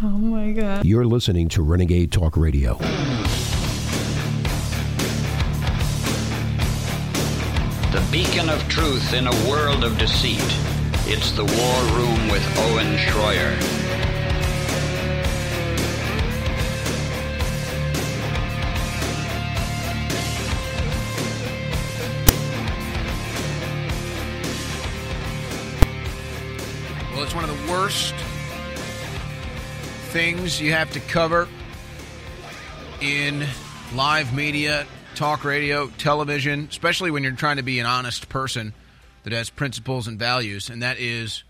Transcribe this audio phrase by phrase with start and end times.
[0.00, 0.84] Oh my God.
[0.84, 2.74] You're listening to Renegade Talk Radio.
[7.90, 10.38] The beacon of truth in a world of deceit.
[11.08, 13.58] It's the War Room with Owen Schroyer.
[27.10, 28.14] Well, it's one of the worst
[30.08, 31.46] things you have to cover
[33.02, 33.46] in
[33.94, 38.72] live media, talk radio, television, especially when you're trying to be an honest person
[39.24, 41.44] that has principles and values, and that is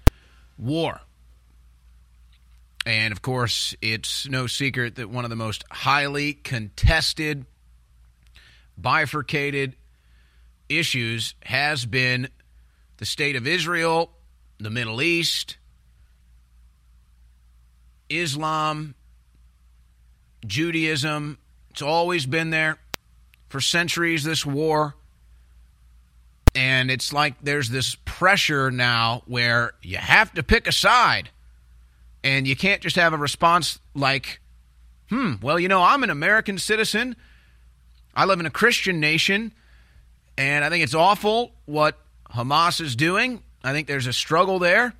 [0.58, 1.00] war.
[2.84, 7.46] And of course, it's no secret that one of the most highly contested,
[8.76, 9.76] bifurcated
[10.68, 12.28] issues has been
[12.96, 14.10] the state of Israel,
[14.58, 15.57] the Middle East,
[18.08, 18.94] Islam,
[20.46, 21.38] Judaism.
[21.70, 22.78] It's always been there
[23.48, 24.94] for centuries, this war.
[26.54, 31.30] And it's like there's this pressure now where you have to pick a side.
[32.24, 34.40] And you can't just have a response like,
[35.08, 37.16] hmm, well, you know, I'm an American citizen.
[38.14, 39.52] I live in a Christian nation.
[40.36, 41.98] And I think it's awful what
[42.30, 43.42] Hamas is doing.
[43.62, 44.94] I think there's a struggle there.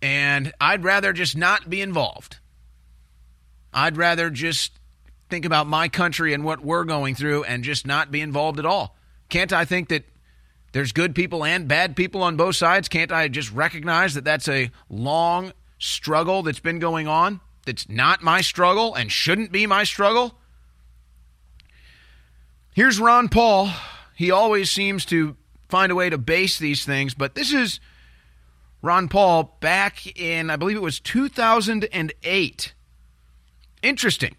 [0.00, 2.38] And I'd rather just not be involved.
[3.72, 4.78] I'd rather just
[5.28, 8.66] think about my country and what we're going through and just not be involved at
[8.66, 8.96] all.
[9.28, 10.04] Can't I think that
[10.72, 12.88] there's good people and bad people on both sides?
[12.88, 17.40] Can't I just recognize that that's a long struggle that's been going on?
[17.66, 20.38] That's not my struggle and shouldn't be my struggle?
[22.72, 23.70] Here's Ron Paul.
[24.14, 25.36] He always seems to
[25.68, 27.80] find a way to base these things, but this is
[28.80, 32.74] Ron Paul back in, I believe it was 2008.
[33.82, 34.36] Interesting.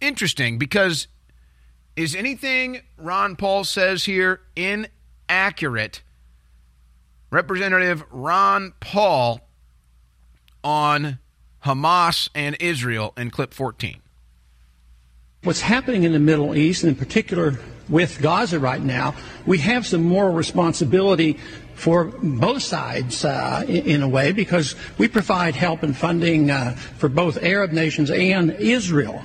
[0.00, 1.08] Interesting because
[1.94, 6.02] is anything Ron Paul says here inaccurate?
[7.30, 9.40] Representative Ron Paul
[10.62, 11.18] on
[11.64, 14.00] Hamas and Israel in clip 14.
[15.42, 17.58] What's happening in the Middle East, and in particular
[17.88, 19.14] with Gaza right now,
[19.46, 21.38] we have some moral responsibility
[21.76, 27.08] for both sides uh, in, a way because we provide help and funding uh, for
[27.08, 29.22] both Arab nations and Israel.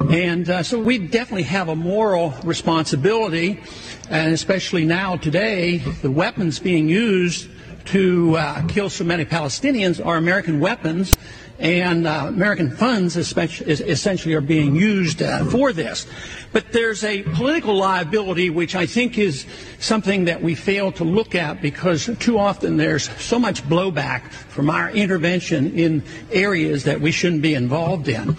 [0.00, 3.60] And uh, so we definitely have a moral responsibility,
[4.08, 7.48] and especially now today, the weapons being used
[7.86, 11.18] to uh, kill so many Palestinians are American weapons
[11.62, 16.08] and uh, American funds essentially are being used uh, for this.
[16.52, 19.46] But there's a political liability which I think is
[19.78, 24.70] something that we fail to look at because too often there's so much blowback from
[24.70, 26.02] our intervention in
[26.32, 28.36] areas that we shouldn't be involved in.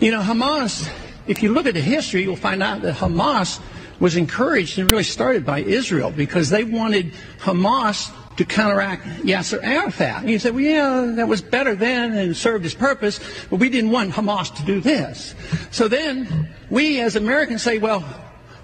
[0.00, 0.90] You know, Hamas,
[1.26, 3.60] if you look at the history, you'll find out that Hamas
[4.00, 10.20] was encouraged and really started by Israel because they wanted Hamas to counteract Yasser Arafat.
[10.20, 13.18] And you say, well, yeah, that was better then and served its purpose,
[13.48, 15.34] but we didn't want Hamas to do this.
[15.70, 18.04] So then we as Americans say, well,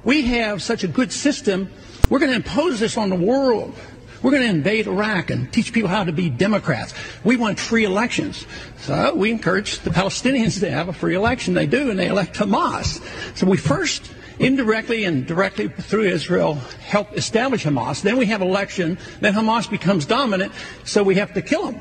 [0.04, 1.70] we have such a good system,
[2.10, 3.74] we're going to impose this on the world.
[4.22, 6.94] We're going to invade Iraq and teach people how to be Democrats.
[7.24, 8.46] We want free elections.
[8.78, 11.54] So we encourage the Palestinians to have a free election.
[11.54, 13.02] They do, and they elect Hamas.
[13.36, 18.02] So we first indirectly and directly through Israel help establish Hamas.
[18.02, 18.98] Then we have election.
[19.20, 20.52] Then Hamas becomes dominant,
[20.84, 21.80] so we have to kill them.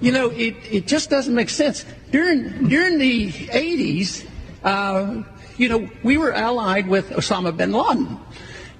[0.00, 1.84] You know, it, it just doesn't make sense.
[2.10, 4.26] During, during the 80s,
[4.64, 5.22] uh,
[5.58, 8.18] you know, we were allied with Osama bin Laden.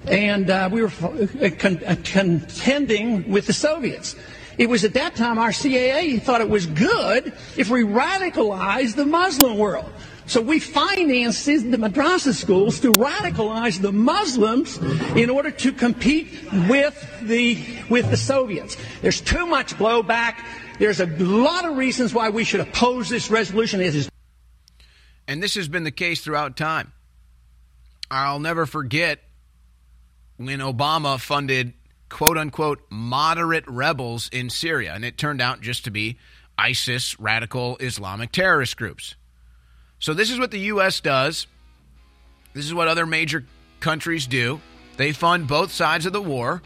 [0.07, 4.15] And uh, we were uh, con- uh, contending with the Soviets.
[4.57, 9.05] It was at that time our CIA thought it was good if we radicalized the
[9.05, 9.91] Muslim world.
[10.31, 14.77] So we financed the madrasa schools to radicalize the Muslims
[15.13, 16.29] in order to compete
[16.69, 18.77] with the, with the Soviets.
[19.01, 20.35] There's too much blowback.
[20.79, 23.81] There's a lot of reasons why we should oppose this resolution.
[23.81, 24.09] It is
[25.27, 26.93] and this has been the case throughout time.
[28.09, 29.19] I'll never forget
[30.37, 31.73] when Obama funded
[32.07, 36.17] quote unquote moderate rebels in Syria, and it turned out just to be
[36.57, 39.15] ISIS radical Islamic terrorist groups.
[40.01, 40.99] So, this is what the U.S.
[40.99, 41.47] does.
[42.53, 43.45] This is what other major
[43.79, 44.59] countries do.
[44.97, 46.61] They fund both sides of the war,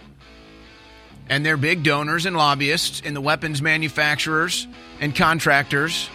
[1.30, 4.68] and they're big donors and lobbyists in the weapons manufacturers
[5.00, 6.10] and contractors,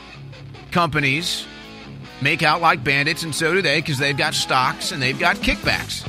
[0.72, 1.46] companies
[2.22, 5.36] make out like bandits, and so do they because they've got stocks and they've got
[5.36, 6.08] kickbacks.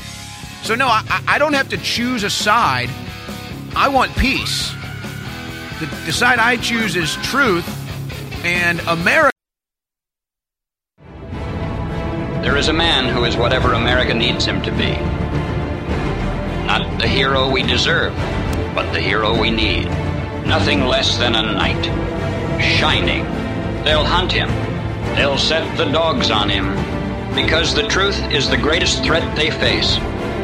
[0.64, 2.90] So, no, I, I don't have to choose a side.
[3.76, 4.72] I want peace.
[5.80, 7.68] The, the side I choose is truth
[8.46, 9.31] And America.
[12.42, 14.94] There is a man who is whatever America needs him to be.
[16.66, 18.16] Not the hero we deserve,
[18.74, 19.86] but the hero we need.
[20.48, 21.86] Nothing less than a knight.
[22.60, 23.26] Shining.
[23.84, 24.50] They'll hunt him.
[25.16, 26.74] They'll set the dogs on him.
[27.36, 29.98] Because the truth is the greatest threat they face.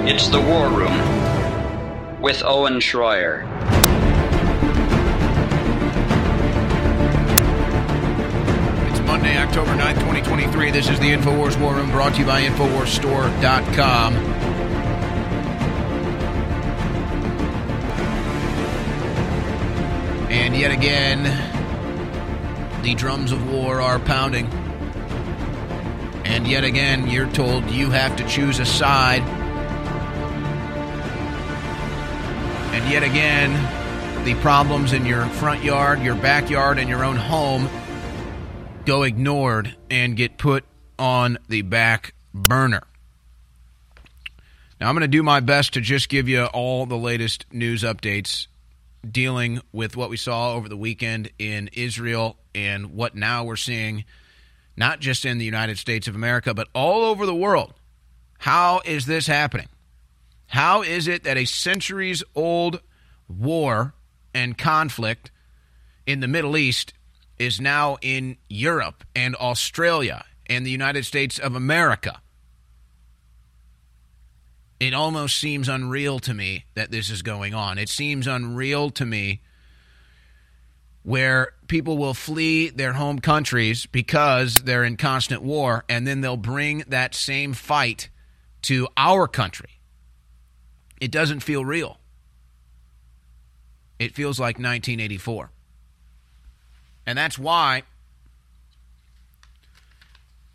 [0.06, 2.22] It's the War Room.
[2.22, 3.44] With Owen Schroyer.
[9.28, 10.72] Monday, October 9th, 2023.
[10.72, 14.16] This is the InfoWars War Room brought to you by InfoWarsStore.com.
[20.32, 21.24] And yet again,
[22.84, 24.46] the drums of war are pounding.
[26.24, 29.24] And yet again, you're told you have to choose a side.
[32.72, 37.68] And yet again, the problems in your front yard, your backyard, and your own home
[38.88, 40.64] go ignored and get put
[40.98, 42.84] on the back burner.
[44.80, 47.84] Now, I'm going to do my best to just give you all the latest news
[47.84, 48.48] updates
[49.06, 54.06] dealing with what we saw over the weekend in Israel and what now we're seeing,
[54.78, 57.74] not just in the United States of America, but all over the world.
[58.40, 59.68] How is this happening?
[60.46, 62.80] How is it that a centuries old
[63.28, 63.94] war
[64.34, 65.30] and conflict
[66.06, 66.94] in the Middle East
[67.40, 72.22] is now in Europe and Australia and the United States of America?
[74.80, 77.78] It almost seems unreal to me that this is going on.
[77.78, 79.42] It seems unreal to me
[81.02, 86.36] where people will flee their home countries because they're in constant war, and then they'll
[86.36, 88.10] bring that same fight
[88.64, 89.80] to our country.
[91.00, 92.00] It doesn't feel real.
[94.00, 95.52] It feels like 1984.
[97.08, 97.84] And that's why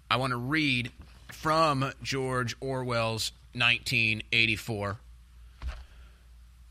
[0.08, 0.92] I want to read
[1.32, 4.98] from George Orwell's 1984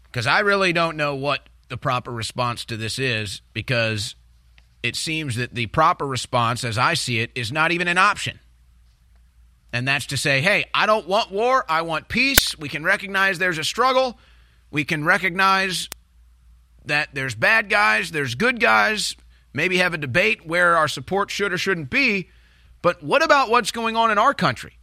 [0.04, 4.16] because I really don't know what the proper response to this is because
[4.83, 8.39] it seems that the proper response, as I see it, is not even an option.
[9.72, 11.63] And that's to say, hey, I don't want war.
[11.69, 12.57] I want peace.
[12.57, 14.19] We can recognize there's a struggle.
[14.69, 15.89] We can recognize
[16.86, 19.16] that there's bad guys, there's good guys.
[19.53, 22.30] Maybe have a debate where our support should or shouldn't be.
[22.81, 24.77] But what about what's going on in our country?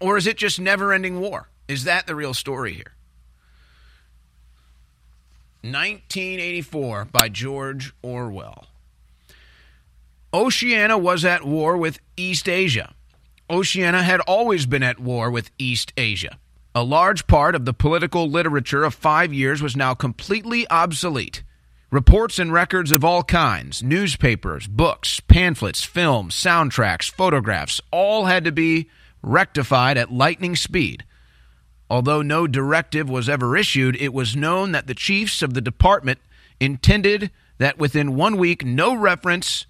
[0.00, 1.50] Or is it just never ending war?
[1.68, 2.94] Is that the real story here?
[5.62, 8.66] 1984 by George Orwell.
[10.32, 12.94] Oceania was at war with East Asia.
[13.50, 16.38] Oceania had always been at war with East Asia.
[16.72, 21.42] A large part of the political literature of five years was now completely obsolete.
[21.90, 28.52] Reports and records of all kinds, newspapers, books, pamphlets, films, soundtracks, photographs, all had to
[28.52, 28.88] be
[29.20, 31.04] rectified at lightning speed.
[31.90, 36.20] Although no directive was ever issued, it was known that the chiefs of the department
[36.60, 39.66] intended that within one week no reference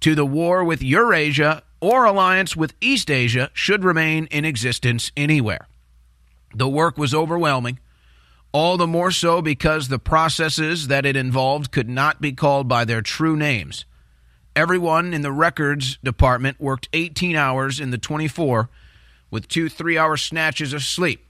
[0.00, 5.68] to the war with Eurasia or alliance with East Asia should remain in existence anywhere.
[6.54, 7.78] The work was overwhelming,
[8.52, 12.84] all the more so because the processes that it involved could not be called by
[12.84, 13.84] their true names.
[14.54, 18.70] Everyone in the records department worked 18 hours in the 24
[19.30, 21.26] with two three hour snatches of sleep.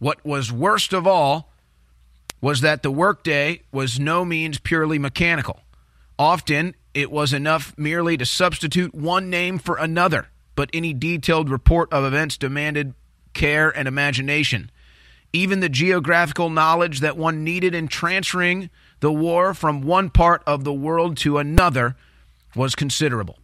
[0.00, 1.52] What was worst of all
[2.40, 5.60] was that the workday was no means purely mechanical.
[6.18, 11.92] Often it was enough merely to substitute one name for another, but any detailed report
[11.92, 12.94] of events demanded
[13.40, 14.70] care and imagination.
[15.32, 18.68] Even the geographical knowledge that one needed in transferring
[19.00, 21.96] the war from one part of the world to another
[22.54, 23.38] was considerable.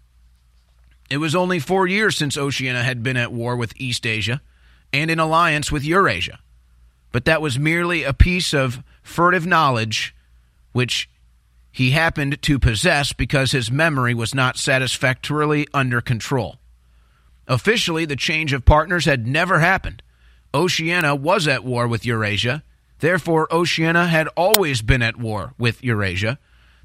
[1.08, 4.42] It was only four years since Oceania had been at war with East Asia
[4.92, 6.40] and in alliance with Eurasia.
[7.10, 10.14] But that was merely a piece of furtive knowledge
[10.72, 11.08] which
[11.72, 16.58] he happened to possess because his memory was not satisfactorily under control.
[17.48, 20.02] Officially, the change of partners had never happened.
[20.52, 22.62] Oceania was at war with Eurasia.
[22.98, 26.38] Therefore, Oceania had always been at war with Eurasia.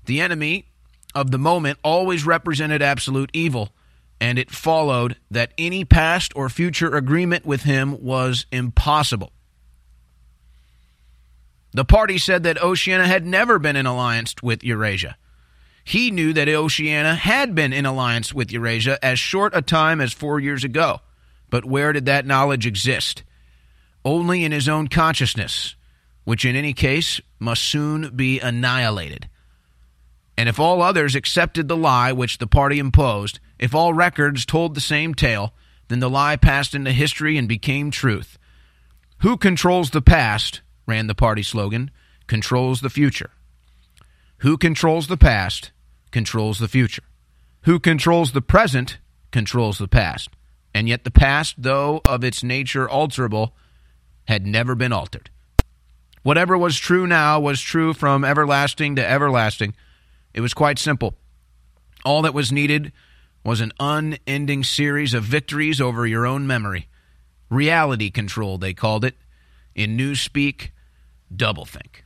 [0.05, 0.67] The enemy
[1.15, 3.69] of the moment always represented absolute evil,
[4.19, 9.31] and it followed that any past or future agreement with him was impossible.
[11.73, 15.17] The party said that Oceania had never been in alliance with Eurasia.
[15.83, 20.13] He knew that Oceania had been in alliance with Eurasia as short a time as
[20.13, 21.01] four years ago.
[21.49, 23.23] But where did that knowledge exist?
[24.05, 25.75] Only in his own consciousness,
[26.23, 29.29] which in any case must soon be annihilated.
[30.37, 34.73] And if all others accepted the lie which the party imposed, if all records told
[34.73, 35.53] the same tale,
[35.87, 38.37] then the lie passed into history and became truth.
[39.19, 41.91] Who controls the past, ran the party slogan,
[42.27, 43.31] controls the future.
[44.41, 45.71] Who controls the past,
[46.09, 47.03] controls the future.
[47.65, 48.97] Who controls the present,
[49.29, 50.29] controls the past.
[50.73, 53.51] And yet the past, though of its nature alterable,
[54.27, 55.29] had never been altered.
[56.23, 59.75] Whatever was true now was true from everlasting to everlasting.
[60.33, 61.13] It was quite simple.
[62.03, 62.91] All that was needed
[63.43, 66.87] was an unending series of victories over your own memory.
[67.51, 69.17] Reality control, they called it.
[69.75, 70.71] In newspeak,
[71.31, 72.00] doublethink.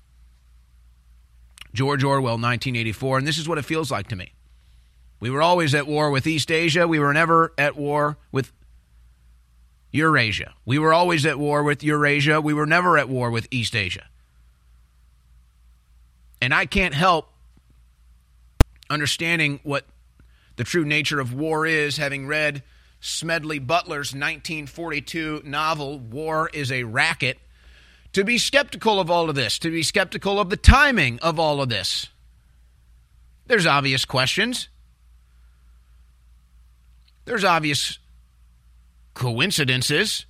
[1.75, 4.31] George Orwell, 1984, and this is what it feels like to me.
[5.19, 6.87] We were always at war with East Asia.
[6.87, 8.51] We were never at war with
[9.91, 10.53] Eurasia.
[10.65, 12.41] We were always at war with Eurasia.
[12.41, 14.05] We were never at war with East Asia.
[16.41, 17.29] And I can't help
[18.89, 19.85] understanding what
[20.57, 22.63] the true nature of war is, having read
[22.99, 27.39] Smedley Butler's 1942 novel, War is a Racket,
[28.15, 31.61] to be skeptical of all of this, to be skeptical of the timing of all
[31.61, 32.07] of this.
[33.47, 34.69] There's obvious questions.
[37.25, 37.99] There's obvious
[39.15, 40.25] coincidences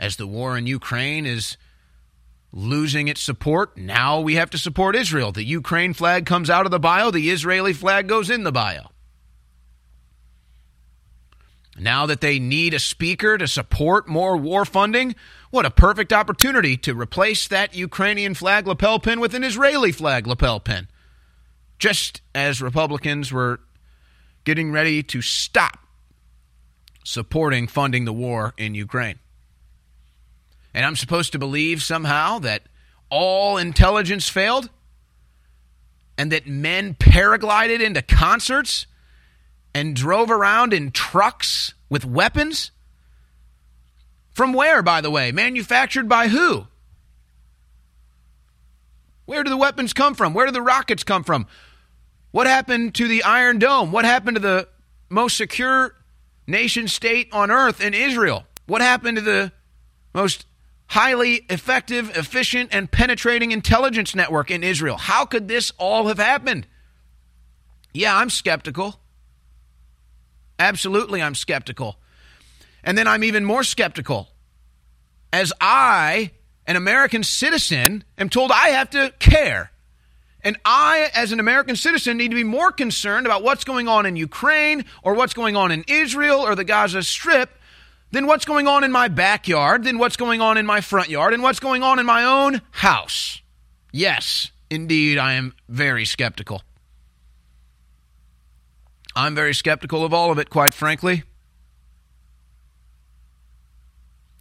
[0.00, 1.56] as the war in Ukraine is
[2.50, 3.76] losing its support.
[3.78, 5.30] Now we have to support Israel.
[5.30, 8.90] The Ukraine flag comes out of the bio, the Israeli flag goes in the bio.
[11.78, 15.14] Now that they need a speaker to support more war funding,
[15.50, 20.26] what a perfect opportunity to replace that Ukrainian flag lapel pin with an Israeli flag
[20.26, 20.88] lapel pin.
[21.78, 23.60] Just as Republicans were
[24.44, 25.78] getting ready to stop
[27.04, 29.18] supporting funding the war in Ukraine.
[30.74, 32.62] And I'm supposed to believe somehow that
[33.10, 34.68] all intelligence failed
[36.18, 38.86] and that men paraglided into concerts
[39.74, 42.70] and drove around in trucks with weapons?
[44.38, 45.32] From where, by the way?
[45.32, 46.68] Manufactured by who?
[49.24, 50.32] Where do the weapons come from?
[50.32, 51.48] Where do the rockets come from?
[52.30, 53.90] What happened to the Iron Dome?
[53.90, 54.68] What happened to the
[55.08, 55.96] most secure
[56.46, 58.44] nation state on earth in Israel?
[58.66, 59.50] What happened to the
[60.14, 60.46] most
[60.86, 64.98] highly effective, efficient, and penetrating intelligence network in Israel?
[64.98, 66.64] How could this all have happened?
[67.92, 69.00] Yeah, I'm skeptical.
[70.60, 71.98] Absolutely, I'm skeptical.
[72.84, 74.28] And then I'm even more skeptical
[75.32, 76.30] as I,
[76.66, 79.70] an American citizen, am told I have to care.
[80.42, 84.06] And I, as an American citizen, need to be more concerned about what's going on
[84.06, 87.50] in Ukraine or what's going on in Israel or the Gaza Strip
[88.12, 91.34] than what's going on in my backyard, than what's going on in my front yard,
[91.34, 93.42] and what's going on in my own house.
[93.92, 96.62] Yes, indeed, I am very skeptical.
[99.14, 101.24] I'm very skeptical of all of it, quite frankly.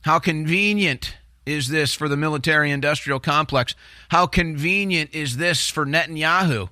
[0.08, 3.76] How convenient is this for the military industrial complex?
[4.08, 6.70] How convenient is this for Netanyahu?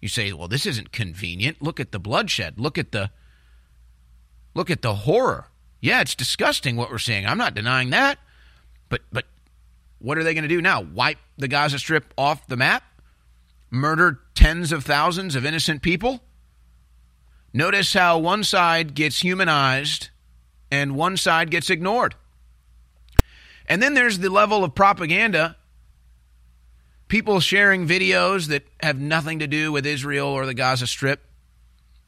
[0.00, 1.60] You say, well, this isn't convenient.
[1.60, 2.58] Look at the bloodshed.
[2.58, 3.10] Look at the
[4.54, 5.48] look at the horror.
[5.82, 7.26] Yeah, it's disgusting what we're seeing.
[7.26, 8.18] I'm not denying that.
[8.88, 9.26] But but
[9.98, 10.80] what are they going to do now?
[10.80, 12.84] Wipe the Gaza Strip off the map?
[13.70, 16.22] Murder tens of thousands of innocent people?
[17.52, 20.08] Notice how one side gets humanized
[20.72, 22.14] and one side gets ignored.
[23.68, 25.56] And then there's the level of propaganda
[27.08, 31.20] people sharing videos that have nothing to do with Israel or the Gaza Strip.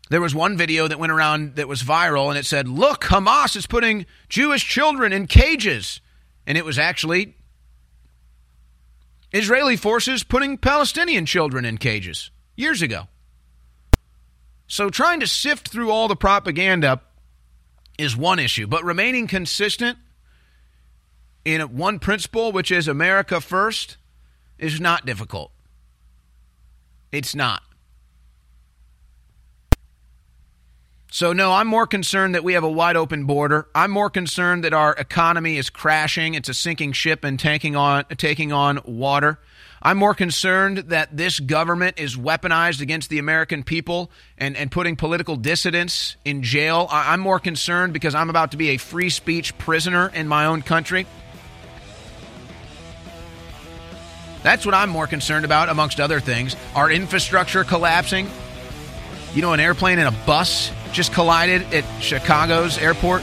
[0.08, 3.54] There was one video that went around that was viral and it said, Look, Hamas
[3.54, 6.00] is putting Jewish children in cages.
[6.46, 7.36] And it was actually
[9.30, 13.08] Israeli forces putting Palestinian children in cages years ago.
[14.68, 17.02] So trying to sift through all the propaganda
[17.98, 19.98] is one issue, but remaining consistent
[21.44, 23.96] in one principle, which is America first,
[24.58, 25.50] is not difficult.
[27.12, 27.62] It's not.
[31.10, 33.68] So, no, I'm more concerned that we have a wide open border.
[33.72, 36.34] I'm more concerned that our economy is crashing.
[36.34, 39.38] It's a sinking ship and tanking on, taking on water.
[39.86, 44.96] I'm more concerned that this government is weaponized against the American people and, and putting
[44.96, 46.88] political dissidents in jail.
[46.90, 50.62] I'm more concerned because I'm about to be a free speech prisoner in my own
[50.62, 51.06] country.
[54.42, 56.56] That's what I'm more concerned about, amongst other things.
[56.74, 58.30] Our infrastructure collapsing.
[59.34, 63.22] You know, an airplane and a bus just collided at Chicago's airport.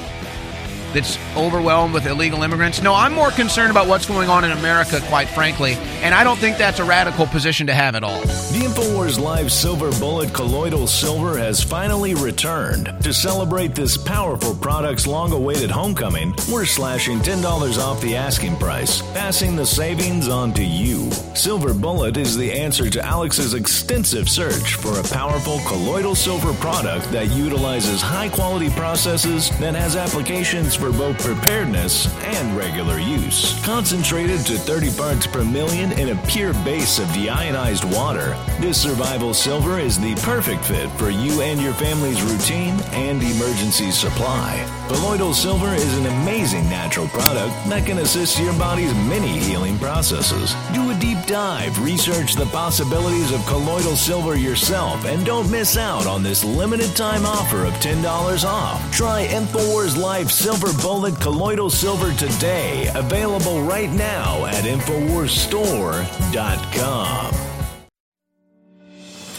[0.94, 2.82] That's overwhelmed with illegal immigrants.
[2.82, 6.38] No, I'm more concerned about what's going on in America, quite frankly, and I don't
[6.40, 8.22] think that's a radical position to have at all.
[8.22, 12.94] The InfoWars Live Silver Bullet Colloidal Silver has finally returned.
[13.04, 19.02] To celebrate this powerful product's long awaited homecoming, we're slashing $10 off the asking price,
[19.14, 21.12] passing the savings on to you.
[21.36, 27.10] Silver Bullet is the answer to Alex's extensive search for a powerful colloidal silver product
[27.12, 33.54] that utilizes high quality processes that has applications for both preparedness and regular use.
[33.64, 39.32] Concentrated to 30 parts per million in a pure base of deionized water, this survival
[39.32, 44.68] silver is the perfect fit for you and your family's routine and emergency supply.
[44.88, 50.56] Colloidal silver is an amazing natural product that can assist your body's many healing processes.
[50.74, 56.08] Do a deep dive, research the possibilities of colloidal silver yourself, and don't miss out
[56.08, 58.04] on this limited time offer of $10
[58.44, 58.92] off.
[58.92, 62.90] Try InfoWars Live Silver Bullet Colloidal Silver today.
[62.96, 67.36] Available right now at InfoWarsStore.com.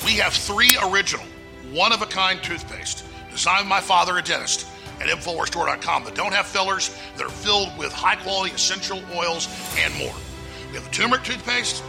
[0.04, 1.24] We have three original,
[1.72, 4.66] one of a kind toothpaste designed by my father, a dentist,
[5.00, 9.48] at InfoWarsStore.com that don't have fillers, that are filled with high quality essential oils
[9.78, 10.14] and more.
[10.68, 11.82] We have the turmeric toothpaste,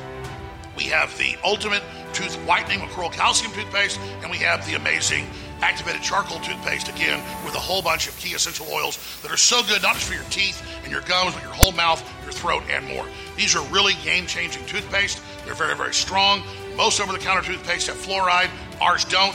[0.75, 1.83] we have the ultimate
[2.13, 5.27] tooth whitening with Calcium toothpaste, and we have the amazing
[5.63, 9.63] activated charcoal toothpaste again with a whole bunch of key essential oils that are so
[9.63, 12.63] good not just for your teeth and your gums, but your whole mouth, your throat,
[12.69, 13.05] and more.
[13.37, 15.21] These are really game changing toothpaste.
[15.45, 16.43] They're very, very strong.
[16.75, 18.49] Most over the counter toothpaste have fluoride,
[18.81, 19.33] ours don't.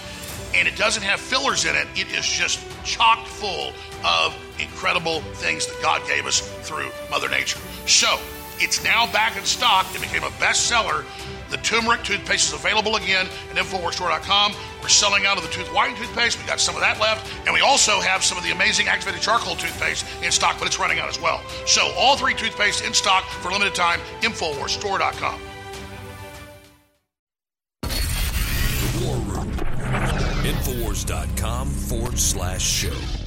[0.55, 1.89] And it doesn't have fillers in it.
[1.95, 3.73] It is just chock full
[4.05, 7.59] of incredible things that God gave us through Mother Nature.
[7.87, 8.19] So,
[8.61, 9.87] it's now back in stock.
[9.95, 11.05] It became a bestseller.
[11.51, 14.53] The turmeric toothpaste is available again at InfoWarsStore.com.
[14.83, 16.39] We're selling out of the tooth whitening toothpaste.
[16.41, 17.33] We got some of that left.
[17.45, 20.79] And we also have some of the amazing activated charcoal toothpaste in stock, but it's
[20.79, 21.43] running out as well.
[21.67, 24.01] So all three toothpaste in stock for limited time.
[24.21, 25.41] InfoWarsStore.com.
[27.83, 29.51] The War Room.
[30.45, 33.18] Infowars.com forward slash show.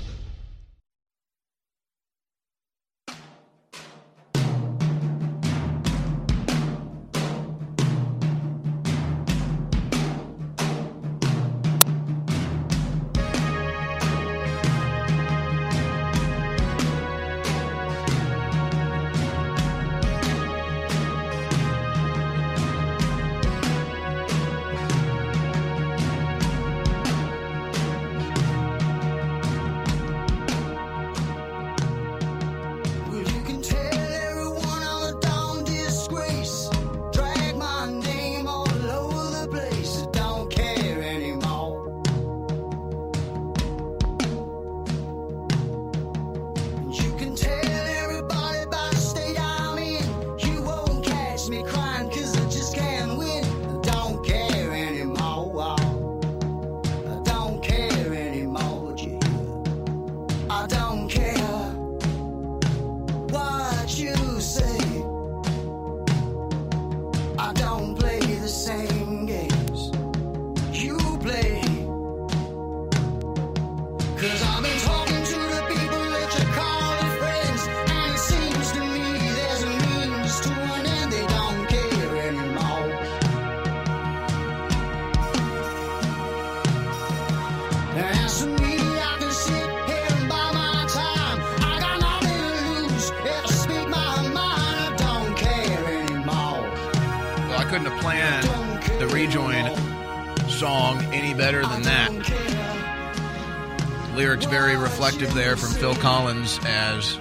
[106.11, 107.17] Collins as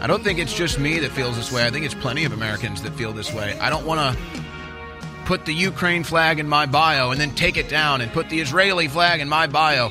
[0.00, 1.66] I don't think it's just me that feels this way.
[1.66, 3.58] I think it's plenty of Americans that feel this way.
[3.58, 4.42] I don't want to
[5.26, 8.40] put the Ukraine flag in my bio and then take it down and put the
[8.40, 9.90] Israeli flag in my bio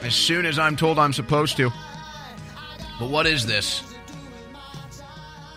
[0.00, 1.70] as soon as I'm told I'm supposed to.
[2.98, 3.82] But what is this?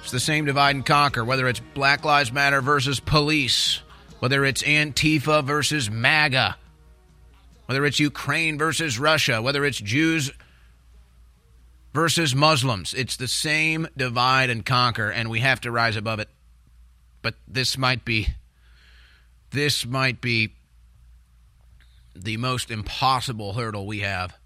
[0.01, 3.79] It's the same divide and conquer, whether it's Black Lives Matter versus police,
[4.19, 6.57] whether it's Antifa versus MAGA,
[7.67, 10.31] whether it's Ukraine versus Russia, whether it's Jews
[11.93, 12.93] versus Muslims.
[12.93, 16.29] It's the same divide and conquer, and we have to rise above it.
[17.21, 18.29] But this might be
[19.51, 20.53] this might be
[22.15, 24.37] the most impossible hurdle we have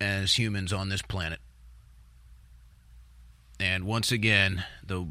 [0.00, 1.40] as humans on this planet.
[3.60, 5.06] And once again, the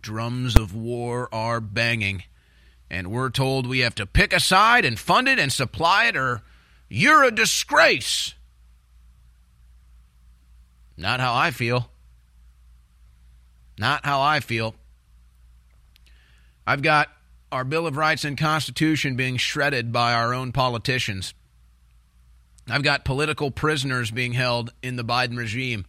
[0.00, 2.22] drums of war are banging,
[2.88, 6.16] and we're told we have to pick a side and fund it and supply it,
[6.16, 6.42] or
[6.88, 8.34] you're a disgrace.
[10.96, 11.90] Not how I feel.
[13.78, 14.74] Not how I feel.
[16.66, 17.08] I've got
[17.52, 21.34] our Bill of Rights and Constitution being shredded by our own politicians.
[22.68, 25.86] I've got political prisoners being held in the Biden regime.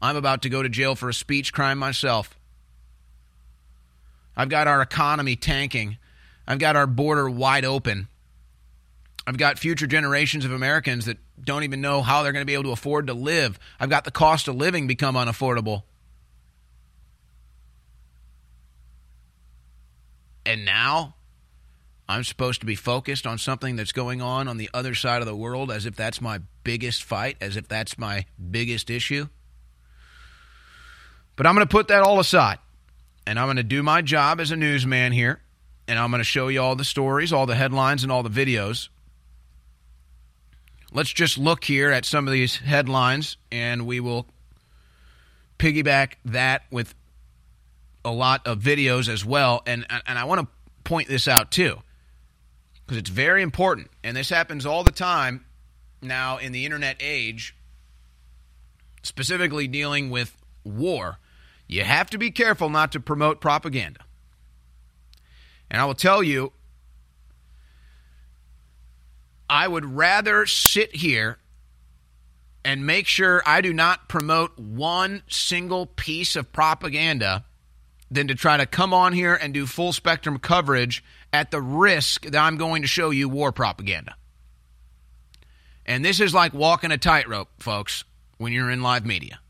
[0.00, 2.38] I'm about to go to jail for a speech crime myself.
[4.36, 5.98] I've got our economy tanking.
[6.46, 8.08] I've got our border wide open.
[9.26, 12.54] I've got future generations of Americans that don't even know how they're going to be
[12.54, 13.58] able to afford to live.
[13.80, 15.84] I've got the cost of living become unaffordable.
[20.44, 21.14] And now
[22.06, 25.26] I'm supposed to be focused on something that's going on on the other side of
[25.26, 29.28] the world as if that's my biggest fight, as if that's my biggest issue.
[31.36, 32.58] But I'm going to put that all aside
[33.26, 35.40] and I'm going to do my job as a newsman here
[35.88, 38.30] and I'm going to show you all the stories, all the headlines, and all the
[38.30, 38.88] videos.
[40.94, 44.28] Let's just look here at some of these headlines and we will
[45.58, 46.94] piggyback that with
[48.04, 49.60] a lot of videos as well.
[49.66, 50.48] And, and I want to
[50.84, 51.80] point this out too
[52.86, 53.90] because it's very important.
[54.04, 55.44] And this happens all the time
[56.00, 57.56] now in the internet age,
[59.02, 61.18] specifically dealing with war.
[61.66, 64.00] You have to be careful not to promote propaganda.
[65.68, 66.52] And I will tell you,
[69.48, 71.38] I would rather sit here
[72.64, 77.44] and make sure I do not promote one single piece of propaganda
[78.10, 82.24] than to try to come on here and do full spectrum coverage at the risk
[82.26, 84.14] that I'm going to show you war propaganda.
[85.84, 88.04] And this is like walking a tightrope, folks,
[88.38, 89.40] when you're in live media.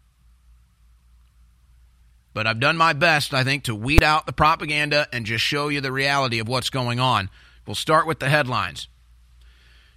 [2.33, 5.69] But I've done my best, I think, to weed out the propaganda and just show
[5.69, 7.31] you the reality of what's going on.
[7.65, 8.89] We'll start with the headlines.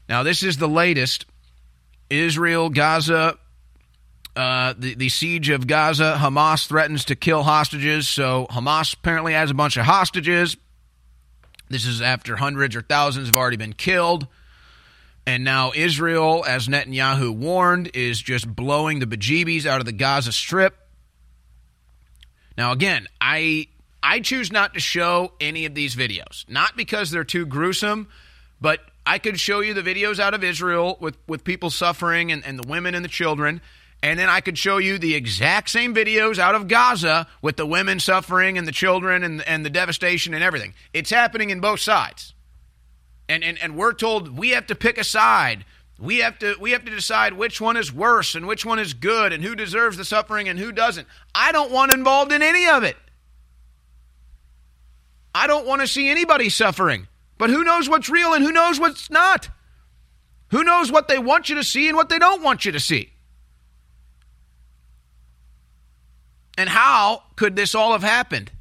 [0.10, 1.26] Now, this is the latest
[2.10, 3.38] Israel, Gaza,
[4.36, 6.17] uh, the, the siege of Gaza.
[6.20, 8.08] Hamas threatens to kill hostages.
[8.08, 10.58] So, Hamas apparently has a bunch of hostages.
[11.70, 14.28] This is after hundreds or thousands have already been killed.
[15.26, 20.32] And now Israel, as Netanyahu warned, is just blowing the bejeebies out of the Gaza
[20.32, 20.74] Strip.
[22.58, 23.67] Now, again, I
[24.02, 28.08] I choose not to show any of these videos, not because they're too gruesome,
[28.62, 32.46] but I could show you the videos out of Israel with, with people suffering and,
[32.46, 33.62] and the women and the children.
[34.04, 37.65] And then I could show you the exact same videos out of Gaza with the
[37.65, 40.74] women suffering and the children and, and the devastation and everything.
[40.93, 42.34] It's happening in both sides.
[43.30, 45.63] And, and, and we're told we have to pick a side.
[45.98, 48.93] We have to we have to decide which one is worse and which one is
[48.93, 51.08] good and who deserves the suffering and who doesn't.
[51.34, 52.98] I don't want involved in any of it.
[55.34, 57.08] I don't want to see anybody suffering.
[57.38, 59.50] But who knows what's real and who knows what's not?
[60.50, 62.80] Who knows what they want you to see and what they don't want you to
[62.80, 63.12] see?
[66.58, 68.52] And how could this all have happened?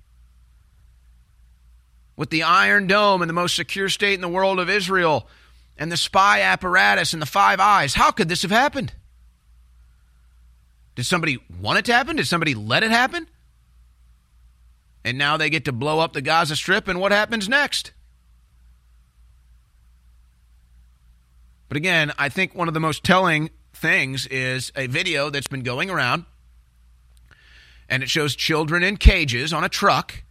[2.17, 5.29] With the Iron Dome and the most secure state in the world of Israel
[5.79, 7.95] and the spy apparatus and the Five Eyes.
[7.95, 8.93] How could this have happened?
[10.95, 12.17] Did somebody want it to happen?
[12.17, 13.29] Did somebody let it happen?
[15.05, 17.93] And now they get to blow up the Gaza Strip, and what happens next?
[21.69, 25.63] But again, I think one of the most telling things is a video that's been
[25.63, 26.25] going around,
[27.89, 30.23] and it shows children in cages on a truck,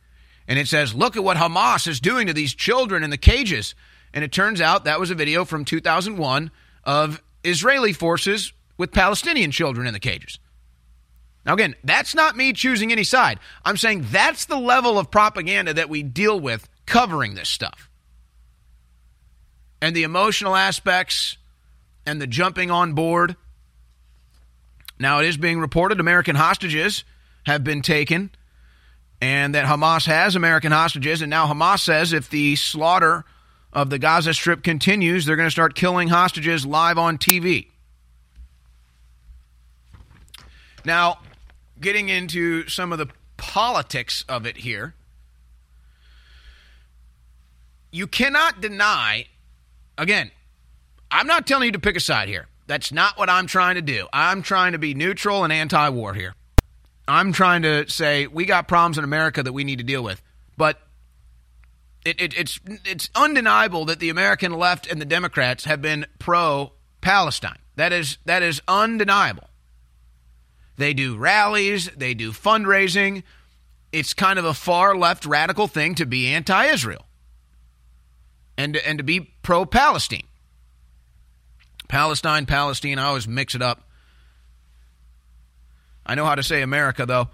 [0.47, 3.75] and it says, Look at what Hamas is doing to these children in the cages.
[4.13, 6.49] And it turns out that was a video from 2001
[6.85, 10.39] of Israeli forces with Palestinian children in the cages.
[11.45, 13.39] Now, again, that's not me choosing any side.
[13.63, 17.89] I'm saying that's the level of propaganda that we deal with covering this stuff.
[19.81, 21.37] And the emotional aspects
[22.05, 23.35] and the jumping on board.
[24.99, 27.03] Now, it is being reported American hostages
[27.45, 28.31] have been taken
[29.21, 31.21] and that Hamas has American hostages.
[31.21, 33.25] And now Hamas says if the slaughter
[33.73, 37.67] of the Gaza Strip continues, they're going to start killing hostages live on TV.
[40.85, 41.19] Now,
[41.81, 43.07] getting into some of the
[43.37, 44.93] politics of it here,
[47.91, 49.25] you cannot deny,
[49.97, 50.31] again,
[51.11, 52.47] I'm not telling you to pick a side here.
[52.67, 54.07] That's not what I'm trying to do.
[54.11, 56.33] I'm trying to be neutral and anti war here.
[57.07, 60.21] I'm trying to say we got problems in America that we need to deal with.
[60.57, 60.79] But
[62.03, 66.73] it, it, it's it's undeniable that the American left and the Democrats have been pro
[67.01, 67.59] Palestine.
[67.75, 69.49] That is that is undeniable.
[70.77, 73.23] They do rallies, they do fundraising.
[73.91, 77.05] It's kind of a far left radical thing to be anti-Israel
[78.57, 80.25] and and to be pro Palestine.
[81.87, 83.87] Palestine, Palestine, I always mix it up.
[86.03, 87.29] I know how to say America, though.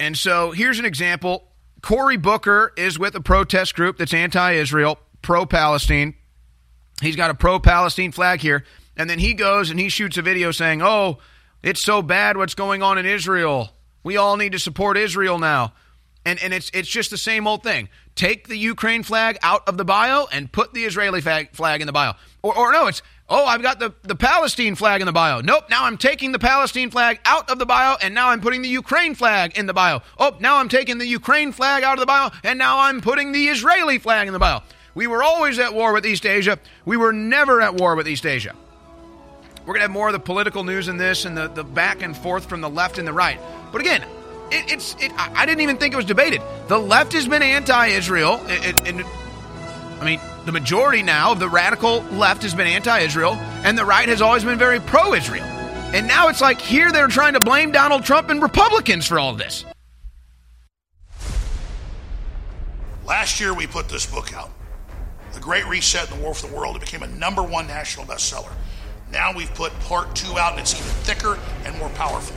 [0.00, 1.44] And so here's an example
[1.82, 6.14] Cory Booker is with a protest group that's anti Israel, pro Palestine.
[7.02, 8.64] He's got a pro Palestine flag here.
[8.96, 11.18] And then he goes and he shoots a video saying, Oh,
[11.62, 13.70] it's so bad what's going on in Israel.
[14.02, 15.74] We all need to support Israel now.
[16.28, 17.88] And, and it's it's just the same old thing.
[18.14, 21.86] Take the Ukraine flag out of the bio and put the Israeli flag, flag in
[21.86, 22.12] the bio.
[22.42, 25.40] Or, or no, it's oh I've got the, the Palestine flag in the bio.
[25.40, 28.60] Nope, now I'm taking the Palestine flag out of the bio and now I'm putting
[28.60, 30.02] the Ukraine flag in the bio.
[30.18, 33.32] Oh, now I'm taking the Ukraine flag out of the bio and now I'm putting
[33.32, 34.60] the Israeli flag in the bio.
[34.94, 36.58] We were always at war with East Asia.
[36.84, 38.54] We were never at war with East Asia.
[39.60, 42.02] We're going to have more of the political news in this and the, the back
[42.02, 43.40] and forth from the left and the right.
[43.72, 44.04] But again,
[44.50, 46.42] it, it's it, I didn't even think it was debated.
[46.68, 49.04] The left has been anti-Israel, and
[50.00, 53.34] I mean the majority now of the radical left has been anti-Israel,
[53.64, 55.44] and the right has always been very pro-Israel.
[55.44, 59.34] And now it's like here they're trying to blame Donald Trump and Republicans for all
[59.34, 59.64] this.
[63.06, 64.50] Last year we put this book out,
[65.32, 66.76] The Great Reset and the War for the World.
[66.76, 68.52] It became a number one national bestseller.
[69.10, 72.36] Now we've put part two out, and it's even thicker and more powerful.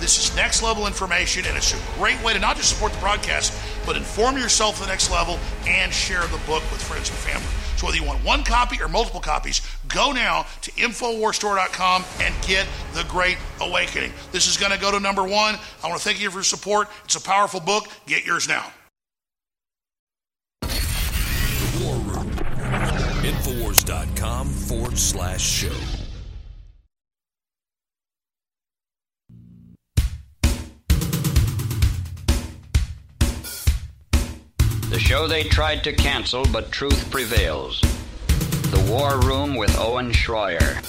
[0.00, 3.00] This is next level information, and it's a great way to not just support the
[3.00, 3.52] broadcast,
[3.84, 7.46] but inform yourself the next level and share the book with friends and family.
[7.76, 12.66] So whether you want one copy or multiple copies, go now to InfoWarsStore.com and get
[12.94, 14.12] The Great Awakening.
[14.32, 15.56] This is going to go to number one.
[15.82, 16.88] I want to thank you for your support.
[17.04, 17.86] It's a powerful book.
[18.06, 18.72] Get yours now.
[20.62, 22.30] The War Room.
[23.22, 26.07] Infowars.com forward slash show.
[34.90, 37.82] The show they tried to cancel, but truth prevails.
[38.70, 40.82] The War Room with Owen Schroyer.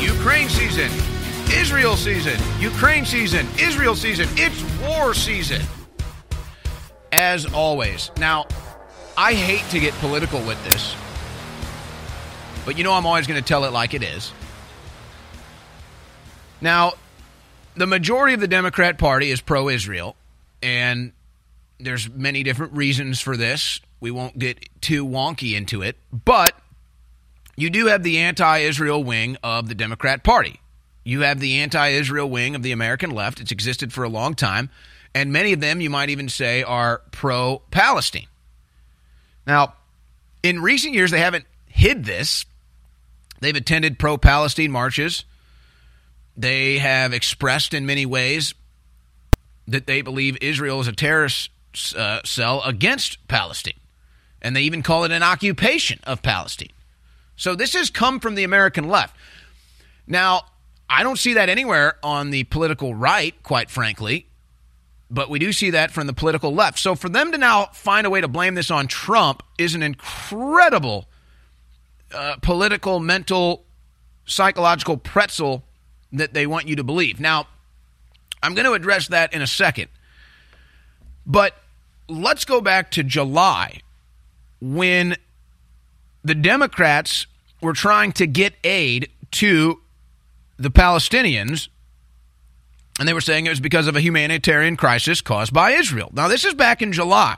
[0.00, 0.90] Ukraine season,
[1.52, 4.28] Israel season, Ukraine season, Israel season.
[4.36, 5.62] It's war season.
[7.12, 8.10] As always.
[8.18, 8.46] Now,
[9.16, 10.94] I hate to get political with this,
[12.64, 14.32] but you know I'm always going to tell it like it is.
[16.60, 16.94] Now,
[17.74, 20.16] the majority of the Democrat Party is pro Israel,
[20.62, 21.12] and
[21.78, 23.80] there's many different reasons for this.
[24.00, 26.54] We won't get too wonky into it, but
[27.56, 30.60] you do have the anti Israel wing of the Democrat Party.
[31.04, 33.40] You have the anti Israel wing of the American left.
[33.40, 34.70] It's existed for a long time.
[35.16, 38.26] And many of them, you might even say, are pro Palestine.
[39.46, 39.72] Now,
[40.42, 42.44] in recent years, they haven't hid this.
[43.40, 45.24] They've attended pro Palestine marches.
[46.36, 48.52] They have expressed in many ways
[49.66, 51.48] that they believe Israel is a terrorist
[51.96, 53.80] uh, cell against Palestine.
[54.42, 56.74] And they even call it an occupation of Palestine.
[57.36, 59.16] So this has come from the American left.
[60.06, 60.42] Now,
[60.90, 64.26] I don't see that anywhere on the political right, quite frankly,
[65.10, 66.78] but we do see that from the political left.
[66.78, 69.82] So for them to now find a way to blame this on Trump is an
[69.82, 71.06] incredible
[72.12, 73.64] uh, political, mental,
[74.24, 75.64] psychological pretzel
[76.12, 77.20] that they want you to believe.
[77.20, 77.46] Now,
[78.42, 79.88] I'm going to address that in a second.
[81.24, 81.54] But
[82.08, 83.80] let's go back to July
[84.60, 85.16] when
[86.24, 87.26] the Democrats
[87.60, 89.80] were trying to get aid to
[90.58, 91.68] the Palestinians,
[92.98, 96.10] and they were saying it was because of a humanitarian crisis caused by Israel.
[96.12, 97.36] Now, this is back in July.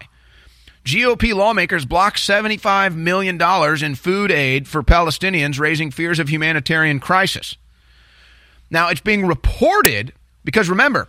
[0.84, 3.40] GOP lawmakers blocked $75 million
[3.84, 7.56] in food aid for Palestinians, raising fears of humanitarian crisis.
[8.70, 10.12] Now, it's being reported
[10.44, 11.08] because remember,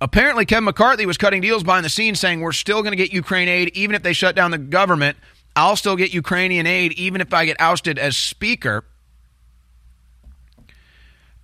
[0.00, 3.12] apparently Kevin McCarthy was cutting deals behind the scenes saying we're still going to get
[3.12, 5.16] Ukraine aid even if they shut down the government.
[5.54, 8.84] I'll still get Ukrainian aid even if I get ousted as speaker.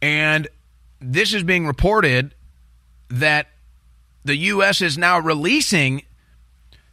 [0.02, 0.48] And
[1.00, 2.34] this is being reported
[3.08, 3.46] that
[4.24, 4.80] the U.S.
[4.82, 6.02] is now releasing,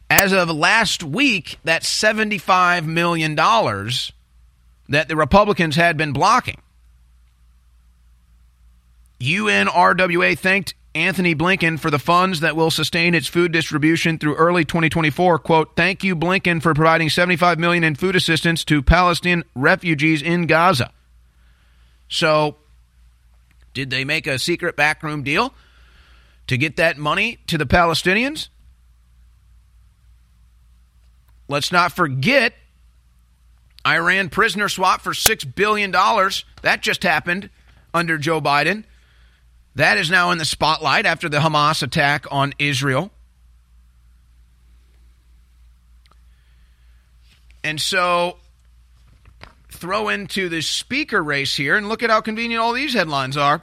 [0.10, 6.62] as of last week, that $75 million that the Republicans had been blocking.
[9.20, 14.66] UNRWA thanked Anthony Blinken for the funds that will sustain its food distribution through early
[14.66, 15.40] 2024.
[15.40, 20.48] Quote, thank you, Blinken, for providing 75 million in food assistance to Palestinian refugees in
[20.48, 20.92] Gaza.
[22.08, 22.56] So,
[23.74, 25.54] did they make a secret backroom deal
[26.48, 28.50] to get that money to the Palestinians?
[31.48, 32.54] Let's not forget
[33.86, 35.92] Iran prisoner swap for $6 billion.
[35.92, 37.50] That just happened
[37.94, 38.84] under Joe Biden.
[39.76, 43.12] That is now in the spotlight after the Hamas attack on Israel.
[47.64, 48.38] And so
[49.80, 53.62] throw into the speaker race here and look at how convenient all these headlines are.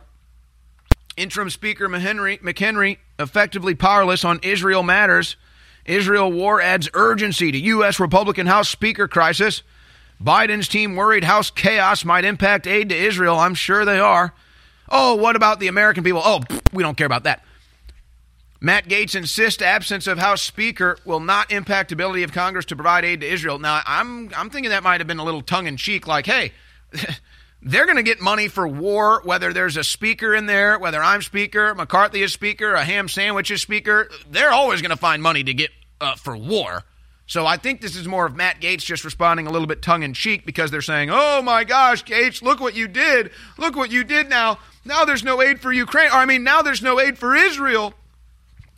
[1.16, 5.36] Interim Speaker McHenry, McHenry effectively powerless on Israel matters.
[5.84, 8.00] Israel war adds urgency to U.S.
[8.00, 9.62] Republican House Speaker crisis.
[10.22, 13.36] Biden's team worried House chaos might impact aid to Israel.
[13.38, 14.32] I'm sure they are.
[14.88, 16.22] Oh, what about the American people?
[16.24, 16.40] Oh,
[16.72, 17.44] we don't care about that.
[18.66, 23.04] Matt Gaetz insists absence of House Speaker will not impact ability of Congress to provide
[23.04, 23.60] aid to Israel.
[23.60, 26.50] Now, I'm I'm thinking that might have been a little tongue in cheek, like, hey,
[27.62, 31.22] they're going to get money for war, whether there's a speaker in there, whether I'm
[31.22, 34.10] speaker, McCarthy is speaker, a ham sandwich is speaker.
[34.28, 36.82] They're always going to find money to get uh, for war.
[37.28, 40.02] So I think this is more of Matt Gaetz just responding a little bit tongue
[40.02, 43.30] in cheek because they're saying, "Oh my gosh, Gaetz, look what you did!
[43.58, 44.58] Look what you did now!
[44.84, 46.08] Now there's no aid for Ukraine.
[46.08, 47.94] Or I mean, now there's no aid for Israel."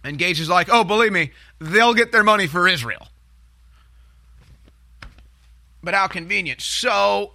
[0.05, 3.09] And Gaetz is like, "Oh, believe me, they'll get their money for Israel."
[5.83, 6.61] But how convenient.
[6.61, 7.33] So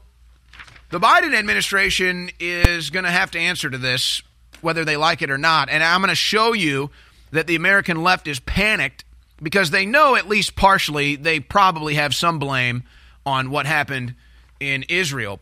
[0.90, 4.22] the Biden administration is going to have to answer to this
[4.62, 5.70] whether they like it or not.
[5.70, 6.90] And I'm going to show you
[7.32, 9.04] that the American left is panicked
[9.42, 12.84] because they know at least partially they probably have some blame
[13.26, 14.16] on what happened
[14.60, 15.40] in Israel.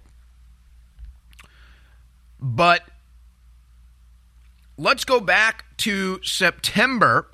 [2.40, 2.82] But
[4.78, 7.28] let's go back to September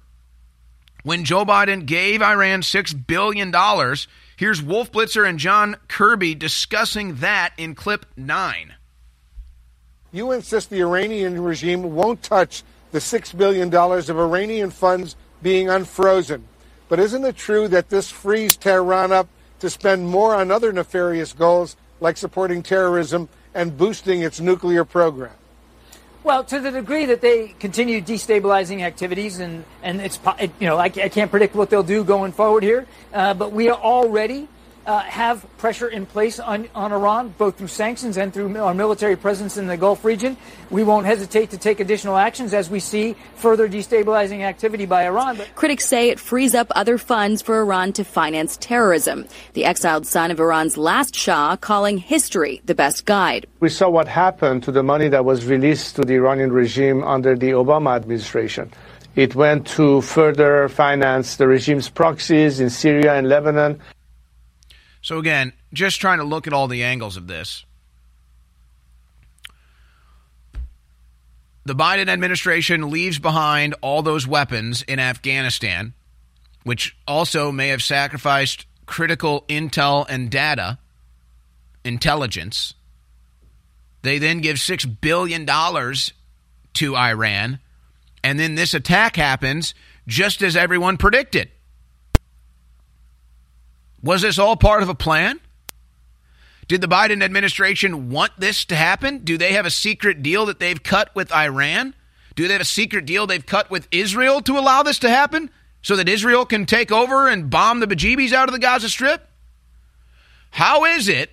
[1.04, 3.54] when Joe Biden gave Iran $6 billion.
[4.36, 8.74] Here's Wolf Blitzer and John Kirby discussing that in clip 9.
[10.12, 16.44] You insist the Iranian regime won't touch the $6 billion of Iranian funds being unfrozen.
[16.90, 19.28] But isn't it true that this frees Tehran up
[19.60, 25.37] to spend more on other nefarious goals like supporting terrorism and boosting its nuclear program?
[26.28, 30.20] Well, to the degree that they continue destabilizing activities, and and it's
[30.60, 33.70] you know I, I, can't predict what they'll do going forward here, uh, but we
[33.70, 34.50] are already
[34.88, 39.18] uh, have pressure in place on, on Iran, both through sanctions and through our military
[39.18, 40.38] presence in the Gulf region.
[40.72, 45.38] We won't hesitate to take additional actions as we see further destabilizing activity by Iran.
[45.38, 49.28] But- Critics say it frees up other funds for Iran to finance terrorism.
[49.54, 53.46] The exiled son of Iran's last Shah calling history the best guide.
[53.60, 57.36] We saw what happened to the money that was released to the Iranian regime under
[57.36, 58.72] the Obama administration.
[59.18, 63.82] It went to further finance the regime's proxies in Syria and Lebanon.
[65.08, 67.64] So, again, just trying to look at all the angles of this.
[71.64, 75.94] The Biden administration leaves behind all those weapons in Afghanistan,
[76.66, 80.78] which also may have sacrificed critical intel and data,
[81.86, 82.74] intelligence.
[84.02, 87.60] They then give $6 billion to Iran,
[88.26, 89.74] and then this attack happens
[90.06, 91.50] just as everyone predicted.
[94.08, 95.42] Was this all part of a plan?
[96.70, 99.18] Did the Biden administration want this to happen?
[99.26, 101.94] Do they have a secret deal that they've cut with Iran?
[102.34, 105.50] Do they have a secret deal they've cut with Israel to allow this to happen
[105.82, 109.28] so that Israel can take over and bomb the bejeebies out of the Gaza Strip?
[110.52, 111.30] How is it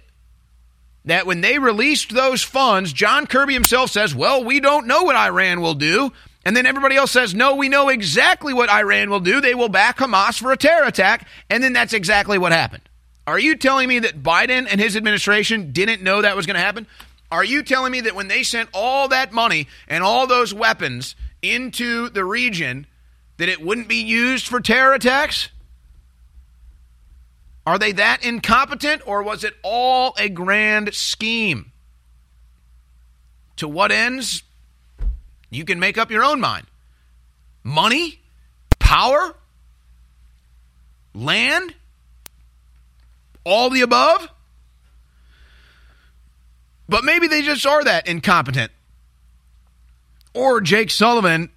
[1.05, 5.15] that when they released those funds, John Kirby himself says, well, we don't know what
[5.15, 6.13] Iran will do.
[6.47, 9.41] And then everybody else says, no, we know exactly what Iran will do.
[9.41, 11.27] They will back Hamas for a terror attack.
[11.49, 12.83] And then that's exactly what happened.
[13.27, 16.61] Are you telling me that Biden and his administration didn't know that was going to
[16.61, 16.87] happen?
[17.31, 21.17] Are you telling me that when they sent all that money and all those weapons
[21.41, 22.87] into the region,
[23.39, 25.49] that it wouldn't be used for terror attacks?
[27.67, 31.73] Are they that incompetent, or was it all a grand scheme?
[33.57, 34.43] To what ends?
[35.55, 36.67] You can make up your own mind.
[37.63, 38.21] Money?
[38.79, 39.35] Power?
[41.15, 41.75] Land?
[43.45, 44.29] All the above?
[46.89, 48.73] But maybe they just are that incompetent.
[50.35, 51.51] Or Jake Sullivan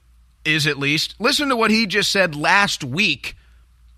[0.46, 1.16] is at least.
[1.20, 3.36] Listen to what he just said last week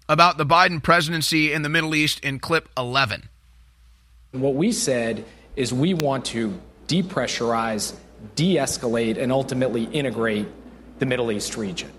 [0.08, 3.30] about the Biden presidency in the Middle East in clip 11.
[4.32, 5.26] What we said
[5.56, 7.95] is we want to depressurize
[8.36, 10.47] de escalate, and ultimately integrate
[10.99, 11.91] the Middle East region.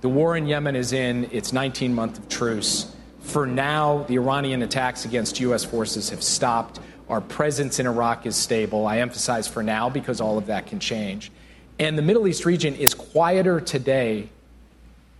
[0.00, 2.94] The war in Yemen is in its 19 month of truce.
[3.20, 5.64] For now, the Iranian attacks against U.S.
[5.64, 6.78] forces have stopped.
[7.08, 8.86] Our presence in Iraq is stable.
[8.86, 11.32] I emphasize for now because all of that can change.
[11.78, 14.28] And the Middle East region is quieter today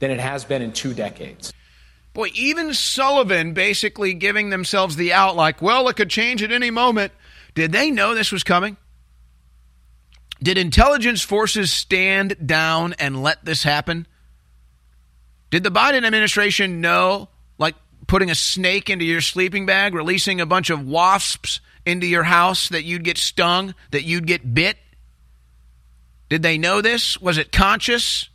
[0.01, 1.53] than it has been in two decades.
[2.13, 6.71] Boy, even Sullivan basically giving themselves the out like, well, it could change at any
[6.71, 7.13] moment.
[7.55, 8.77] Did they know this was coming?
[10.45, 14.07] Did intelligence forces stand down and let this happen?
[15.49, 17.75] Did the Biden administration know, like
[18.07, 22.69] putting a snake into your sleeping bag, releasing a bunch of wasps into your house
[22.69, 24.77] that you'd get stung, that you'd get bit?
[26.29, 27.19] Did they know this?
[27.19, 28.29] Was it conscious?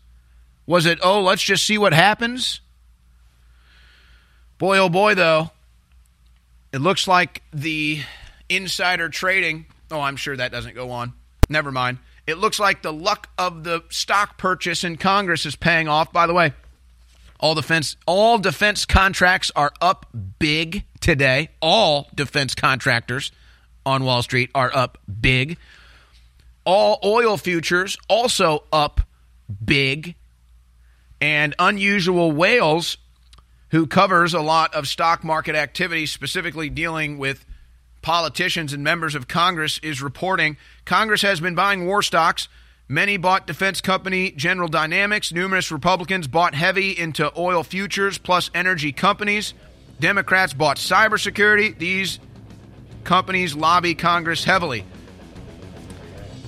[0.65, 2.59] Was it, oh, let's just see what happens?
[4.57, 5.51] Boy, oh boy, though,
[6.73, 8.01] it looks like the
[8.49, 9.67] insider trading.
[9.91, 11.13] Oh, I'm sure that doesn't go on.
[11.49, 11.97] Never mind.
[12.27, 16.13] It looks like the luck of the stock purchase in Congress is paying off.
[16.13, 16.53] By the way,
[17.39, 20.05] all defense all defense contracts are up
[20.37, 21.49] big today.
[21.59, 23.31] All defense contractors
[23.85, 25.57] on Wall Street are up big.
[26.65, 29.01] All oil futures also up
[29.65, 30.13] big.
[31.19, 32.97] And Unusual Whales,
[33.69, 37.45] who covers a lot of stock market activity, specifically dealing with
[38.01, 42.47] politicians and members of Congress, is reporting Congress has been buying war stocks.
[42.87, 45.31] Many bought defense company General Dynamics.
[45.31, 49.53] Numerous Republicans bought heavy into oil futures plus energy companies.
[49.99, 51.77] Democrats bought cybersecurity.
[51.77, 52.19] These
[53.03, 54.85] companies lobby Congress heavily.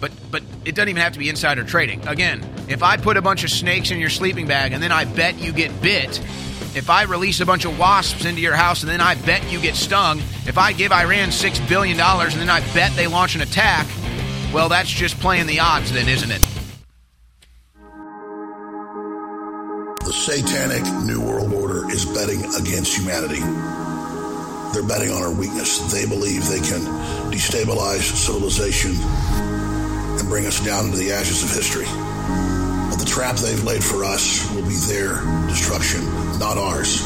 [0.01, 2.05] But but it doesn't even have to be insider trading.
[2.07, 5.05] Again, if I put a bunch of snakes in your sleeping bag and then I
[5.05, 6.19] bet you get bit,
[6.75, 9.61] if I release a bunch of wasps into your house and then I bet you
[9.61, 13.35] get stung, if I give Iran six billion dollars and then I bet they launch
[13.35, 13.87] an attack,
[14.51, 16.41] well, that's just playing the odds, then, isn't it?
[20.03, 23.39] The satanic New World Order is betting against humanity.
[24.73, 25.91] They're betting on our weakness.
[25.91, 26.81] They believe they can
[27.31, 29.60] destabilize civilization
[30.31, 31.83] bring us down into the ashes of history.
[31.83, 35.19] But the trap they've laid for us will be their
[35.51, 36.05] destruction,
[36.39, 37.03] not ours.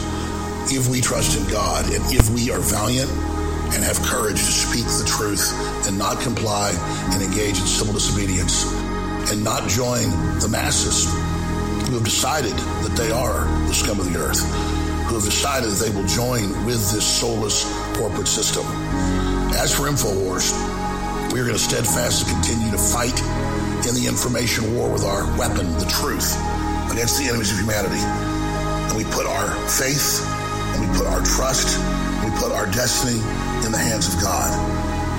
[0.69, 3.09] If we trust in God and if we are valiant
[3.73, 5.41] and have courage to speak the truth
[5.87, 6.69] and not comply
[7.13, 8.71] and engage in civil disobedience
[9.33, 10.05] and not join
[10.37, 11.09] the masses
[11.89, 14.45] who have decided that they are the scum of the earth,
[15.09, 17.65] who have decided that they will join with this soulless
[17.97, 18.65] corporate system.
[19.57, 20.84] As for InfoWars,
[21.35, 23.19] we are going to steadfastly continue to fight
[23.83, 26.31] in the information war with our weapon, the truth,
[26.95, 27.99] against the enemies of humanity.
[27.99, 31.75] And we put our faith and we put our trust,
[32.23, 33.19] we put our destiny
[33.65, 34.47] in the hands of God.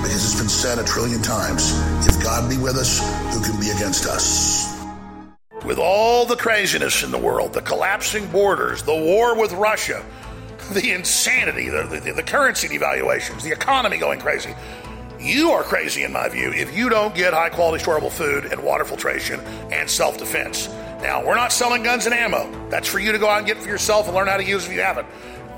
[0.01, 2.97] Because it's been said a trillion times if God be with us,
[3.31, 4.73] who can be against us?
[5.65, 10.03] With all the craziness in the world, the collapsing borders, the war with Russia,
[10.73, 14.55] the insanity, the, the, the currency devaluations, the economy going crazy,
[15.27, 18.63] you are crazy, in my view, if you don't get high quality storable food and
[18.63, 19.39] water filtration
[19.71, 20.67] and self defense.
[21.01, 22.69] Now, we're not selling guns and ammo.
[22.69, 24.65] That's for you to go out and get for yourself and learn how to use
[24.65, 25.07] if you haven't.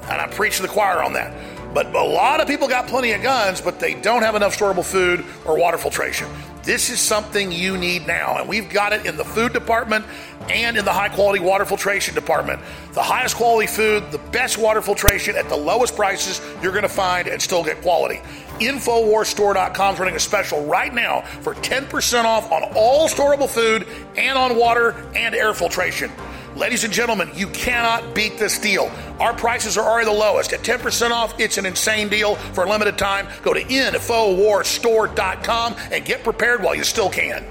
[0.04, 1.34] And I'm preaching the choir on that.
[1.74, 4.84] But a lot of people got plenty of guns, but they don't have enough storable
[4.84, 6.28] food or water filtration.
[6.64, 10.06] This is something you need now, and we've got it in the food department
[10.50, 12.60] and in the high quality water filtration department.
[12.94, 16.90] The highest quality food, the best water filtration at the lowest prices you're going to
[16.90, 18.20] find and still get quality.
[18.60, 23.88] Infowarsstore.com is running a special right now for 10% off on all storable food
[24.18, 26.12] and on water and air filtration.
[26.56, 28.92] Ladies and gentlemen, you cannot beat this deal.
[29.20, 30.52] Our prices are already the lowest.
[30.52, 33.30] At 10% off, it's an insane deal for a limited time.
[33.44, 37.46] Go to InfoWarsStore.com and get prepared while you still can.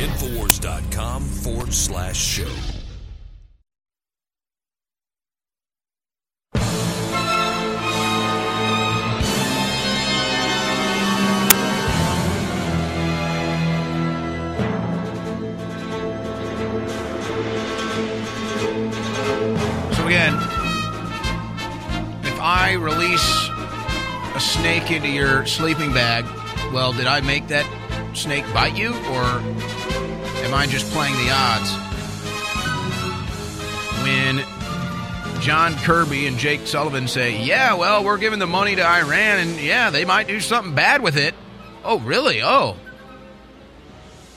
[0.00, 2.79] Infowars.com forward slash show.
[22.70, 23.48] I release
[24.36, 26.24] a snake into your sleeping bag,
[26.72, 27.66] well, did I make that
[28.16, 31.72] snake bite you, or am I just playing the odds?
[34.04, 39.40] When John Kirby and Jake Sullivan say, "Yeah, well, we're giving the money to Iran,
[39.40, 41.34] and yeah, they might do something bad with it."
[41.82, 42.40] Oh, really?
[42.40, 42.76] Oh,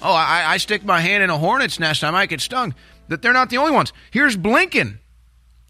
[0.02, 2.74] oh, I, I stick my hand in a hornet's nest, I might get stung.
[3.10, 3.94] That they're not the only ones.
[4.10, 4.98] Here's Blinken.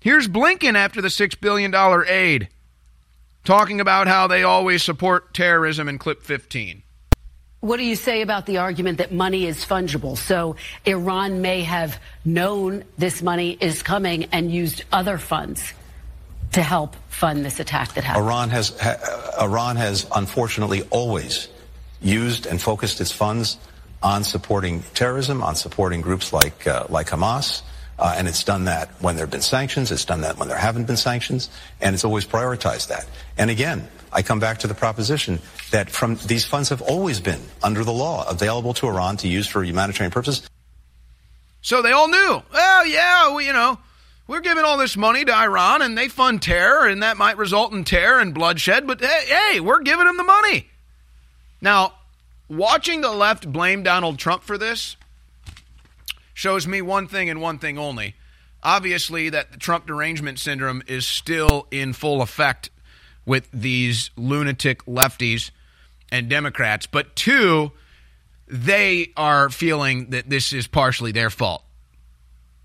[0.04, 1.74] Here's Blinken after the $6 billion
[2.10, 2.50] aid.
[3.46, 6.84] talking about how they always support terrorism in clip 15.
[7.62, 10.18] What do you say about the argument that money is fungible?
[10.18, 15.74] So Iran may have known this money is coming and used other funds
[16.52, 18.26] to help fund this attack that happened.
[18.26, 18.98] Iran has ha,
[19.42, 21.48] Iran has unfortunately always
[22.02, 23.58] used and focused its funds
[24.02, 27.62] on supporting terrorism, on supporting groups like uh, like Hamas.
[27.98, 29.92] Uh, and it's done that when there have been sanctions.
[29.92, 33.08] It's done that when there haven't been sanctions, and it's always prioritized that.
[33.38, 35.40] And again, I come back to the proposition
[35.72, 39.48] that from these funds have always been under the law available to Iran to use
[39.48, 40.48] for humanitarian purposes.
[41.62, 42.44] So they all knew.
[42.52, 43.78] Well, yeah, we, you know,
[44.28, 47.74] we're giving all this money to Iran, and they fund terror, and that might result
[47.74, 48.88] in terror and bloodshed.
[48.88, 50.68] But hey, hey we're giving them the money.
[51.62, 51.94] Now,
[52.50, 54.98] watching the left blame Donald Trump for this
[56.34, 58.16] shows me one thing and one thing only.
[58.62, 62.70] Obviously, that the Trump derangement syndrome is still in full effect
[63.26, 65.52] with these lunatic lefties
[66.12, 66.86] and Democrats.
[66.86, 67.72] But two,
[68.48, 71.64] they are feeling that this is partially their fault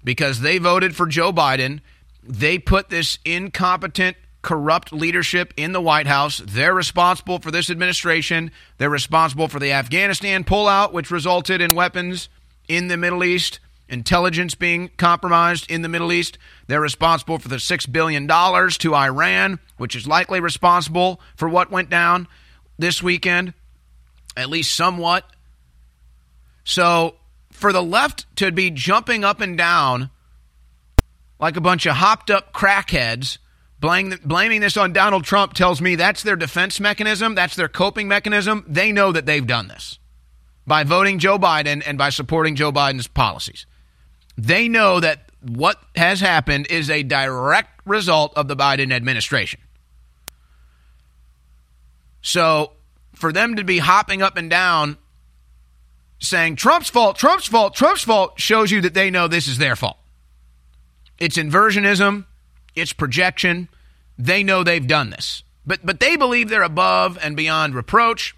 [0.04, 1.80] because they voted for Joe Biden.
[2.22, 6.42] They put this incompetent, corrupt leadership in the White House.
[6.44, 8.52] They're responsible for this administration.
[8.78, 12.28] They're responsible for the Afghanistan pullout, which resulted in weapons
[12.68, 13.58] in the Middle East,
[13.88, 16.38] intelligence being compromised in the Middle East.
[16.66, 21.90] They're responsible for the $6 billion to Iran, which is likely responsible for what went
[21.90, 22.28] down
[22.78, 23.54] this weekend,
[24.36, 25.24] at least somewhat.
[26.64, 27.16] So
[27.50, 30.10] for the left to be jumping up and down
[31.40, 33.38] like a bunch of hopped up crackheads,
[33.80, 38.08] blaming, blaming this on Donald Trump tells me that's their defense mechanism, that's their coping
[38.08, 38.64] mechanism.
[38.68, 39.98] They know that they've done this
[40.68, 43.66] by voting Joe Biden and by supporting Joe Biden's policies.
[44.36, 49.60] They know that what has happened is a direct result of the Biden administration.
[52.20, 52.72] So
[53.14, 54.98] for them to be hopping up and down
[56.20, 59.76] saying Trump's fault, Trump's fault, Trump's fault shows you that they know this is their
[59.76, 59.98] fault.
[61.18, 62.26] It's inversionism,
[62.74, 63.68] it's projection.
[64.18, 65.42] They know they've done this.
[65.66, 68.34] But but they believe they're above and beyond reproach.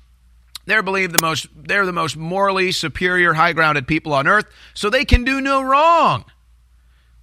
[0.71, 5.05] They're believe the most they're the most morally superior, high-grounded people on earth, so they
[5.05, 6.25] can do no wrong.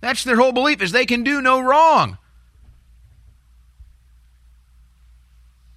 [0.01, 2.17] That's their whole belief is they can do no wrong.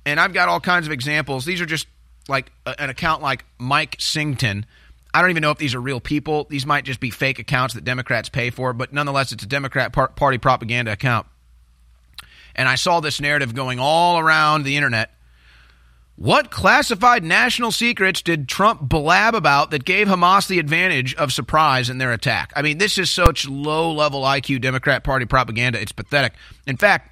[0.05, 1.45] And I've got all kinds of examples.
[1.45, 1.87] These are just
[2.29, 4.67] like an account like Mike Sington.
[5.15, 6.49] I don't even know if these are real people.
[6.51, 9.93] These might just be fake accounts that Democrats pay for, but nonetheless, it's a Democrat
[9.93, 11.29] Party propaganda account.
[12.57, 15.15] And I saw this narrative going all around the internet.
[16.21, 21.89] What classified national secrets did Trump blab about that gave Hamas the advantage of surprise
[21.89, 22.53] in their attack?
[22.55, 25.81] I mean, this is such low level IQ Democrat Party propaganda.
[25.81, 26.35] It's pathetic.
[26.67, 27.11] In fact,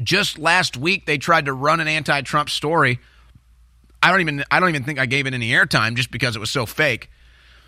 [0.00, 3.00] just last week they tried to run an anti Trump story
[4.06, 6.38] I don't even I don't even think I gave it any airtime just because it
[6.38, 7.10] was so fake.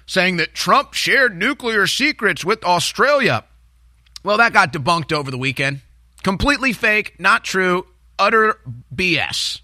[0.06, 3.44] Saying that Trump shared nuclear secrets with Australia.
[4.22, 5.80] Well, that got debunked over the weekend.
[6.22, 7.86] Completely fake, not true,
[8.20, 8.60] utter
[8.94, 9.62] BS.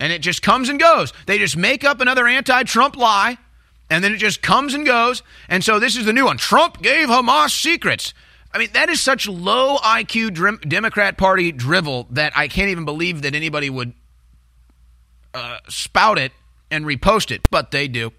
[0.00, 1.12] And it just comes and goes.
[1.26, 3.38] They just make up another anti Trump lie,
[3.90, 5.22] and then it just comes and goes.
[5.48, 8.14] And so this is the new one Trump gave Hamas secrets.
[8.52, 13.22] I mean, that is such low IQ Democrat Party drivel that I can't even believe
[13.22, 13.92] that anybody would
[15.34, 16.32] uh, spout it
[16.70, 18.12] and repost it, but they do.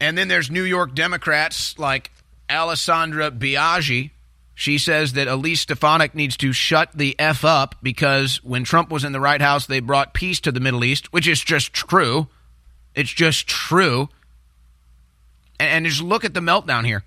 [0.00, 2.10] And then there's New York Democrats like
[2.50, 4.10] Alessandra Biaggi.
[4.54, 9.04] She says that Elise Stefanik needs to shut the F up because when Trump was
[9.04, 12.28] in the White House, they brought peace to the Middle East, which is just true.
[12.94, 14.08] It's just true.
[15.58, 17.02] And, and just look at the meltdown here.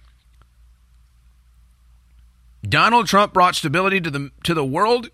[2.67, 5.09] Donald Trump brought stability to the to the world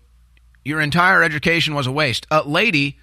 [0.64, 2.26] your entire education was a waste.
[2.46, 2.98] Lady,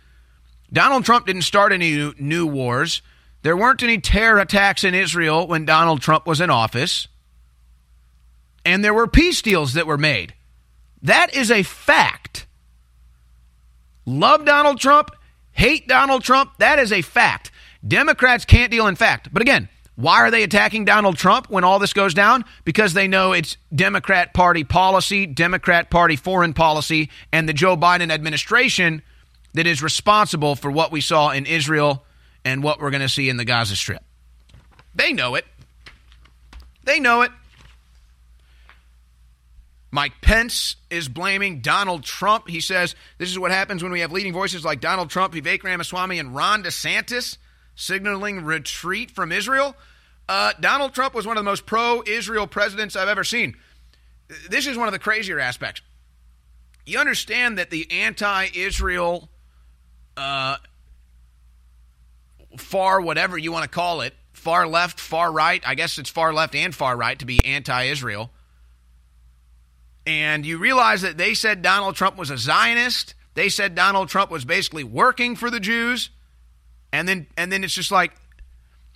[0.74, 3.02] Donald Trump didn't start any new wars.
[3.44, 7.08] There weren't any terror attacks in Israel when Donald Trump was in office.
[8.66, 10.34] And there were peace deals that were made.
[11.02, 12.46] That is a fact.
[14.06, 15.12] Love Donald Trump,
[15.52, 17.52] hate Donald Trump, that is a fact.
[17.88, 19.30] Democrats can't deal in fact.
[19.32, 22.46] But again, why are they attacking Donald Trump when all this goes down?
[22.64, 28.12] Because they know it's Democrat Party policy, Democrat Party foreign policy, and the Joe Biden
[28.12, 29.02] administration
[29.54, 32.04] that is responsible for what we saw in Israel
[32.46, 34.04] and what we're going to see in the Gaza Strip.
[34.96, 35.46] They know it.
[36.84, 37.32] They know it.
[39.92, 42.48] Mike Pence is blaming Donald Trump.
[42.48, 45.64] He says this is what happens when we have leading voices like Donald Trump, Vivek
[45.64, 47.38] Ramaswamy, and Ron DeSantis
[47.76, 49.76] signaling retreat from Israel.
[50.30, 53.58] Uh, Donald Trump was one of the most pro Israel presidents I've ever seen.
[54.50, 55.82] this is one of the crazier aspects.
[56.86, 59.30] You understand that the anti-Israel,
[60.16, 60.56] uh,
[62.58, 65.62] far whatever you want to call it, far left, far right.
[65.68, 68.32] I guess it's far left and far right to be anti-Israel.
[70.06, 73.14] And you realize that they said Donald Trump was a Zionist.
[73.34, 76.10] They said Donald Trump was basically working for the Jews.
[76.92, 78.14] And then and then it's just like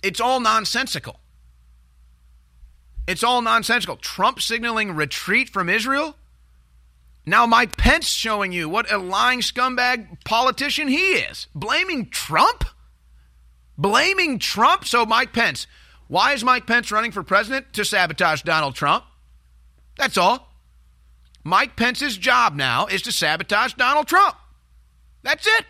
[0.02, 1.20] it's all nonsensical.
[3.06, 3.96] It's all nonsensical.
[3.96, 6.16] Trump signaling retreat from Israel?
[7.24, 11.46] Now Mike Pence showing you what a lying scumbag politician he is.
[11.54, 12.64] Blaming Trump?
[13.78, 14.84] Blaming Trump?
[14.84, 15.66] So Mike Pence,
[16.08, 17.72] why is Mike Pence running for president?
[17.74, 19.04] To sabotage Donald Trump.
[19.96, 20.55] That's all.
[21.46, 24.34] Mike Pence's job now is to sabotage Donald Trump.
[25.22, 25.64] That's it.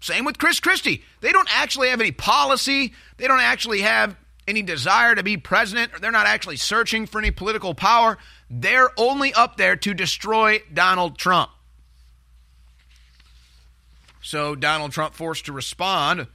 [0.00, 1.04] Same with Chris Christie.
[1.20, 2.94] They don't actually have any policy.
[3.18, 5.92] They don't actually have any desire to be president.
[6.00, 8.16] They're not actually searching for any political power.
[8.48, 11.50] They're only up there to destroy Donald Trump.
[14.22, 16.26] So Donald Trump forced to respond.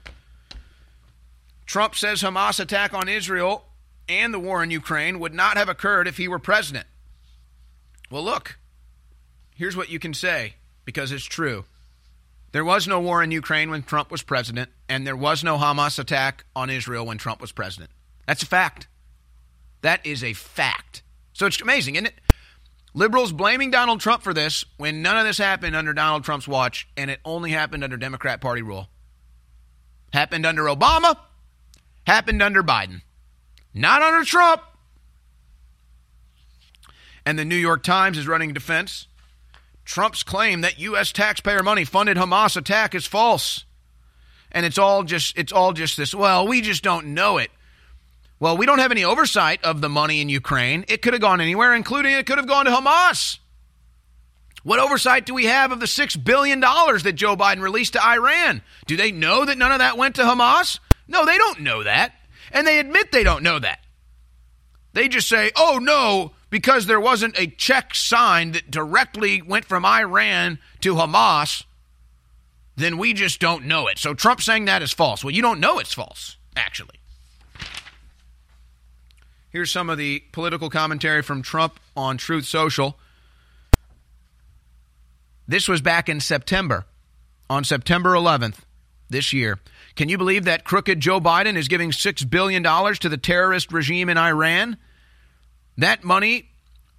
[1.65, 3.65] Trump says Hamas attack on Israel
[4.07, 6.85] and the war in Ukraine would not have occurred if he were president.
[8.09, 8.57] Well, look,
[9.55, 11.65] here's what you can say because it's true.
[12.51, 15.97] There was no war in Ukraine when Trump was president, and there was no Hamas
[15.97, 17.89] attack on Israel when Trump was president.
[18.27, 18.87] That's a fact.
[19.81, 21.01] That is a fact.
[21.33, 22.21] So it's amazing, isn't it?
[22.93, 26.87] Liberals blaming Donald Trump for this when none of this happened under Donald Trump's watch,
[26.95, 28.87] and it only happened under Democrat Party rule.
[30.13, 31.17] Happened under Obama,
[32.05, 33.01] happened under Biden,
[33.73, 34.61] not under Trump.
[37.25, 39.07] And the New York Times is running defense.
[39.85, 41.11] Trump's claim that U.S.
[41.11, 43.65] taxpayer money funded Hamas attack is false.
[44.51, 47.49] And it's all just it's all just this, well, we just don't know it.
[48.39, 50.85] Well, we don't have any oversight of the money in Ukraine.
[50.87, 53.39] It could have gone anywhere, including it could have gone to Hamas.
[54.63, 58.61] What oversight do we have of the $6 billion that Joe Biden released to Iran?
[58.85, 60.79] Do they know that none of that went to Hamas?
[61.07, 62.13] No, they don't know that.
[62.51, 63.79] And they admit they don't know that.
[64.93, 69.83] They just say, oh, no, because there wasn't a check signed that directly went from
[69.83, 71.63] Iran to Hamas,
[72.75, 73.97] then we just don't know it.
[73.97, 75.23] So Trump saying that is false.
[75.23, 76.99] Well, you don't know it's false, actually.
[79.49, 82.99] Here's some of the political commentary from Trump on Truth Social.
[85.47, 86.85] This was back in September,
[87.49, 88.59] on September 11th
[89.09, 89.57] this year.
[89.95, 94.07] Can you believe that crooked Joe Biden is giving $6 billion to the terrorist regime
[94.07, 94.77] in Iran?
[95.77, 96.49] That money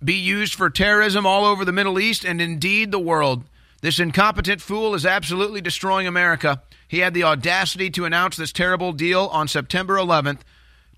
[0.03, 3.45] be used for terrorism all over the Middle East and indeed the world.
[3.81, 6.62] This incompetent fool is absolutely destroying America.
[6.89, 10.41] He had the audacity to announce this terrible deal on September 11th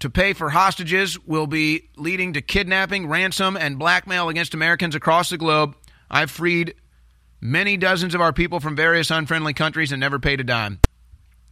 [0.01, 5.31] to pay for hostages will be leading to kidnapping, ransom, and blackmail against Americans across
[5.31, 5.75] the globe.
[6.11, 6.75] I've freed
[7.41, 10.81] many dozens of our people from various unfriendly countries and never paid a dime.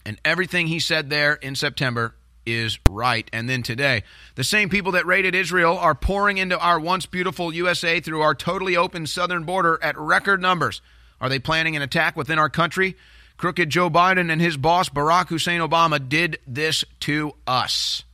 [0.05, 2.15] And everything he said there in September
[2.47, 3.29] is right.
[3.33, 4.03] And then today,
[4.35, 8.35] the same people that raided Israel are pouring into our once beautiful USA through our
[8.35, 10.81] totally open southern border at record numbers.
[11.21, 12.97] Are they planning an attack within our country?
[13.37, 18.05] Crooked Joe Biden and his boss, Barack Hussein Obama, did this to us.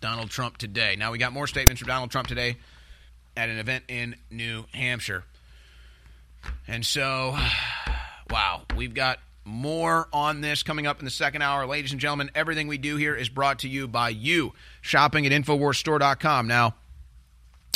[0.00, 0.94] Donald Trump today.
[0.96, 2.56] Now, we got more statements from Donald Trump today
[3.36, 5.24] at an event in New Hampshire.
[6.68, 7.36] And so,
[8.30, 11.66] wow, we've got more on this coming up in the second hour.
[11.66, 15.32] Ladies and gentlemen, everything we do here is brought to you by you, shopping at
[15.32, 16.48] InfoWarsStore.com.
[16.48, 16.74] Now,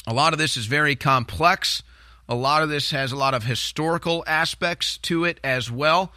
[0.07, 1.83] a lot of this is very complex.
[2.29, 6.13] A lot of this has a lot of historical aspects to it as well.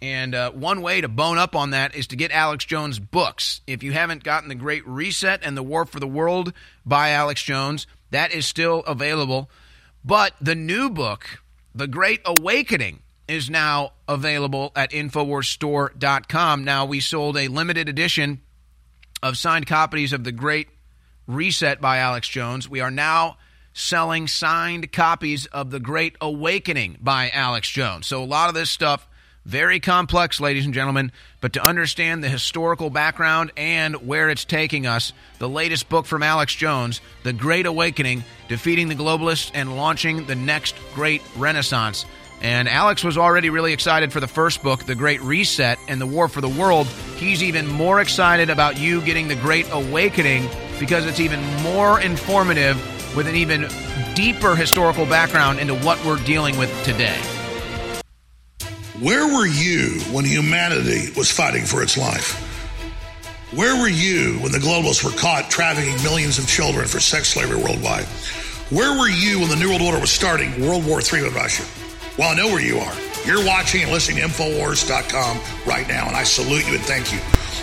[0.00, 3.62] And uh, one way to bone up on that is to get Alex Jones' books.
[3.66, 6.52] If you haven't gotten The Great Reset and The War for the World
[6.86, 9.50] by Alex Jones, that is still available.
[10.04, 11.40] But the new book,
[11.74, 16.64] The Great Awakening, is now available at InfoWarsStore.com.
[16.64, 18.40] Now, we sold a limited edition
[19.22, 20.68] of signed copies of The Great
[21.26, 22.68] Reset by Alex Jones.
[22.68, 23.36] We are now
[23.74, 28.06] selling signed copies of The Great Awakening by Alex Jones.
[28.06, 29.06] So, a lot of this stuff
[29.48, 31.10] very complex, ladies and gentlemen,
[31.40, 36.22] but to understand the historical background and where it's taking us, the latest book from
[36.22, 42.04] Alex Jones, The Great Awakening Defeating the Globalists and Launching the Next Great Renaissance.
[42.40, 46.06] And Alex was already really excited for the first book, The Great Reset and the
[46.06, 46.86] War for the World.
[47.16, 52.76] He's even more excited about you getting The Great Awakening because it's even more informative
[53.16, 53.68] with an even
[54.14, 57.18] deeper historical background into what we're dealing with today.
[59.00, 62.44] Where were you when humanity was fighting for its life?
[63.52, 67.62] Where were you when the globalists were caught trafficking millions of children for sex slavery
[67.62, 68.04] worldwide?
[68.70, 71.64] Where were you when the New World Order was starting World War III with Russia?
[72.18, 72.94] Well, I know where you are.
[73.24, 77.20] You're watching and listening to Infowars.com right now, and I salute you and thank you.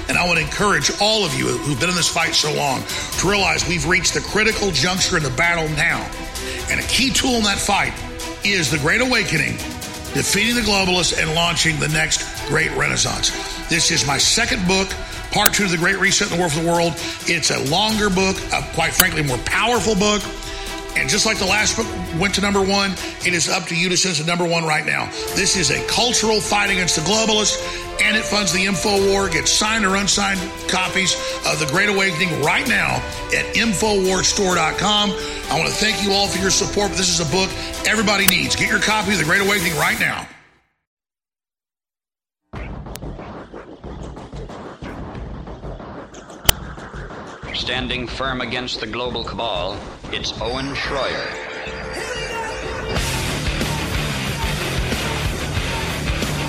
[0.07, 2.81] And I would encourage all of you who've been in this fight so long
[3.19, 5.99] to realize we've reached the critical juncture in the battle now.
[6.69, 7.91] And a key tool in that fight
[8.45, 9.57] is the Great Awakening,
[10.13, 13.31] defeating the globalists and launching the next great renaissance.
[13.67, 14.87] This is my second book,
[15.31, 16.93] part two of the Great Reset in the War for the World.
[17.27, 20.21] It's a longer book, a, quite frankly, more powerful book.
[20.97, 21.87] And just like the last book
[22.19, 22.91] went to number one,
[23.25, 25.05] it is up to you to send to number one right now.
[25.35, 27.59] This is a cultural fight against the globalists,
[28.01, 29.29] and it funds the info war.
[29.29, 30.39] Get signed or unsigned
[30.69, 31.15] copies
[31.45, 32.95] of The Great Awakening right now
[33.35, 35.09] at InfoWarsStore.com.
[35.51, 36.91] I want to thank you all for your support.
[36.91, 37.49] This is a book
[37.85, 38.55] everybody needs.
[38.55, 40.27] Get your copy of The Great Awakening right now.
[47.53, 49.77] Standing firm against the global cabal,
[50.11, 51.25] it's Owen Shroyer.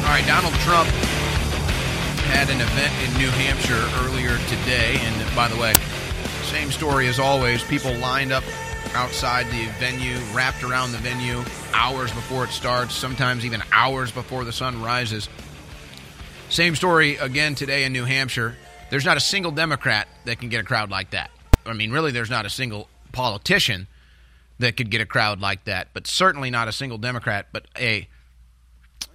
[0.05, 0.89] All right, Donald Trump
[2.27, 4.97] had an event in New Hampshire earlier today.
[5.01, 5.73] And by the way,
[6.45, 7.63] same story as always.
[7.65, 8.45] People lined up
[8.95, 11.43] outside the venue, wrapped around the venue
[11.73, 15.29] hours before it starts, sometimes even hours before the sun rises.
[16.49, 18.57] Same story again today in New Hampshire.
[18.91, 21.31] There's not a single Democrat that can get a crowd like that.
[21.65, 23.87] I mean, really, there's not a single politician
[24.59, 27.47] that could get a crowd like that, but certainly not a single Democrat.
[27.51, 28.09] But a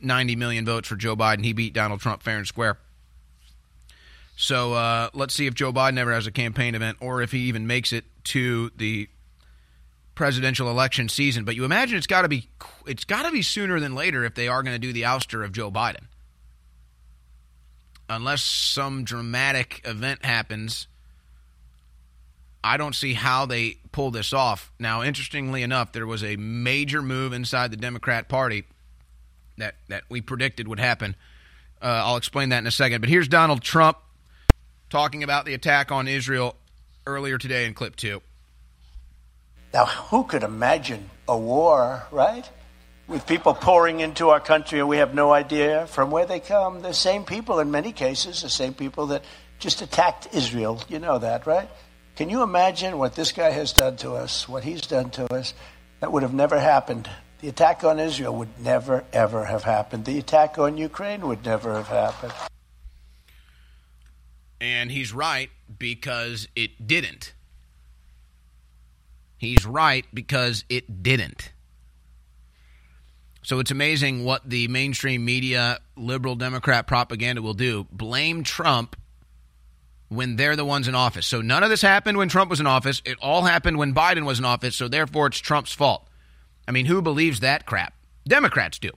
[0.01, 1.45] 90 million votes for Joe Biden.
[1.45, 2.77] He beat Donald Trump fair and square.
[4.35, 7.41] So uh, let's see if Joe Biden ever has a campaign event or if he
[7.41, 9.07] even makes it to the
[10.15, 11.45] presidential election season.
[11.45, 12.49] But you imagine it's got to be
[12.87, 15.45] it's got to be sooner than later if they are going to do the ouster
[15.45, 16.05] of Joe Biden
[18.11, 20.87] unless some dramatic event happens,
[22.63, 24.71] I don't see how they pull this off.
[24.79, 28.65] Now, interestingly enough, there was a major move inside the Democrat Party
[29.57, 31.15] that, that we predicted would happen.
[31.81, 33.01] Uh, I'll explain that in a second.
[33.01, 33.97] But here's Donald Trump
[34.89, 36.55] talking about the attack on Israel
[37.07, 38.21] earlier today in clip two.
[39.73, 42.47] Now, who could imagine a war, right?
[43.07, 46.81] With people pouring into our country and we have no idea from where they come.
[46.81, 49.23] The same people, in many cases, the same people that
[49.59, 50.83] just attacked Israel.
[50.89, 51.69] You know that, right?
[52.21, 55.55] Can you imagine what this guy has done to us, what he's done to us?
[56.01, 57.09] That would have never happened.
[57.39, 60.05] The attack on Israel would never, ever have happened.
[60.05, 62.31] The attack on Ukraine would never have happened.
[64.59, 65.49] And he's right
[65.79, 67.33] because it didn't.
[69.39, 71.51] He's right because it didn't.
[73.41, 77.87] So it's amazing what the mainstream media, liberal Democrat propaganda will do.
[77.91, 78.95] Blame Trump
[80.11, 81.25] when they're the ones in office.
[81.25, 83.01] So none of this happened when Trump was in office.
[83.05, 84.75] It all happened when Biden was in office.
[84.75, 86.05] So therefore, it's Trump's fault.
[86.67, 87.93] I mean, who believes that crap?
[88.27, 88.91] Democrats do.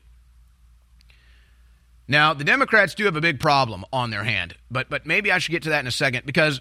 [2.09, 5.39] Now, the Democrats do have a big problem on their hand, but but maybe I
[5.39, 6.61] should get to that in a second because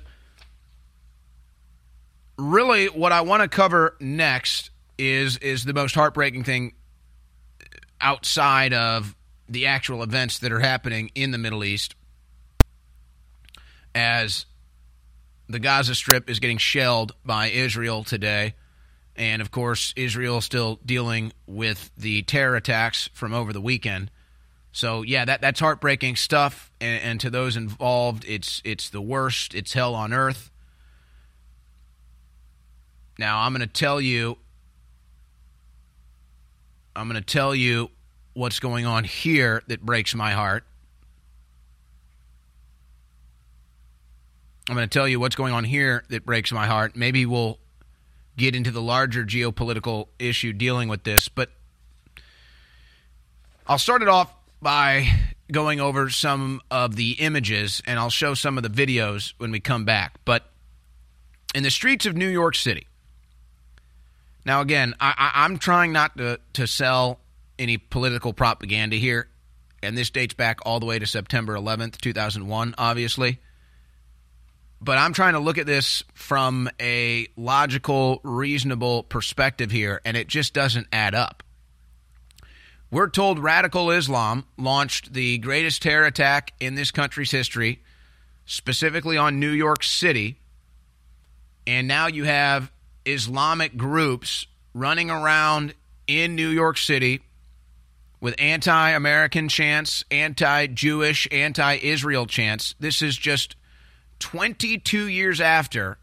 [2.37, 6.73] really what I want to cover next is is the most heartbreaking thing
[7.99, 9.15] outside of
[9.49, 11.95] the actual events that are happening in the Middle East
[13.95, 14.45] as
[15.47, 18.55] the Gaza Strip is getting shelled by Israel today.
[19.15, 24.09] And of course, Israel still dealing with the terror attacks from over the weekend.
[24.71, 29.53] So yeah, that that's heartbreaking stuff, and, and, to those involved, it's it's the worst.
[29.53, 30.49] It's hell on earth.
[33.19, 34.39] Now I'm going to tell you.
[36.95, 37.91] I'm going to tell you
[38.33, 40.63] what's going on here that breaks my heart.
[44.69, 46.95] I'm going to tell you what's going on here that breaks my heart.
[46.95, 47.59] Maybe we'll
[48.37, 51.51] get into the larger geopolitical issue dealing with this, but
[53.67, 55.07] I'll start it off by
[55.51, 59.59] going over some of the images and I'll show some of the videos when we
[59.59, 60.15] come back.
[60.25, 60.49] But
[61.53, 62.87] in the streets of New York City,
[64.45, 67.19] now again, I, am trying not to, to sell
[67.59, 69.29] any political propaganda here,
[69.81, 73.39] and this dates back all the way to September 11th, 2001, obviously.
[74.83, 80.27] But I'm trying to look at this from a logical, reasonable perspective here, and it
[80.27, 81.41] just doesn't add up.
[82.91, 87.81] We're told radical Islam launched the greatest terror attack in this country's history,
[88.45, 90.37] specifically on New York City.
[91.65, 92.69] And now you have
[93.05, 95.75] Islamic groups running around
[96.07, 97.21] in New York City
[98.19, 102.75] with anti American chants, anti Jewish, anti Israel chants.
[102.81, 103.55] This is just
[104.19, 105.97] 22 years after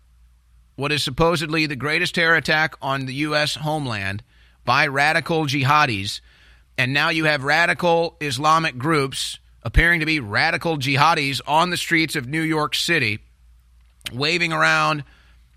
[0.76, 3.56] what is supposedly the greatest terror attack on the U.S.
[3.56, 4.22] homeland
[4.64, 6.20] by radical jihadis.
[6.78, 12.16] And now you have radical Islamic groups appearing to be radical jihadis on the streets
[12.16, 13.18] of New York City,
[14.12, 15.04] waving around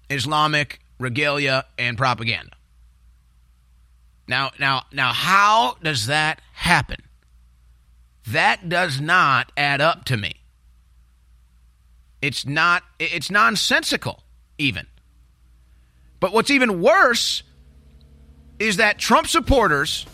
[0.09, 2.51] Islamic regalia and propaganda.
[4.27, 6.97] Now, now, now, how does that happen?
[8.27, 10.42] That does not add up to me.
[12.23, 14.23] It's not, it's nonsensical,
[14.57, 14.87] even.
[16.21, 17.43] But what's even worse
[18.59, 20.05] is that Trump supporters,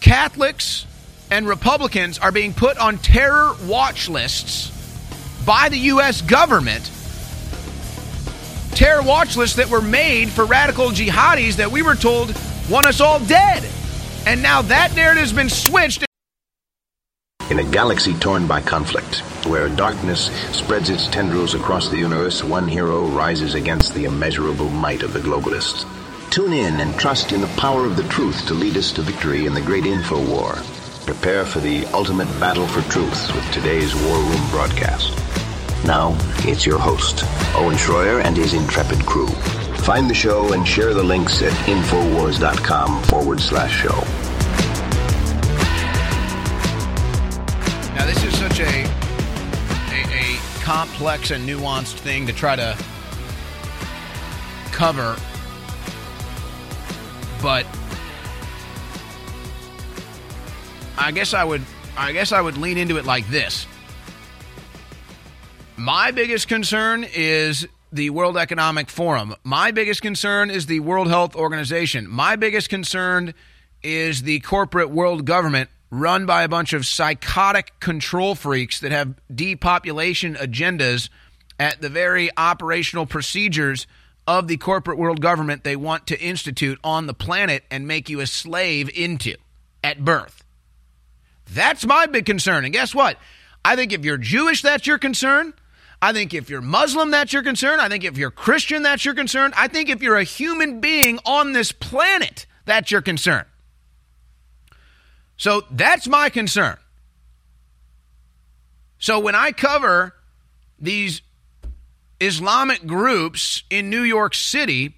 [0.00, 0.86] Catholics,
[1.28, 4.70] and Republicans are being put on terror watch lists
[5.44, 6.22] by the U.S.
[6.22, 6.88] government.
[8.76, 12.32] Terror watch lists that were made for radical jihadis that we were told
[12.70, 13.68] want us all dead.
[14.24, 16.07] And now that narrative has been switched.
[17.50, 22.68] In a galaxy torn by conflict, where darkness spreads its tendrils across the universe, one
[22.68, 25.86] hero rises against the immeasurable might of the globalists.
[26.30, 29.46] Tune in and trust in the power of the truth to lead us to victory
[29.46, 30.56] in the great info war.
[31.06, 35.16] Prepare for the ultimate battle for truth with today's War Room broadcast.
[35.86, 37.24] Now, it's your host,
[37.54, 39.28] Owen Shroyer and his intrepid crew.
[39.88, 44.27] Find the show and share the links at Infowars.com forward slash show.
[47.98, 48.84] Now, this is such a,
[49.90, 52.78] a, a complex and nuanced thing to try to
[54.70, 55.16] cover,
[57.42, 57.66] but
[60.96, 61.62] I guess I would
[61.96, 63.66] I guess I would lean into it like this.
[65.76, 69.34] My biggest concern is the World Economic Forum.
[69.42, 72.08] My biggest concern is the World Health Organization.
[72.08, 73.34] My biggest concern
[73.82, 79.14] is the corporate world government run by a bunch of psychotic control freaks that have
[79.34, 81.08] depopulation agendas
[81.58, 83.86] at the very operational procedures
[84.26, 88.20] of the corporate world government they want to institute on the planet and make you
[88.20, 89.34] a slave into
[89.82, 90.44] at birth.
[91.50, 92.64] That's my big concern.
[92.64, 93.16] And guess what?
[93.64, 95.54] I think if you're Jewish, that's your concern.
[96.00, 97.80] I think if you're Muslim, that's your concern.
[97.80, 99.52] I think if you're Christian, that's your concern.
[99.56, 103.44] I think if you're a human being on this planet, that's your concern.
[105.38, 106.76] So that's my concern.
[108.98, 110.14] So when I cover
[110.78, 111.22] these
[112.20, 114.96] Islamic groups in New York City,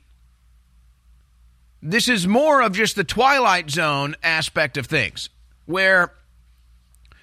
[1.83, 5.29] this is more of just the Twilight Zone aspect of things,
[5.67, 6.15] where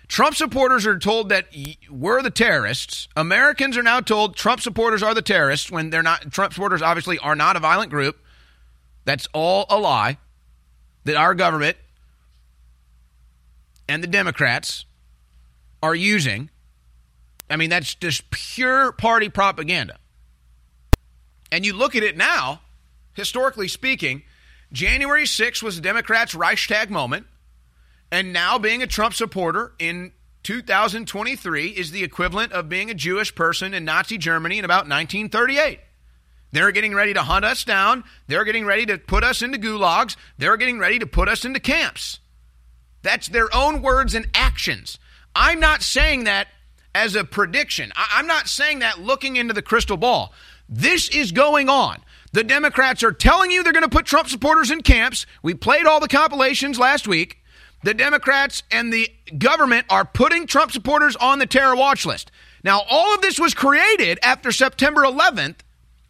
[0.08, 1.48] Trump supporters are told that
[1.90, 3.08] we're the terrorists.
[3.16, 6.32] Americans are now told Trump supporters are the terrorists when they're not.
[6.32, 8.20] Trump supporters obviously are not a violent group.
[9.06, 10.18] That's all a lie.
[11.06, 11.78] That our government
[13.88, 14.86] and the Democrats
[15.82, 16.50] are using.
[17.50, 19.98] I mean, that's just pure party propaganda.
[21.52, 22.62] And you look at it now,
[23.14, 24.24] historically speaking,
[24.72, 27.26] January 6th was the Democrats' Reichstag moment.
[28.12, 30.12] And now being a Trump supporter in
[30.44, 35.80] 2023 is the equivalent of being a Jewish person in Nazi Germany in about 1938.
[36.52, 38.06] They're getting ready to hunt us down.
[38.28, 40.16] They're getting ready to put us into gulags.
[40.38, 42.20] They're getting ready to put us into camps.
[43.08, 45.00] That's their own words and actions.
[45.34, 46.50] I'm not saying that
[46.94, 47.94] as a prediction.
[47.96, 50.34] I- am not saying that looking into the crystal ball.
[50.68, 52.04] This is going on.
[52.34, 55.26] The Democrats are telling you they're going to put Trump supporters in camps.
[55.42, 57.42] We played all the compilations last week.
[57.82, 62.30] The Democrats and the government are putting Trump supporters on the terror watch list.
[62.62, 65.60] Now, all of this was created after September 11th,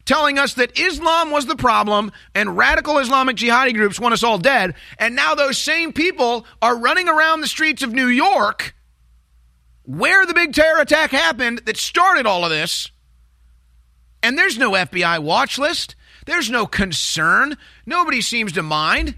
[0.07, 4.39] telling us that Islam was the problem and radical Islamic jihadi groups want us all
[4.39, 4.73] dead.
[4.97, 8.73] And now those same people are running around the streets of New York,
[9.83, 12.89] where the big terror attack happened that started all of this.
[14.23, 15.95] And there's no FBI watch list.
[16.25, 17.57] There's no concern.
[17.85, 19.15] Nobody seems to mind.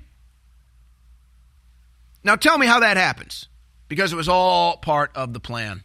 [2.23, 3.47] Now tell me how that happens.
[3.87, 5.83] Because it was all part of the plan.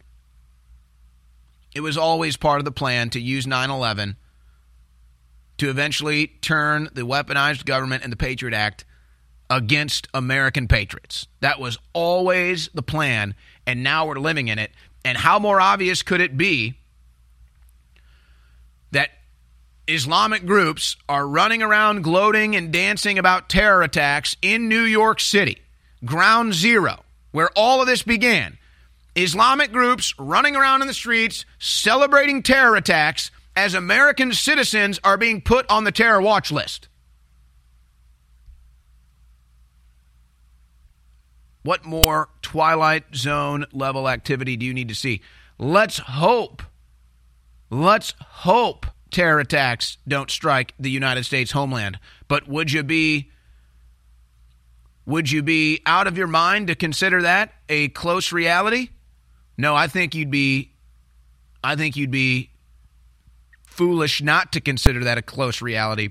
[1.73, 4.17] It was always part of the plan to use 9 11
[5.57, 8.85] to eventually turn the weaponized government and the Patriot Act
[9.49, 11.27] against American patriots.
[11.39, 13.35] That was always the plan,
[13.65, 14.71] and now we're living in it.
[15.03, 16.75] And how more obvious could it be
[18.91, 19.11] that
[19.87, 25.61] Islamic groups are running around gloating and dancing about terror attacks in New York City?
[26.05, 28.57] ground zero, where all of this began.
[29.15, 35.41] Islamic groups running around in the streets celebrating terror attacks as American citizens are being
[35.41, 36.87] put on the terror watch list.
[41.63, 45.21] What more Twilight Zone level activity do you need to see?
[45.57, 46.61] Let's hope
[47.69, 51.99] Let's hope terror attacks don't strike the United States homeland.
[52.27, 53.31] But would you be
[55.05, 58.89] would you be out of your mind to consider that a close reality?
[59.57, 60.71] No, I think you'd be
[61.63, 62.51] I think you'd be
[63.75, 66.09] foolish not to consider that a close reality.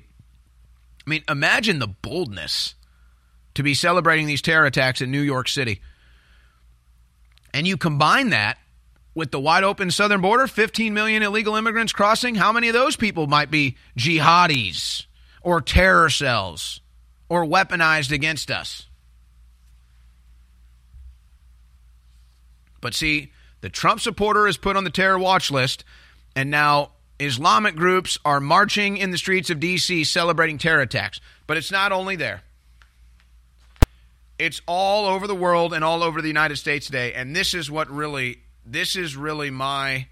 [1.06, 2.74] I mean, imagine the boldness
[3.54, 5.80] to be celebrating these terror attacks in New York City.
[7.52, 8.58] And you combine that
[9.14, 12.34] with the wide open southern border, 15 million illegal immigrants crossing.
[12.34, 15.06] How many of those people might be jihadis
[15.40, 16.80] or terror cells
[17.28, 18.86] or weaponized against us?
[22.80, 25.84] But see, the Trump supporter is put on the terror watch list,
[26.36, 26.90] and now
[27.20, 30.04] Islamic groups are marching in the streets of D.C.
[30.04, 31.20] celebrating terror attacks.
[31.46, 32.42] But it's not only there.
[34.38, 37.12] It's all over the world and all over the United States today.
[37.12, 40.08] And this is what really, this is really my,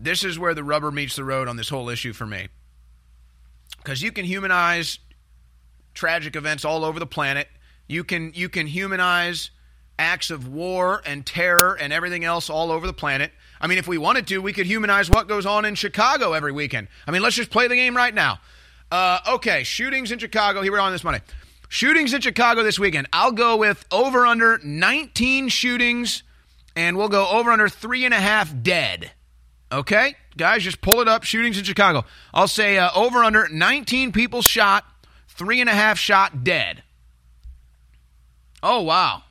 [0.00, 2.48] this is where the rubber meets the road on this whole issue for me.
[3.78, 4.98] Because you can humanize
[5.94, 7.48] tragic events all over the planet.
[7.86, 9.50] You can, you can humanize
[9.98, 13.30] acts of war and terror and everything else all over the planet.
[13.62, 16.50] I mean, if we wanted to, we could humanize what goes on in Chicago every
[16.50, 16.88] weekend.
[17.06, 18.40] I mean, let's just play the game right now.
[18.90, 20.62] Uh, okay, shootings in Chicago.
[20.62, 21.22] Here we are on this Monday.
[21.68, 23.06] Shootings in Chicago this weekend.
[23.12, 26.24] I'll go with over under 19 shootings,
[26.74, 29.12] and we'll go over under three and a half dead.
[29.70, 31.22] Okay, guys, just pull it up.
[31.22, 32.04] Shootings in Chicago.
[32.34, 34.84] I'll say uh, over under 19 people shot,
[35.28, 36.82] three and a half shot dead.
[38.60, 39.22] Oh wow.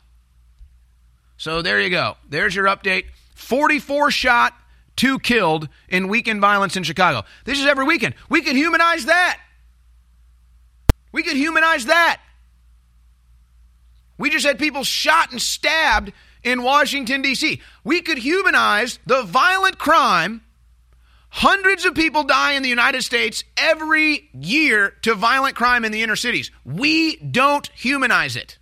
[1.37, 2.15] So there you go.
[2.27, 3.05] There's your update.
[3.41, 4.53] 44 shot,
[4.95, 7.23] two killed in weekend violence in Chicago.
[7.43, 8.15] This is every weekend.
[8.29, 9.39] We could humanize that.
[11.11, 12.21] We could humanize that.
[14.17, 16.13] We just had people shot and stabbed
[16.43, 17.61] in Washington, D.C.
[17.83, 20.41] We could humanize the violent crime.
[21.29, 26.03] Hundreds of people die in the United States every year to violent crime in the
[26.03, 26.51] inner cities.
[26.65, 28.57] We don't humanize it.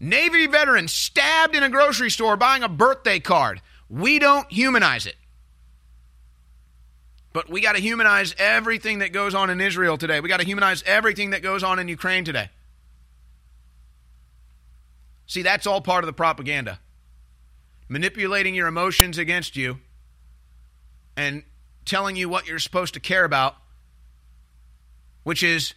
[0.00, 3.60] Navy veteran stabbed in a grocery store buying a birthday card.
[3.90, 5.16] We don't humanize it.
[7.32, 10.20] But we got to humanize everything that goes on in Israel today.
[10.20, 12.48] We got to humanize everything that goes on in Ukraine today.
[15.26, 16.80] See, that's all part of the propaganda.
[17.88, 19.78] Manipulating your emotions against you
[21.16, 21.44] and
[21.84, 23.54] telling you what you're supposed to care about,
[25.22, 25.74] which is,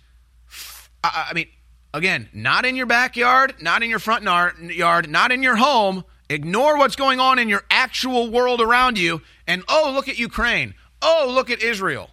[1.04, 1.48] I mean,
[1.94, 6.04] again, not in your backyard, not in your front yard, not in your home.
[6.30, 9.22] Ignore what's going on in your actual world around you.
[9.48, 10.74] And oh, look at Ukraine.
[11.02, 12.10] Oh, look at Israel.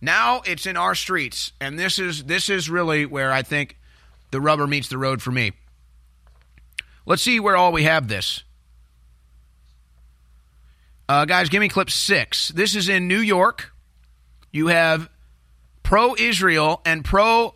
[0.00, 1.52] Now it's in our streets.
[1.60, 3.78] And this is this is really where I think
[4.30, 5.52] the rubber meets the road for me.
[7.06, 8.42] Let's see where all we have this.
[11.08, 12.48] Uh, guys, give me clip six.
[12.48, 13.72] This is in New York.
[14.50, 15.08] You have
[15.82, 17.54] pro Israel and pro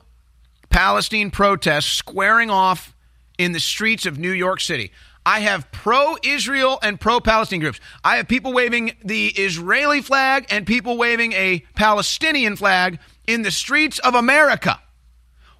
[0.76, 2.94] Palestine protests squaring off
[3.38, 4.92] in the streets of New York City.
[5.24, 7.80] I have pro Israel and pro Palestine groups.
[8.04, 13.50] I have people waving the Israeli flag and people waving a Palestinian flag in the
[13.50, 14.78] streets of America.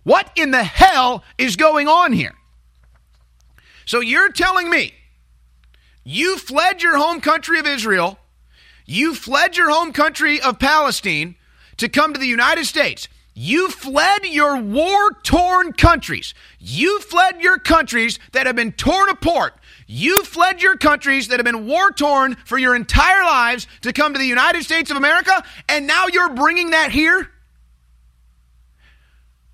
[0.03, 2.35] What in the hell is going on here?
[3.87, 4.93] So you're telling me
[6.05, 8.19] you fled your home country of Israel,
[8.85, 11.37] you fled your home country of Palestine
[11.79, 13.09] to come to the United States.
[13.39, 16.33] You fled your war torn countries.
[16.59, 19.53] You fled your countries that have been torn apart.
[19.87, 24.15] You fled your countries that have been war torn for your entire lives to come
[24.15, 27.31] to the United States of America, and now you're bringing that here?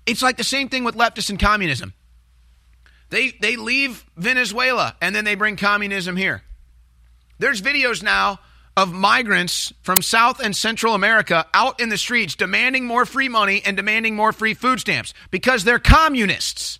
[0.05, 1.93] It's like the same thing with leftists and communism.
[3.09, 6.41] They, they leave Venezuela and then they bring communism here.
[7.37, 8.39] There's videos now
[8.75, 13.61] of migrants from South and Central America out in the streets demanding more free money
[13.65, 16.79] and demanding more free food stamps because they're communists.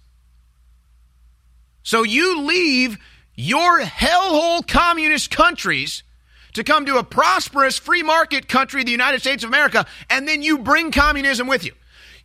[1.84, 2.98] So you leave
[3.36, 6.04] your hellhole communist countries
[6.54, 10.42] to come to a prosperous free market country, the United States of America, and then
[10.42, 11.74] you bring communism with you.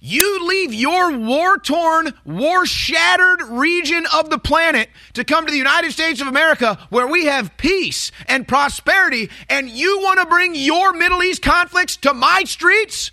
[0.00, 5.58] You leave your war torn, war shattered region of the planet to come to the
[5.58, 10.54] United States of America where we have peace and prosperity, and you want to bring
[10.54, 13.10] your Middle East conflicts to my streets?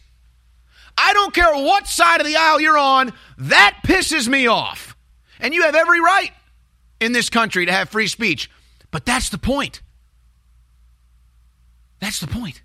[0.97, 4.95] I don't care what side of the aisle you're on, that pisses me off.
[5.39, 6.31] And you have every right
[7.01, 8.49] in this country to have free speech.
[8.91, 9.81] But that's the point.
[11.99, 12.61] That's the point.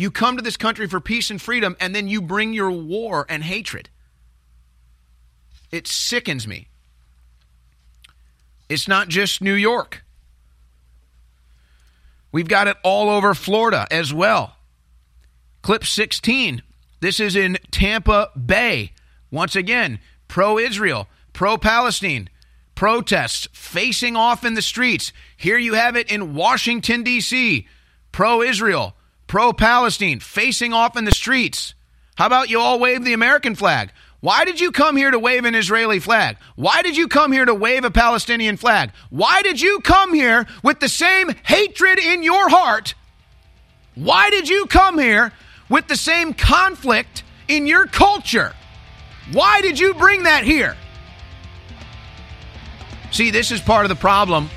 [0.00, 3.26] You come to this country for peace and freedom, and then you bring your war
[3.28, 3.90] and hatred.
[5.70, 6.68] It sickens me.
[8.70, 10.02] It's not just New York.
[12.32, 14.56] We've got it all over Florida as well.
[15.60, 16.62] Clip 16.
[17.00, 18.92] This is in Tampa Bay.
[19.30, 19.98] Once again,
[20.28, 22.30] pro Israel, pro Palestine
[22.74, 25.12] protests facing off in the streets.
[25.36, 27.68] Here you have it in Washington, D.C.
[28.12, 28.94] Pro Israel,
[29.30, 31.74] pro Palestine facing off in the streets.
[32.16, 33.92] How about you all wave the American flag?
[34.18, 36.36] Why did you come here to wave an Israeli flag?
[36.56, 38.90] Why did you come here to wave a Palestinian flag?
[39.08, 42.96] Why did you come here with the same hatred in your heart?
[43.94, 45.32] Why did you come here
[45.68, 48.52] with the same conflict in your culture?
[49.30, 50.76] Why did you bring that here?
[53.12, 54.50] See, this is part of the problem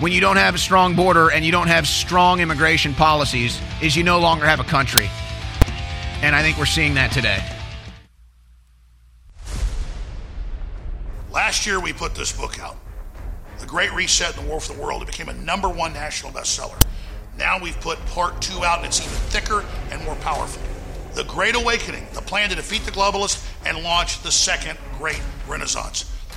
[0.00, 3.96] when you don't have a strong border and you don't have strong immigration policies is
[3.96, 5.10] you no longer have a country.
[6.22, 7.42] And I think we're seeing that today.
[11.30, 12.76] Last year, we put this book out,
[13.60, 15.02] The Great Reset and the War for the World.
[15.02, 16.80] It became a number one national bestseller.
[17.36, 20.62] Now we've put part two out, and it's even thicker and more powerful.
[21.14, 26.10] The Great Awakening, the plan to defeat the globalists and launch the second great renaissance.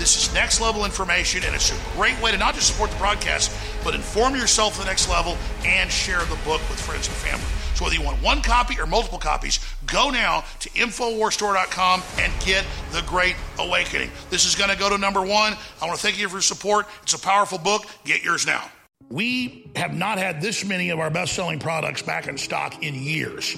[0.00, 2.96] This is next level information, and it's a great way to not just support the
[2.96, 7.14] broadcast, but inform yourself to the next level and share the book with friends and
[7.16, 7.44] family.
[7.74, 12.64] So whether you want one copy or multiple copies, go now to InfoWarsStore.com and get
[12.92, 14.10] The Great Awakening.
[14.30, 15.52] This is going to go to number one.
[15.82, 16.86] I want to thank you for your support.
[17.02, 17.84] It's a powerful book.
[18.04, 18.70] Get yours now.
[19.10, 22.94] We have not had this many of our best selling products back in stock in
[22.94, 23.54] years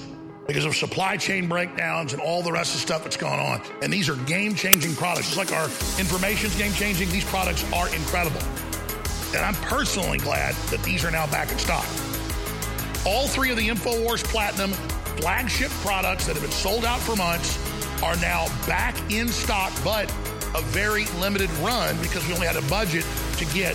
[0.47, 3.63] because of supply chain breakdowns and all the rest of the stuff that's gone on.
[3.83, 5.35] And these are game changing products.
[5.35, 5.67] Just like our
[5.99, 8.41] information's game changing, these products are incredible.
[9.35, 11.87] And I'm personally glad that these are now back in stock.
[13.07, 14.73] All three of the InfoWars Platinum
[15.19, 17.59] flagship products that have been sold out for months
[18.03, 20.11] are now back in stock, but
[20.55, 23.07] a very limited run because we only had a budget
[23.39, 23.75] to get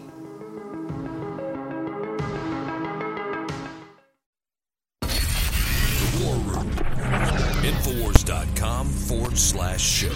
[9.11, 10.09] forward slash show.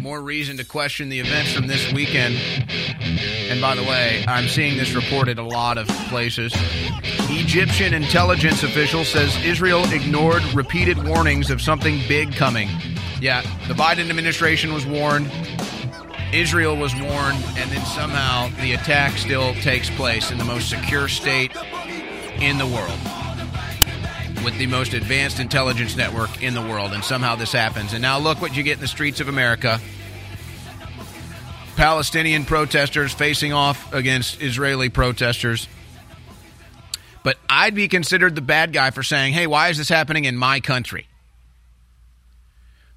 [0.00, 2.36] More reason to question the events from this weekend.
[3.48, 6.52] And by the way, I'm seeing this reported a lot of places.
[7.30, 12.68] Egyptian intelligence official says Israel ignored repeated warnings of something big coming.
[13.22, 15.30] Yeah, the Biden administration was warned.
[16.32, 21.08] Israel was warned, and then somehow the attack still takes place in the most secure
[21.08, 21.52] state
[22.40, 22.98] in the world
[24.44, 27.92] with the most advanced intelligence network in the world, and somehow this happens.
[27.92, 29.80] And now look what you get in the streets of America.
[31.76, 35.68] Palestinian protesters facing off against Israeli protesters.
[37.22, 40.36] But I'd be considered the bad guy for saying, hey, why is this happening in
[40.36, 41.06] my country?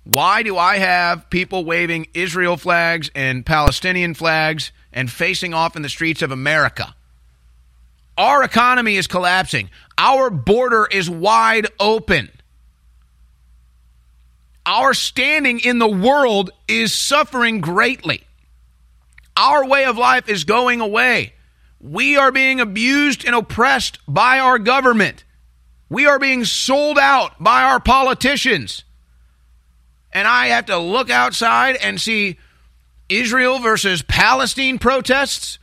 [0.03, 5.81] Why do I have people waving Israel flags and Palestinian flags and facing off in
[5.81, 6.95] the streets of America?
[8.17, 9.69] Our economy is collapsing.
[9.97, 12.29] Our border is wide open.
[14.65, 18.23] Our standing in the world is suffering greatly.
[19.35, 21.33] Our way of life is going away.
[21.81, 25.23] We are being abused and oppressed by our government.
[25.89, 28.83] We are being sold out by our politicians.
[30.13, 32.37] And I have to look outside and see
[33.09, 35.59] Israel versus Palestine protests.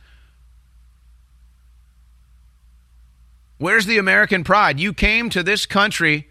[3.57, 4.79] Where's the American pride?
[4.79, 6.29] You came to this country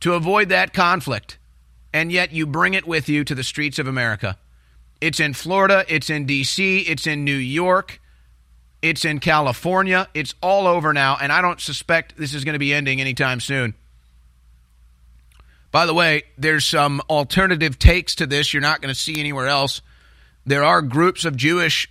[0.00, 1.38] to avoid that conflict,
[1.92, 4.38] and yet you bring it with you to the streets of America.
[5.00, 8.00] It's in Florida, it's in D.C., it's in New York,
[8.82, 12.58] it's in California, it's all over now, and I don't suspect this is going to
[12.58, 13.74] be ending anytime soon.
[15.70, 19.46] By the way, there's some alternative takes to this you're not going to see anywhere
[19.46, 19.82] else.
[20.44, 21.88] There are groups of Jewish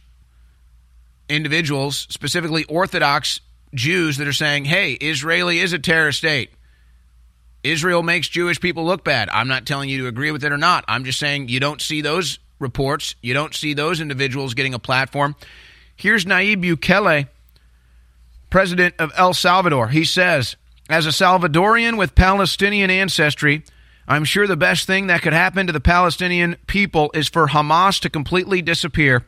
[1.29, 3.41] individuals, specifically Orthodox
[3.73, 6.51] Jews that are saying, hey, Israeli is a terrorist state.
[7.63, 9.29] Israel makes Jewish people look bad.
[9.29, 10.85] I'm not telling you to agree with it or not.
[10.87, 13.15] I'm just saying you don't see those reports.
[13.21, 15.35] You don't see those individuals getting a platform.
[15.95, 17.27] Here's Nayib Bukele,
[18.49, 19.89] president of El Salvador.
[19.89, 20.55] He says,
[20.89, 23.63] as a Salvadorian with Palestinian ancestry,
[24.07, 27.99] I'm sure the best thing that could happen to the Palestinian people is for Hamas
[28.01, 29.25] to completely disappear.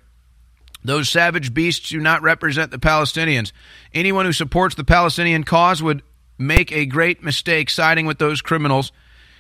[0.84, 3.52] Those savage beasts do not represent the Palestinians.
[3.94, 6.02] Anyone who supports the Palestinian cause would
[6.40, 8.92] make a great mistake siding with those criminals.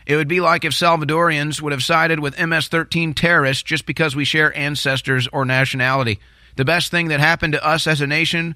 [0.05, 4.15] It would be like if Salvadorians would have sided with MS 13 terrorists just because
[4.15, 6.19] we share ancestors or nationality.
[6.55, 8.55] The best thing that happened to us as a nation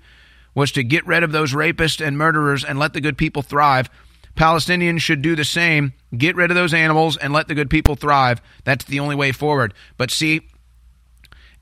[0.55, 3.89] was to get rid of those rapists and murderers and let the good people thrive.
[4.35, 5.93] Palestinians should do the same.
[6.17, 8.41] Get rid of those animals and let the good people thrive.
[8.63, 9.73] That's the only way forward.
[9.97, 10.47] But see,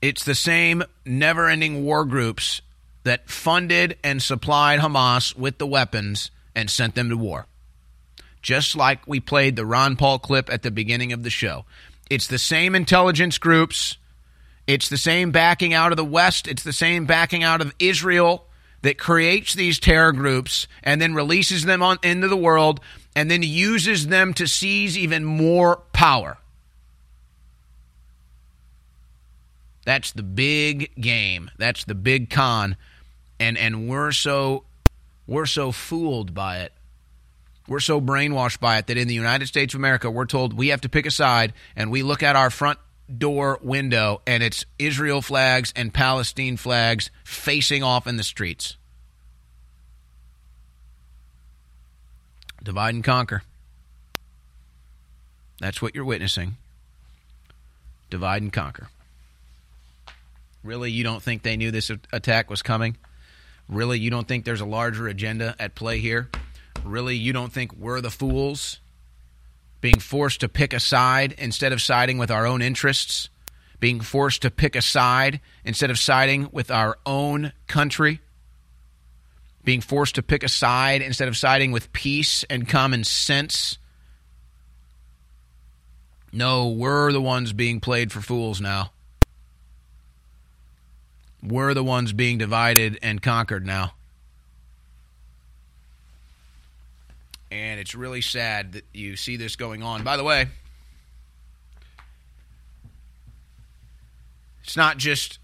[0.00, 2.62] it's the same never ending war groups
[3.02, 7.46] that funded and supplied Hamas with the weapons and sent them to war.
[8.42, 11.64] Just like we played the Ron Paul clip at the beginning of the show.
[12.10, 13.96] It's the same intelligence groups.
[14.66, 16.48] It's the same backing out of the West.
[16.48, 18.46] It's the same backing out of Israel
[18.84, 22.80] that creates these terror groups and then releases them on into the world
[23.16, 26.36] and then uses them to seize even more power.
[29.86, 31.50] That's the big game.
[31.56, 32.76] That's the big con.
[33.40, 34.64] And and we're so
[35.26, 36.72] we're so fooled by it.
[37.66, 40.68] We're so brainwashed by it that in the United States of America, we're told we
[40.68, 42.78] have to pick a side and we look at our front
[43.18, 48.76] door window and it's Israel flags and Palestine flags facing off in the streets.
[52.62, 53.42] Divide and conquer.
[55.60, 56.56] That's what you're witnessing.
[58.10, 58.88] Divide and conquer.
[60.62, 62.96] Really, you don't think they knew this attack was coming?
[63.68, 66.30] Really, you don't think there's a larger agenda at play here?
[66.82, 68.80] Really, you don't think we're the fools
[69.84, 73.28] being forced to pick a side instead of siding with our own interests?
[73.80, 78.22] Being forced to pick a side instead of siding with our own country?
[79.62, 83.76] Being forced to pick a side instead of siding with peace and common sense?
[86.32, 88.90] No, we're the ones being played for fools now.
[91.42, 93.92] We're the ones being divided and conquered now.
[97.54, 100.02] And it's really sad that you see this going on.
[100.02, 100.48] By the way,
[104.64, 105.38] it's not just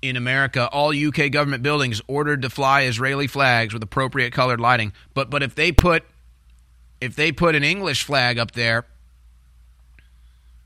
[0.00, 4.94] in America, all UK government buildings ordered to fly Israeli flags with appropriate colored lighting.
[5.12, 6.02] But but if they put
[6.98, 8.86] if they put an English flag up there,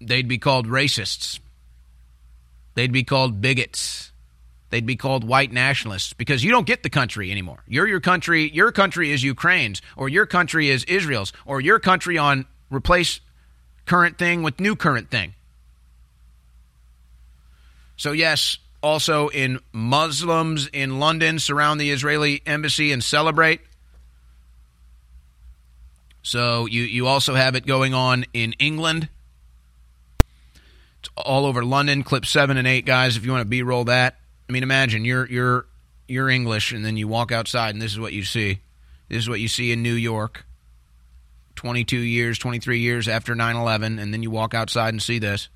[0.00, 1.40] they'd be called racists.
[2.74, 4.11] They'd be called bigots
[4.72, 7.62] they'd be called white nationalists because you don't get the country anymore.
[7.68, 12.16] You're your country, your country is Ukraine's, or your country is Israel's, or your country
[12.16, 13.20] on replace
[13.84, 15.34] current thing with new current thing.
[17.96, 23.60] So, yes, also in Muslims in London surround the Israeli embassy and celebrate.
[26.22, 29.10] So, you, you also have it going on in England.
[31.00, 32.04] It's all over London.
[32.04, 34.16] Clip seven and eight, guys, if you want to B roll that.
[34.52, 35.66] I mean, imagine you're you're
[36.06, 38.60] you're English, and then you walk outside, and this is what you see.
[39.08, 40.44] This is what you see in New York.
[41.54, 45.48] 22 years, 23 years after 9 11, and then you walk outside and see this.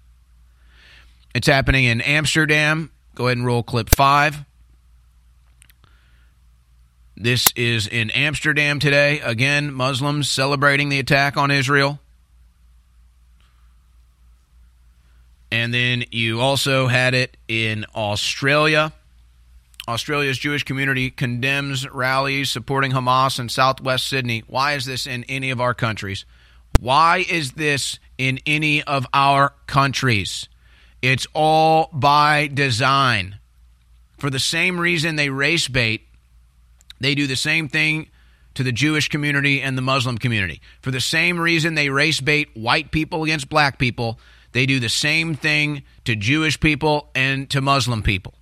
[1.35, 2.91] It's happening in Amsterdam.
[3.15, 4.47] Go ahead and roll clip five.
[7.19, 9.21] This is in Amsterdam today.
[9.21, 12.01] Again, Muslims celebrating the attack on Israel.
[15.51, 18.93] And then you also had it in Australia.
[19.89, 24.43] Australia's Jewish community condemns rallies supporting Hamas in southwest Sydney.
[24.49, 26.25] Why is this in any of our countries?
[26.81, 30.49] Why is this in any of our countries?
[31.03, 33.39] It's all by design.
[34.19, 36.03] For the same reason they race bait,
[36.99, 38.09] they do the same thing
[38.55, 40.61] to the Jewish community and the Muslim community.
[40.81, 44.19] For the same reason they race bait white people against black people,
[44.53, 48.35] they do the same thing to Jewish people and to Muslim people.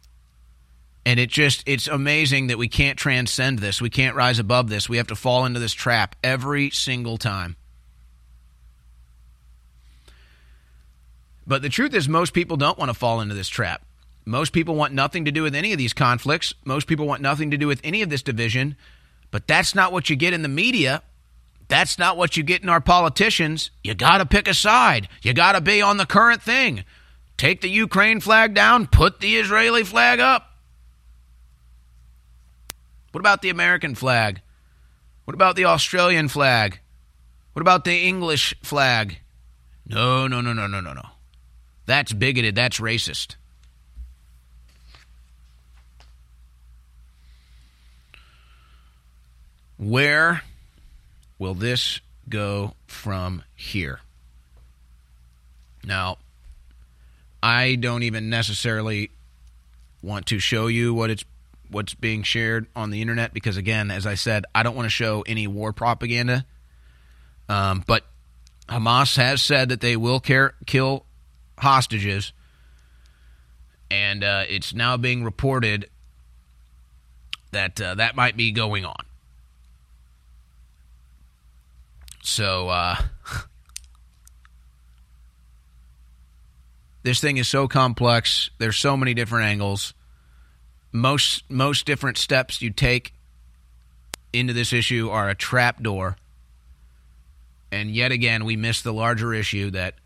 [1.07, 3.81] And it just, it's amazing that we can't transcend this.
[3.81, 4.89] We can't rise above this.
[4.89, 7.57] We have to fall into this trap every single time.
[11.47, 13.83] But the truth is, most people don't want to fall into this trap.
[14.25, 16.55] Most people want nothing to do with any of these conflicts.
[16.65, 18.77] Most people want nothing to do with any of this division.
[19.31, 21.03] But that's not what you get in the media.
[21.75, 23.73] That's not what you get in our politicians.
[23.83, 25.09] You got to pick a side.
[25.23, 26.85] You got to be on the current thing.
[27.37, 30.53] Take the Ukraine flag down, put the Israeli flag up.
[33.11, 34.41] What about the American flag?
[35.25, 36.79] What about the Australian flag?
[37.55, 39.19] What about the English flag?
[39.85, 41.09] No, no, no, no, no, no, no.
[41.87, 42.55] That's bigoted.
[42.55, 43.35] That's racist.
[49.77, 50.45] Where
[51.39, 54.01] will this go from here?
[55.85, 56.19] Now,
[57.43, 59.11] I don't even necessarily
[60.03, 61.25] want to show you what it's
[61.71, 64.91] what's being shared on the internet because again, as I said, I don't want to
[64.91, 66.47] show any war propaganda.
[67.49, 68.05] Um, but
[68.69, 71.05] Hamas has said that they will care, kill
[71.59, 72.33] hostages,
[73.91, 75.91] and uh, it's now being reported
[77.51, 79.05] that uh, that might be going on.
[82.25, 82.97] So uh,
[87.03, 88.51] this thing is so complex.
[88.59, 89.93] There's so many different angles.
[90.91, 93.13] Most most different steps you take
[94.33, 96.17] into this issue are a trap door.
[97.71, 99.97] And yet again, we miss the larger issue that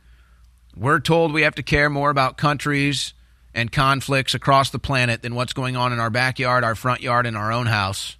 [0.76, 3.14] we're told we have to care more about countries
[3.54, 7.26] and conflicts across the planet than what's going on in our backyard, our front yard,
[7.26, 8.17] and our own house.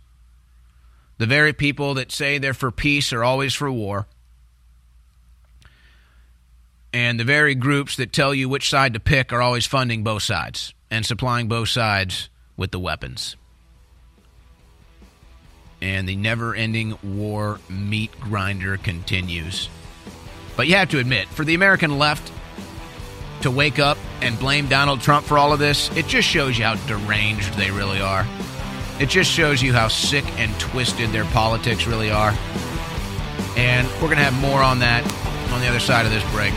[1.18, 4.06] The very people that say they're for peace are always for war.
[6.92, 10.22] And the very groups that tell you which side to pick are always funding both
[10.22, 13.36] sides and supplying both sides with the weapons.
[15.82, 19.68] And the never ending war meat grinder continues.
[20.56, 22.32] But you have to admit, for the American left
[23.42, 26.64] to wake up and blame Donald Trump for all of this, it just shows you
[26.64, 28.26] how deranged they really are.
[29.00, 32.36] It just shows you how sick and twisted their politics really are.
[33.56, 35.04] And we're going to have more on that
[35.52, 36.52] on the other side of this break.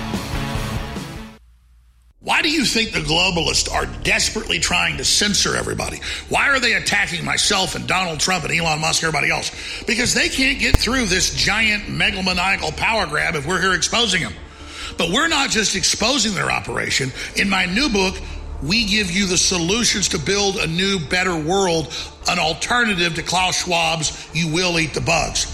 [2.20, 6.02] Why do you think the globalists are desperately trying to censor everybody?
[6.30, 9.52] Why are they attacking myself and Donald Trump and Elon Musk and everybody else?
[9.86, 14.34] Because they can't get through this giant megalomaniacal power grab if we're here exposing them.
[14.98, 17.12] But we're not just exposing their operation.
[17.36, 18.16] In my new book,
[18.64, 21.94] we give you the solutions to build a new, better world,
[22.30, 25.46] an alternative to Klaus Schwab's You Will Eat the Bugs.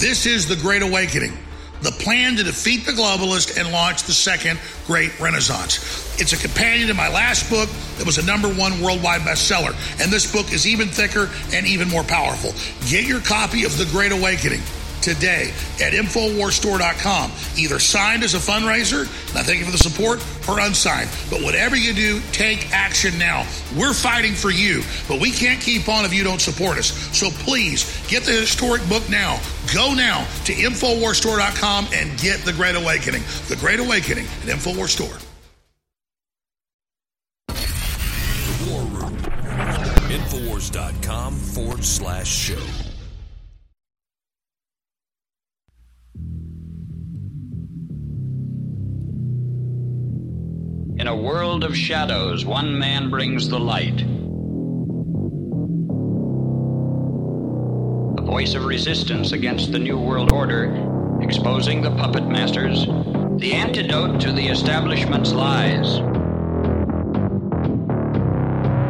[0.00, 1.36] This is the Great Awakening,
[1.82, 6.20] the plan to defeat the globalist and launch the second Great Renaissance.
[6.20, 9.74] It's a companion to my last book that was a number one worldwide bestseller.
[10.02, 12.52] And this book is even thicker and even more powerful.
[12.88, 14.60] Get your copy of The Great Awakening
[15.02, 17.32] today at InfoWarsStore.com.
[17.56, 21.08] Either signed as a fundraiser, and I thank you for the support, or unsigned.
[21.30, 23.46] But whatever you do, take action now.
[23.76, 26.92] We're fighting for you, but we can't keep on if you don't support us.
[27.16, 29.40] So please get the historic book now.
[29.72, 33.22] Go now to InfoWarsStore.com and get The Great Awakening.
[33.48, 34.90] The Great Awakening at InfoWars.
[40.10, 42.89] Infowars.com forward slash show.
[51.00, 54.02] In a world of shadows, one man brings the light.
[58.18, 62.84] A voice of resistance against the New World Order, exposing the puppet masters,
[63.38, 66.00] the antidote to the establishment's lies.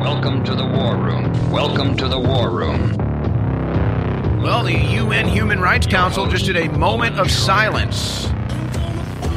[0.01, 1.53] Welcome to the War Room.
[1.53, 2.97] Welcome to the War Room.
[4.43, 8.27] Well, the UN Human Rights Council just did a moment of silence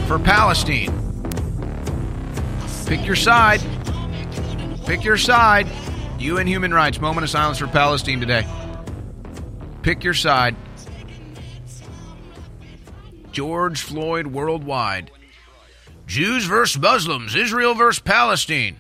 [0.08, 1.03] for Palestine.
[2.94, 3.60] Pick your side.
[4.86, 5.68] Pick your side.
[6.20, 8.46] UN Human Rights, moment of silence for Palestine today.
[9.82, 10.56] Pick your side.
[13.32, 15.10] George Floyd worldwide.
[16.06, 18.76] Jews versus Muslims, Israel versus Palestine.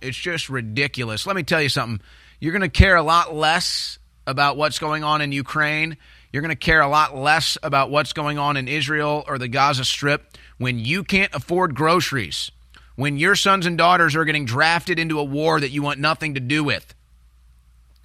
[0.00, 1.26] It's just ridiculous.
[1.26, 2.00] Let me tell you something.
[2.38, 5.96] You're going to care a lot less about what's going on in Ukraine.
[6.32, 9.48] You're going to care a lot less about what's going on in Israel or the
[9.48, 12.52] Gaza Strip when you can't afford groceries,
[13.00, 16.34] when your sons and daughters are getting drafted into a war that you want nothing
[16.34, 16.94] to do with,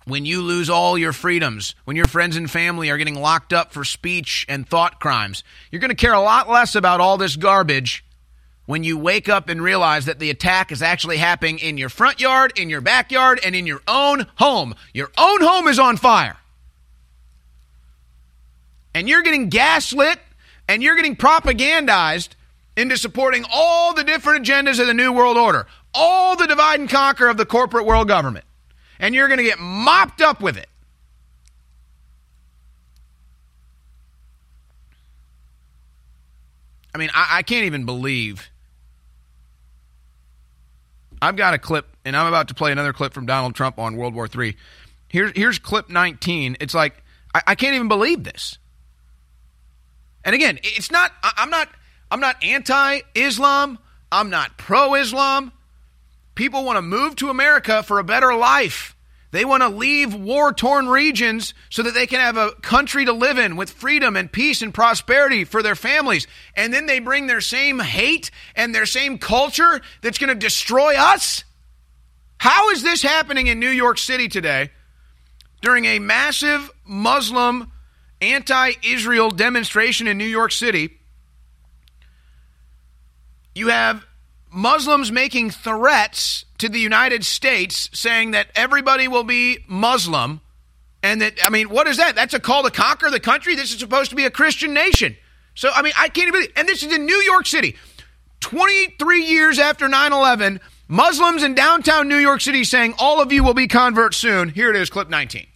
[0.05, 3.73] when you lose all your freedoms, when your friends and family are getting locked up
[3.73, 5.43] for speech and thought crimes.
[5.69, 8.05] You're going to care a lot less about all this garbage
[8.67, 12.21] when you wake up and realize that the attack is actually happening in your front
[12.21, 14.75] yard, in your backyard, and in your own home.
[14.93, 16.37] Your own home is on fire.
[18.93, 20.19] And you're getting gaslit
[20.69, 22.29] and you're getting propagandized
[22.77, 26.89] into supporting all the different agendas of the New World Order, all the divide and
[26.89, 28.45] conquer of the corporate world government.
[28.99, 30.67] And you're going to get mopped up with it.
[36.93, 38.49] I mean, I, I can't even believe.
[41.21, 43.97] I've got a clip, and I'm about to play another clip from Donald Trump on
[43.97, 44.55] World War III.
[45.09, 46.57] Here, here's clip 19.
[46.61, 47.03] It's like,
[47.33, 48.57] I, I can't even believe this.
[50.23, 51.67] And again, it's not, I, I'm not,
[52.15, 53.77] I'm not anti-Islam.
[54.09, 55.51] I'm not pro-Islam.
[56.33, 58.95] People want to move to America for a better life.
[59.31, 63.11] They want to leave war torn regions so that they can have a country to
[63.11, 66.25] live in with freedom and peace and prosperity for their families.
[66.55, 70.95] And then they bring their same hate and their same culture that's going to destroy
[70.97, 71.43] us?
[72.37, 74.69] How is this happening in New York City today
[75.61, 77.73] during a massive Muslim
[78.21, 80.94] anti Israel demonstration in New York City?
[83.55, 84.05] You have
[84.51, 90.41] Muslims making threats to the United States saying that everybody will be Muslim.
[91.01, 92.15] And that, I mean, what is that?
[92.15, 93.55] That's a call to conquer the country?
[93.55, 95.15] This is supposed to be a Christian nation.
[95.55, 97.75] So, I mean, I can't even, and this is in New York City.
[98.41, 103.43] 23 years after 9 11, Muslims in downtown New York City saying all of you
[103.43, 104.49] will be converts soon.
[104.49, 105.47] Here it is, clip 19.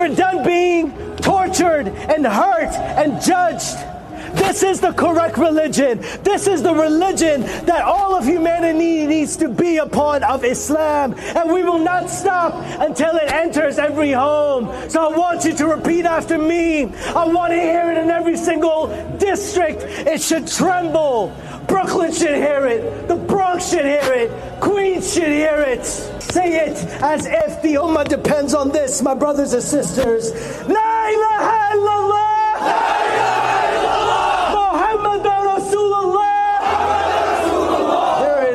[0.00, 3.97] We're done being tortured and hurt and judged.
[4.38, 5.98] This is the correct religion.
[6.22, 11.14] This is the religion that all of humanity needs to be a part of Islam.
[11.18, 14.68] And we will not stop until it enters every home.
[14.88, 16.84] So I want you to repeat after me.
[16.84, 18.86] I want to hear it in every single
[19.18, 19.82] district.
[19.82, 21.34] It should tremble.
[21.66, 23.08] Brooklyn should hear it.
[23.08, 24.60] The Bronx should hear it.
[24.60, 25.84] Queens should hear it.
[25.84, 30.32] Say it as if the Ummah depends on this, my brothers and sisters.
[30.68, 32.28] La ilaha illallah!
[32.58, 33.47] Muhammadan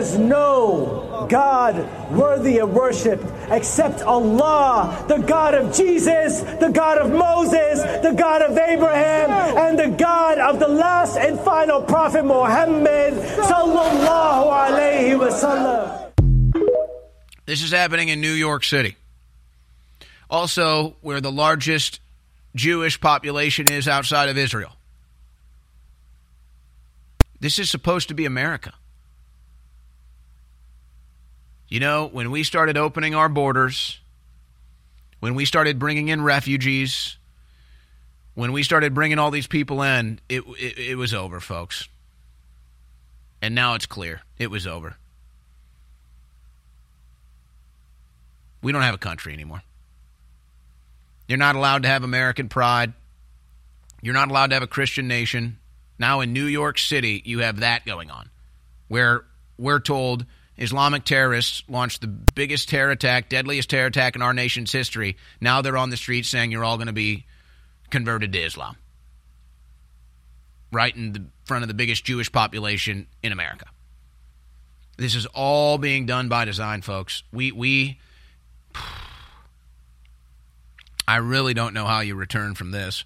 [0.04, 1.76] is no God
[2.12, 8.42] worthy of worship except Allah, the God of Jesus, the God of Moses, the God
[8.42, 16.12] of Abraham, and the God of the last and final prophet Muhammad sallallahu alayhi wasallam.
[17.46, 18.98] This is happening in New York City.
[20.30, 22.02] Also, where the largest
[22.56, 24.74] Jewish population is outside of Israel.
[27.40, 28.74] This is supposed to be America.
[31.74, 34.00] You know, when we started opening our borders,
[35.22, 37.18] when we started bringing in refugees,
[38.36, 41.90] when we started bringing all these people in, it, it, it was over, folks.
[43.42, 44.22] And now it's clear.
[44.38, 44.98] It was over.
[48.62, 49.64] We don't have a country anymore.
[51.28, 52.94] You're not allowed to have American pride.
[54.00, 55.58] You're not allowed to have a Christian nation.
[55.98, 58.30] Now in New York City, you have that going on,
[58.90, 59.26] where
[59.58, 60.28] we're told
[60.58, 65.18] Islamic terrorists launched the biggest terror attack, deadliest terror attack in our nation's history.
[65.42, 67.26] Now they're on the streets saying you're all going to be
[67.90, 68.78] converted to Islam.
[70.72, 73.66] Right in the front of the biggest Jewish population in America.
[74.98, 77.24] This is all being done by design, folks.
[77.32, 78.00] We we
[81.08, 83.04] I really don't know how you return from this.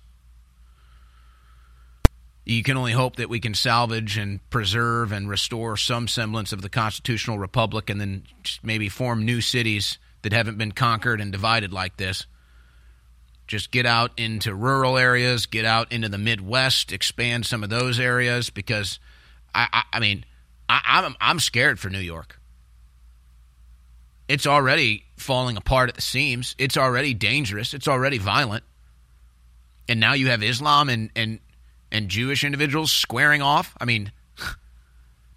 [2.50, 6.62] You can only hope that we can salvage and preserve and restore some semblance of
[6.62, 8.24] the constitutional republic and then
[8.64, 12.26] maybe form new cities that haven't been conquered and divided like this.
[13.48, 18.00] Just get out into rural areas, get out into the Midwest, expand some of those
[18.00, 18.98] areas because
[19.54, 20.24] I, I, I mean,
[20.70, 22.40] I, I'm, I'm scared for New York.
[24.30, 26.56] It's already falling apart at the seams.
[26.58, 27.74] It's already dangerous.
[27.74, 28.64] It's already violent.
[29.90, 31.40] And now you have Islam and, and,
[31.92, 33.76] and Jewish individuals squaring off.
[33.80, 34.12] I mean,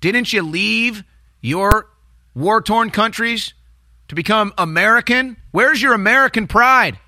[0.01, 1.05] didn't you leave
[1.41, 1.89] your
[2.35, 3.55] war torn countries
[4.09, 5.37] to become American?
[5.51, 6.99] Where's your American pride?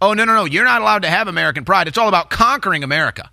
[0.00, 0.44] Oh, no, no, no.
[0.44, 1.88] You're not allowed to have American pride.
[1.88, 3.30] It's all about conquering America.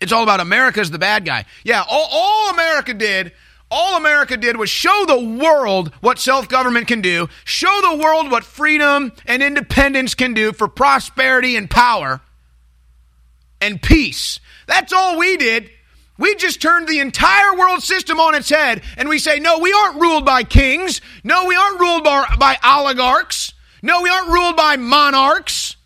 [0.00, 1.44] It's all about America's the bad guy.
[1.64, 3.32] Yeah, all, all America did
[3.70, 8.30] all America did was show the world what self government can do, show the world
[8.30, 12.20] what freedom and independence can do for prosperity and power
[13.60, 14.40] and peace.
[14.66, 15.70] That's all we did.
[16.18, 19.72] We just turned the entire world system on its head and we say, no, we
[19.72, 21.00] aren't ruled by kings.
[21.22, 23.52] No, we aren't ruled by, by oligarchs.
[23.82, 25.76] No, we aren't ruled by monarchs.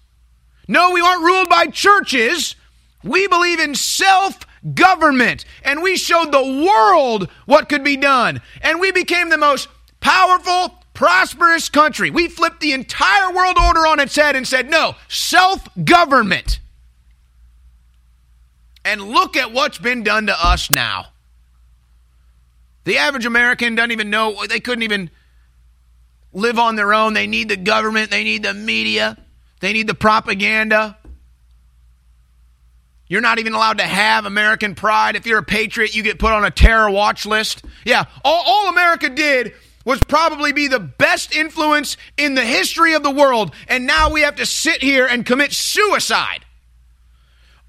[0.67, 2.57] No, we aren't ruled by churches.
[3.05, 4.39] We believe in self
[4.75, 5.45] government.
[5.65, 8.41] And we showed the world what could be done.
[8.63, 9.69] And we became the most
[10.01, 12.11] powerful, prosperous country.
[12.11, 16.61] We flipped the entire world order on its head and said, no, self government.
[18.85, 21.07] And look at what's been done to us now.
[22.85, 25.11] The average American doesn't even know, they couldn't even
[26.33, 27.15] live on their own.
[27.15, 29.17] They need the government, they need the media,
[29.61, 30.97] they need the propaganda.
[33.07, 35.17] You're not even allowed to have American pride.
[35.17, 37.63] If you're a patriot, you get put on a terror watch list.
[37.85, 39.53] Yeah, all, all America did
[39.85, 44.23] was probably be the best influence in the history of the world, and now we
[44.23, 46.45] have to sit here and commit suicide.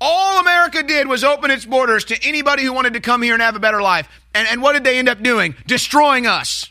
[0.06, 3.42] All America did was open its borders to anybody who wanted to come here and
[3.42, 4.10] have a better life.
[4.36, 5.56] And, and what did they end up doing?
[5.66, 6.70] Destroying us.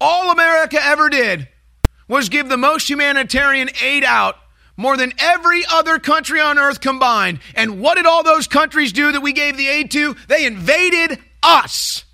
[0.00, 1.46] All America ever did
[2.08, 4.34] was give the most humanitarian aid out
[4.76, 7.38] more than every other country on earth combined.
[7.54, 10.16] And what did all those countries do that we gave the aid to?
[10.26, 12.04] They invaded us.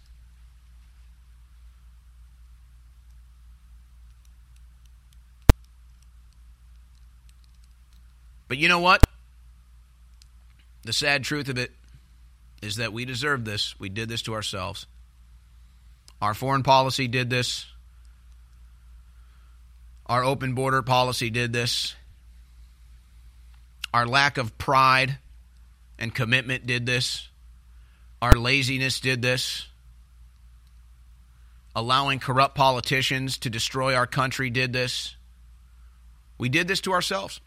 [8.52, 9.02] But you know what?
[10.82, 11.72] The sad truth of it
[12.60, 13.80] is that we deserve this.
[13.80, 14.84] We did this to ourselves.
[16.20, 17.64] Our foreign policy did this.
[20.04, 21.94] Our open border policy did this.
[23.94, 25.16] Our lack of pride
[25.98, 27.30] and commitment did this.
[28.20, 29.66] Our laziness did this.
[31.74, 35.16] Allowing corrupt politicians to destroy our country did this.
[36.36, 37.40] We did this to ourselves.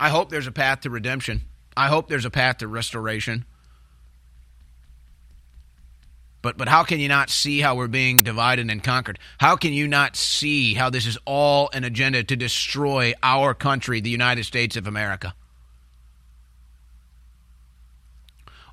[0.00, 1.42] I hope there's a path to redemption.
[1.76, 3.44] I hope there's a path to restoration.
[6.40, 9.18] But but how can you not see how we're being divided and conquered?
[9.36, 14.00] How can you not see how this is all an agenda to destroy our country,
[14.00, 15.34] the United States of America?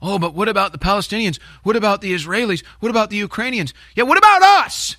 [0.01, 1.39] Oh, but what about the Palestinians?
[1.63, 2.63] What about the Israelis?
[2.79, 3.73] What about the Ukrainians?
[3.95, 4.95] Yeah, what about us?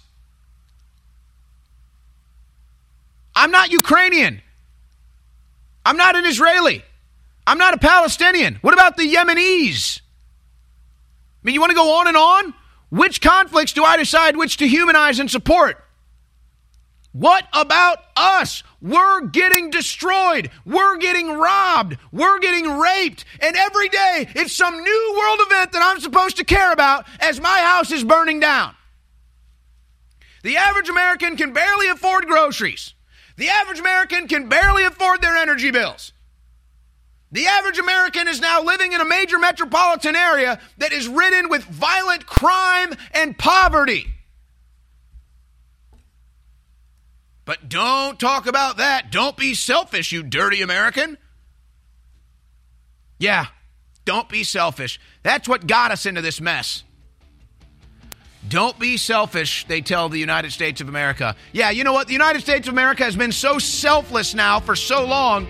[3.34, 4.42] I'm not Ukrainian.
[5.89, 6.85] I'm not an Israeli.
[7.47, 8.56] I'm not a Palestinian.
[8.60, 10.02] What about the Yemenis?
[10.02, 10.02] I
[11.43, 12.52] mean, you want to go on and on?
[12.90, 15.82] Which conflicts do I decide which to humanize and support?
[17.12, 18.62] What about us?
[18.82, 20.51] We're getting destroyed.
[20.66, 21.97] We're getting robbed.
[22.12, 23.24] We're getting raped.
[23.40, 27.40] And every day it's some new world event that I'm supposed to care about as
[27.40, 28.74] my house is burning down.
[30.43, 32.93] The average American can barely afford groceries.
[33.39, 36.12] The average American can barely afford their energy bills.
[37.31, 41.62] The average American is now living in a major metropolitan area that is ridden with
[41.62, 44.09] violent crime and poverty.
[47.44, 49.12] But don't talk about that.
[49.12, 51.16] Don't be selfish, you dirty American.
[53.20, 53.47] Yeah,
[54.05, 54.98] don't be selfish.
[55.23, 56.82] That's what got us into this mess.
[58.49, 61.37] Don't be selfish, they tell the United States of America.
[61.53, 62.07] Yeah, you know what?
[62.07, 65.47] The United States of America has been so selfless now for so long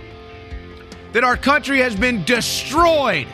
[1.12, 3.28] that our country has been destroyed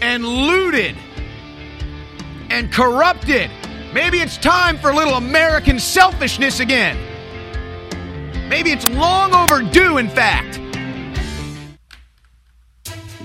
[0.00, 0.96] and looted
[2.48, 3.50] and corrupted.
[3.92, 6.96] Maybe it's time for a little American selfishness again.
[8.48, 10.60] Maybe it's long overdue, in fact.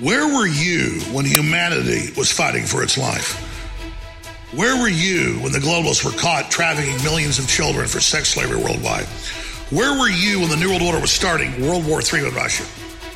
[0.02, 3.51] Where were you when humanity was fighting for its life?
[4.53, 8.57] Where were you when the globalists were caught trafficking millions of children for sex slavery
[8.57, 9.06] worldwide?
[9.72, 12.65] Where were you when the New World Order was starting World War III with Russia?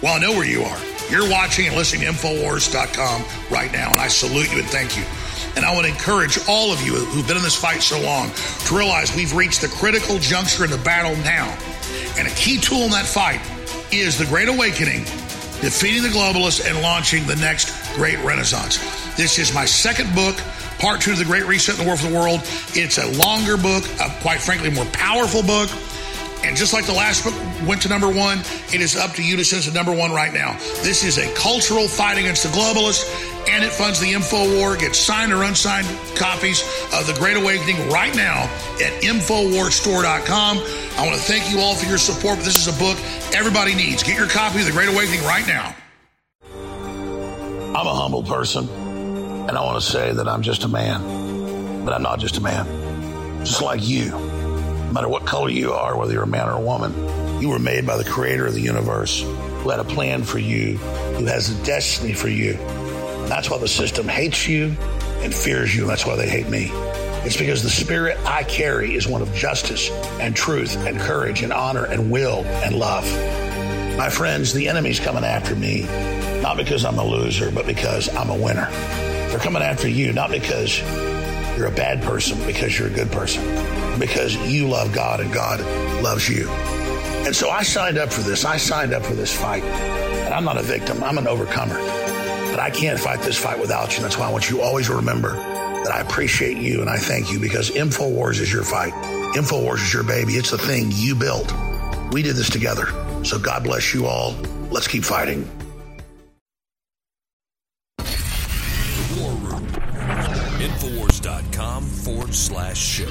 [0.02, 0.80] Well, I know where you are.
[1.10, 5.04] You're watching and listening to Infowars.com right now, and I salute you and thank you.
[5.58, 8.32] And I want to encourage all of you who've been in this fight so long
[8.68, 11.52] to realize we've reached the critical juncture in the battle now.
[12.18, 13.42] And a key tool in that fight
[13.92, 15.04] is the Great Awakening,
[15.60, 18.80] defeating the globalists and launching the next great renaissance.
[19.18, 20.40] This is my second book
[20.86, 22.42] part two of the Great Reset and the War for the World.
[22.78, 25.68] It's a longer book, a, quite frankly, more powerful book.
[26.44, 27.34] And just like the last book
[27.68, 28.38] went to number one,
[28.72, 30.54] it is up to you to send it number one right now.
[30.84, 33.10] This is a cultural fight against the globalists,
[33.50, 34.78] and it funds the info war.
[34.78, 36.62] Get signed or unsigned copies
[36.94, 38.44] of The Great Awakening right now
[38.76, 40.58] at InfoWarsStore.com.
[41.00, 42.38] I want to thank you all for your support.
[42.42, 43.00] This is a book
[43.34, 44.04] everybody needs.
[44.04, 45.76] Get your copy of The Great Awakening right now.
[47.74, 48.85] I'm a humble person.
[49.48, 52.42] And I want to say that I'm just a man, but I'm not just a
[52.42, 52.66] man.
[53.46, 56.62] Just like you, no matter what color you are, whether you're a man or a
[56.62, 56.94] woman,
[57.40, 60.78] you were made by the creator of the universe who had a plan for you,
[61.18, 62.54] who has a destiny for you.
[62.54, 64.76] And that's why the system hates you
[65.20, 66.72] and fears you, and that's why they hate me.
[67.24, 71.54] It's because the spirit I carry is one of justice and truth and courage and
[71.54, 73.06] honor and will and love.
[73.96, 75.84] My friends, the enemy's coming after me,
[76.42, 78.70] not because I'm a loser, but because I'm a winner.
[79.36, 80.80] They're coming after you, not because
[81.58, 83.44] you're a bad person, because you're a good person,
[84.00, 85.60] because you love God and God
[86.02, 86.48] loves you.
[86.48, 88.46] And so I signed up for this.
[88.46, 89.62] I signed up for this fight.
[89.66, 91.76] And I'm not a victim, I'm an overcomer.
[91.76, 94.04] But I can't fight this fight without you.
[94.04, 97.30] That's why I want you always to remember that I appreciate you and I thank
[97.30, 98.94] you because InfoWars is your fight.
[99.36, 100.36] InfoWars is your baby.
[100.36, 101.54] It's the thing you built.
[102.14, 102.88] We did this together.
[103.26, 104.32] So God bless you all.
[104.72, 105.46] Let's keep fighting.
[112.36, 113.06] Slash show.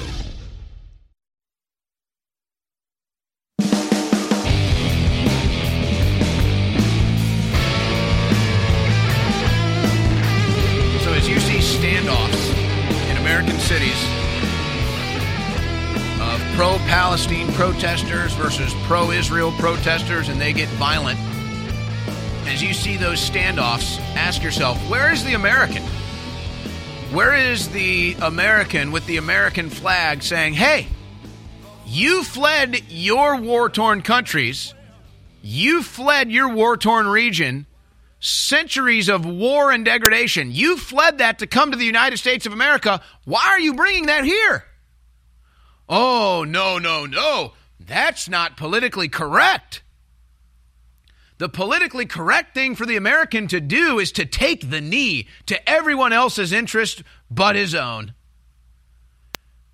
[11.03, 12.53] So as you see standoffs
[13.09, 14.01] in American cities
[16.21, 21.19] of pro-Palestine protesters versus pro-Israel protesters, and they get violent.
[22.47, 25.83] As you see those standoffs, ask yourself, where is the American?
[27.11, 30.87] Where is the American with the American flag saying, hey,
[31.85, 34.73] you fled your war torn countries,
[35.41, 37.67] you fled your war torn region,
[38.19, 40.51] centuries of war and degradation.
[40.51, 43.01] You fled that to come to the United States of America.
[43.23, 44.65] Why are you bringing that here?
[45.87, 47.53] Oh, no, no, no.
[47.79, 49.83] That's not politically correct.
[51.37, 55.69] The politically correct thing for the American to do is to take the knee to
[55.69, 58.13] everyone else's interest but his own.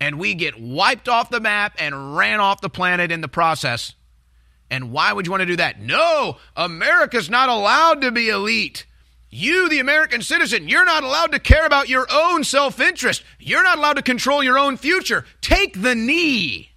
[0.00, 3.94] And we get wiped off the map and ran off the planet in the process.
[4.68, 5.78] And why would you want to do that?
[5.80, 8.86] No, America's not allowed to be elite.
[9.30, 13.22] You, the American citizen, you're not allowed to care about your own self interest.
[13.38, 15.24] You're not allowed to control your own future.
[15.40, 16.71] Take the knee.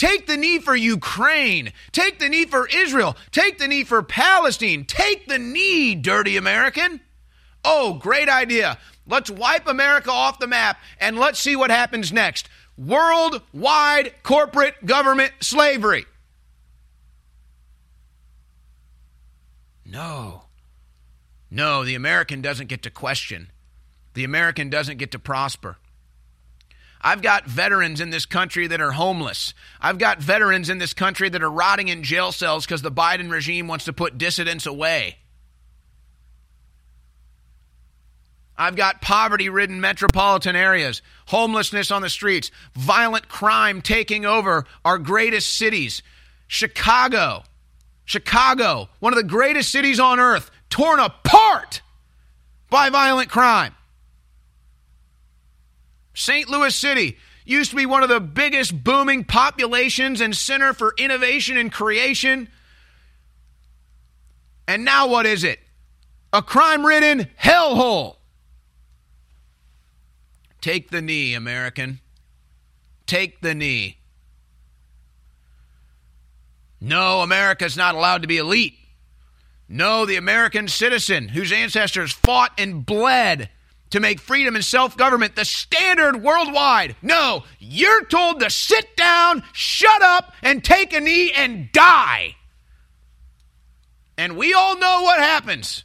[0.00, 1.74] Take the knee for Ukraine.
[1.92, 3.18] Take the knee for Israel.
[3.32, 4.86] Take the knee for Palestine.
[4.86, 7.02] Take the knee, dirty American.
[7.66, 8.78] Oh, great idea.
[9.06, 12.48] Let's wipe America off the map and let's see what happens next.
[12.78, 16.06] Worldwide corporate government slavery.
[19.84, 20.44] No.
[21.50, 23.50] No, the American doesn't get to question.
[24.14, 25.76] The American doesn't get to prosper.
[27.02, 29.54] I've got veterans in this country that are homeless.
[29.80, 33.30] I've got veterans in this country that are rotting in jail cells because the Biden
[33.30, 35.16] regime wants to put dissidents away.
[38.58, 44.98] I've got poverty ridden metropolitan areas, homelessness on the streets, violent crime taking over our
[44.98, 46.02] greatest cities.
[46.46, 47.44] Chicago,
[48.04, 51.80] Chicago, one of the greatest cities on earth, torn apart
[52.68, 53.74] by violent crime.
[56.20, 56.50] St.
[56.50, 57.16] Louis City
[57.46, 62.48] used to be one of the biggest booming populations and center for innovation and creation.
[64.68, 65.60] And now what is it?
[66.32, 68.16] A crime ridden hellhole.
[70.60, 72.00] Take the knee, American.
[73.06, 73.96] Take the knee.
[76.82, 78.76] No, America's not allowed to be elite.
[79.70, 83.48] No, the American citizen whose ancestors fought and bled
[83.90, 86.96] to make freedom and self government the standard worldwide.
[87.02, 92.36] No, you're told to sit down, shut up, and take a knee and die.
[94.16, 95.84] And we all know what happens.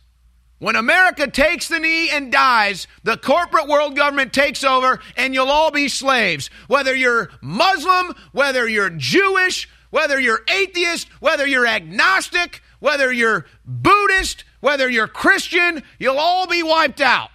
[0.59, 5.51] When America takes the knee and dies, the corporate world government takes over and you'll
[5.51, 6.49] all be slaves.
[6.67, 14.43] Whether you're Muslim, whether you're Jewish, whether you're atheist, whether you're agnostic, whether you're Buddhist,
[14.61, 17.29] whether you're Christian, you'll all be wiped out.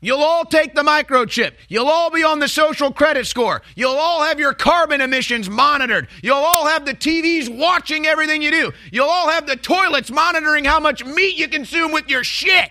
[0.00, 1.54] You'll all take the microchip.
[1.68, 3.62] You'll all be on the social credit score.
[3.74, 6.08] You'll all have your carbon emissions monitored.
[6.22, 8.72] You'll all have the TVs watching everything you do.
[8.92, 12.70] You'll all have the toilets monitoring how much meat you consume with your shit.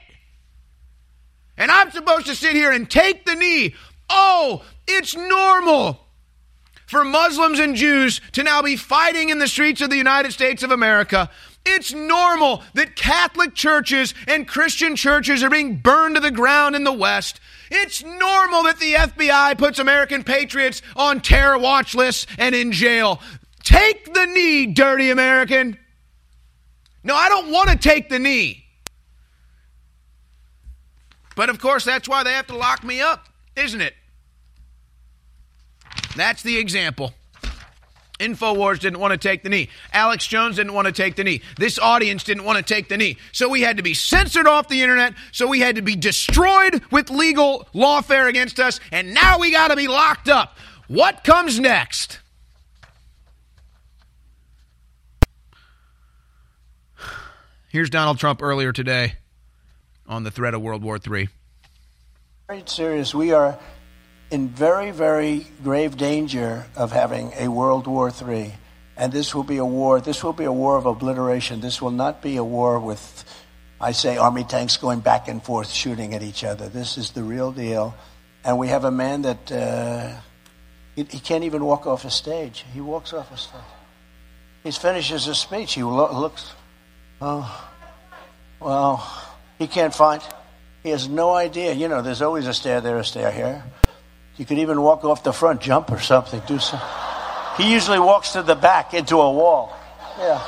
[1.57, 3.75] And I'm supposed to sit here and take the knee.
[4.09, 6.07] Oh, it's normal
[6.85, 10.63] for Muslims and Jews to now be fighting in the streets of the United States
[10.63, 11.29] of America
[11.67, 16.83] it's normal that Catholic churches and Christian churches are being burned to the ground in
[16.83, 17.39] the West.
[17.69, 23.21] It's normal that the FBI puts American patriots on terror watch lists and in jail.
[23.63, 25.77] Take the knee, dirty American.
[27.03, 28.65] No, I don't want to take the knee.
[31.35, 33.93] But of course, that's why they have to lock me up, isn't it?
[36.15, 37.13] That's the example.
[38.19, 39.69] InfoWars didn't want to take the knee.
[39.93, 41.41] Alex Jones didn't want to take the knee.
[41.57, 43.17] This audience didn't want to take the knee.
[43.31, 45.13] So we had to be censored off the internet.
[45.31, 48.79] So we had to be destroyed with legal lawfare against us.
[48.91, 50.57] And now we got to be locked up.
[50.87, 52.19] What comes next?
[57.69, 59.15] Here's Donald Trump earlier today
[60.07, 61.27] on the threat of World War III.
[62.47, 63.13] Very serious.
[63.13, 63.59] We are
[64.29, 68.53] in very, very grave danger of having a World War III.
[68.97, 71.61] And this will be a war, this will be a war of obliteration.
[71.61, 73.23] This will not be a war with,
[73.79, 76.67] I say, army tanks going back and forth shooting at each other.
[76.67, 77.95] This is the real deal.
[78.43, 80.13] And we have a man that uh,
[80.95, 82.65] he, he, can't even walk off a stage.
[82.73, 83.61] He walks off a stage.
[84.63, 85.73] He finishes his speech.
[85.73, 86.53] He lo- looks,
[87.21, 87.69] oh,
[88.59, 90.21] well, he can't find
[90.81, 91.73] He has no idea.
[91.73, 93.63] You know, there's always a stair there, a stair here.
[94.37, 96.79] You could even walk off the front, jump or something, do some.
[97.57, 99.75] He usually walks to the back into a wall.
[100.19, 100.41] Yeah,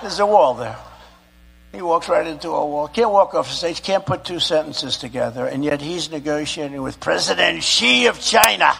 [0.00, 0.76] there's a wall there.
[1.72, 2.88] He walks right into a wall.
[2.88, 7.00] Can't walk off the stage, can't put two sentences together, and yet he's negotiating with
[7.00, 8.72] President Xi of China.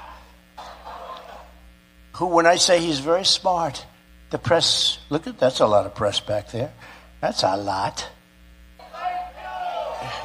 [2.15, 3.87] Who, when I say he's very smart,
[4.31, 6.73] the press, look at that's a lot of press back there.
[7.21, 8.07] That's a lot.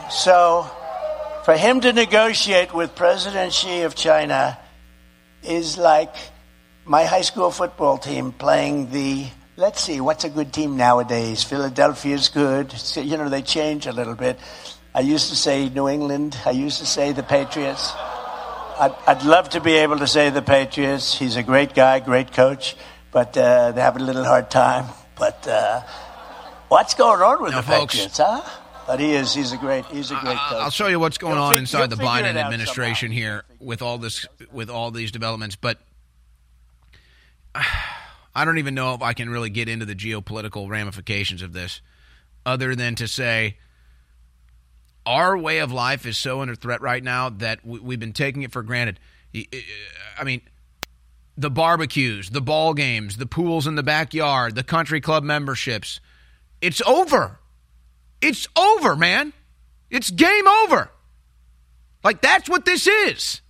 [0.10, 0.70] So,
[1.48, 4.60] for him to negotiate with President Xi of China
[5.42, 6.14] is like
[6.84, 11.46] my high school football team playing the let's see what's a good team nowadays?
[11.46, 12.74] Philadelphia's good.
[12.74, 14.38] So, you know they change a little bit.
[14.94, 16.38] I used to say new england.
[16.46, 17.94] I used to say the patriots.
[17.96, 21.18] I'd, I'd love to be able to say the patriots.
[21.18, 22.76] He's a great guy great coach
[23.10, 24.88] but uh, they have a little hard time.
[25.18, 25.80] But uh,
[26.68, 28.44] what's going on with Now, the folks- patriots huh
[28.88, 31.36] but he is he's a great he's a great coach I'll show you what's going
[31.36, 35.78] He'll on inside the Biden administration here with all this with all these developments, but
[37.56, 41.82] I don't even know if I can really get into the geopolitical ramifications of this
[42.46, 43.58] other than to say
[45.06, 48.44] our way of life is so under threat right now that we- we've been taking
[48.44, 49.00] it for granted.
[50.20, 50.42] I mean,
[51.38, 56.00] the barbecues, the ball games, the pools in the backyard, the country club memberships.
[56.62, 57.40] It's over.
[58.22, 59.34] It's over, man.
[59.90, 60.90] It's game over.
[62.04, 63.42] Like, that's what this is.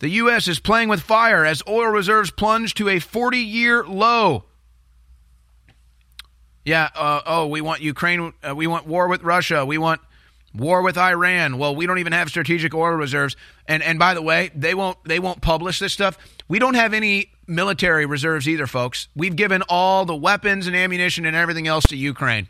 [0.00, 0.46] The U.S.
[0.46, 4.44] is playing with fire as oil reserves plunge to a 40 year low.
[6.64, 10.00] Yeah, uh, oh, we want Ukraine, uh, we want war with Russia, we want
[10.54, 11.58] war with Iran.
[11.58, 13.36] Well, we don't even have strategic oil reserves.
[13.66, 16.18] And and by the way, they won't they won't publish this stuff.
[16.46, 19.08] We don't have any military reserves either, folks.
[19.16, 22.48] We've given all the weapons and ammunition and everything else to Ukraine.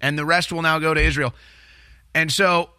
[0.00, 1.34] And the rest will now go to Israel.
[2.14, 2.70] And so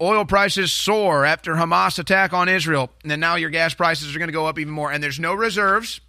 [0.00, 2.90] oil prices soar after Hamas attack on Israel.
[3.04, 4.90] And now your gas prices are going to go up even more.
[4.90, 6.00] And there's no reserves.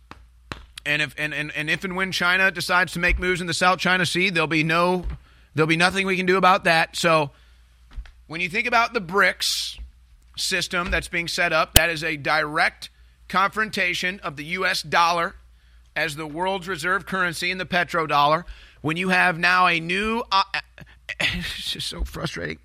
[0.85, 3.53] And if and, and, and if and when China decides to make moves in the
[3.53, 5.05] South China Sea, there'll be no
[5.53, 6.95] there'll be nothing we can do about that.
[6.95, 7.31] So
[8.27, 9.79] when you think about the BRICS
[10.37, 12.89] system that's being set up, that is a direct
[13.27, 15.35] confrontation of the US dollar
[15.95, 18.43] as the world's reserve currency and the petrodollar.
[18.81, 20.43] When you have now a new uh,
[21.19, 22.59] it's just so frustrating.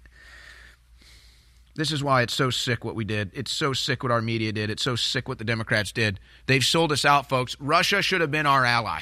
[1.75, 3.31] This is why it's so sick what we did.
[3.33, 4.69] It's so sick what our media did.
[4.69, 6.21] It's so sick what the Democrats did.
[6.47, 7.57] They've sold us out, folks.
[7.59, 9.01] Russia should have been our ally.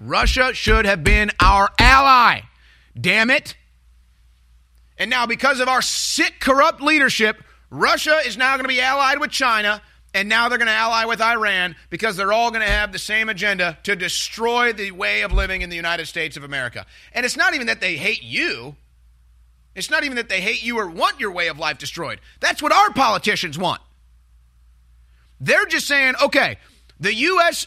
[0.00, 2.40] Russia should have been our ally.
[2.98, 3.56] Damn it.
[4.96, 9.18] And now, because of our sick, corrupt leadership, Russia is now going to be allied
[9.20, 9.82] with China,
[10.14, 12.98] and now they're going to ally with Iran because they're all going to have the
[12.98, 16.86] same agenda to destroy the way of living in the United States of America.
[17.14, 18.76] And it's not even that they hate you.
[19.74, 22.20] It's not even that they hate you or want your way of life destroyed.
[22.40, 23.80] That's what our politicians want.
[25.40, 26.58] They're just saying, okay,
[27.00, 27.66] the U.S.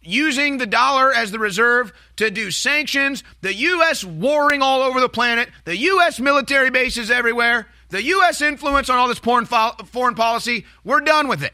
[0.00, 4.04] using the dollar as the reserve to do sanctions, the U.S.
[4.04, 6.20] warring all over the planet, the U.S.
[6.20, 8.40] military bases everywhere, the U.S.
[8.40, 11.52] influence on all this foreign, policy, we're done with it.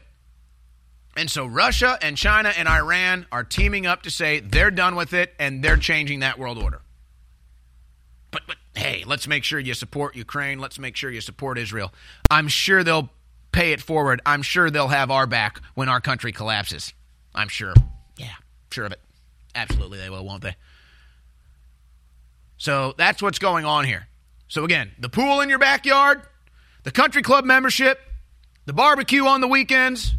[1.15, 5.13] And so Russia and China and Iran are teaming up to say they're done with
[5.13, 6.81] it and they're changing that world order.
[8.31, 10.59] But, but hey, let's make sure you support Ukraine.
[10.59, 11.93] Let's make sure you support Israel.
[12.29, 13.09] I'm sure they'll
[13.51, 14.21] pay it forward.
[14.25, 16.93] I'm sure they'll have our back when our country collapses.
[17.35, 17.73] I'm sure.
[18.17, 18.33] Yeah,
[18.71, 19.01] sure of it.
[19.53, 20.55] Absolutely, they will, won't they?
[22.57, 24.07] So that's what's going on here.
[24.47, 26.21] So again, the pool in your backyard,
[26.83, 27.99] the country club membership,
[28.65, 30.13] the barbecue on the weekends,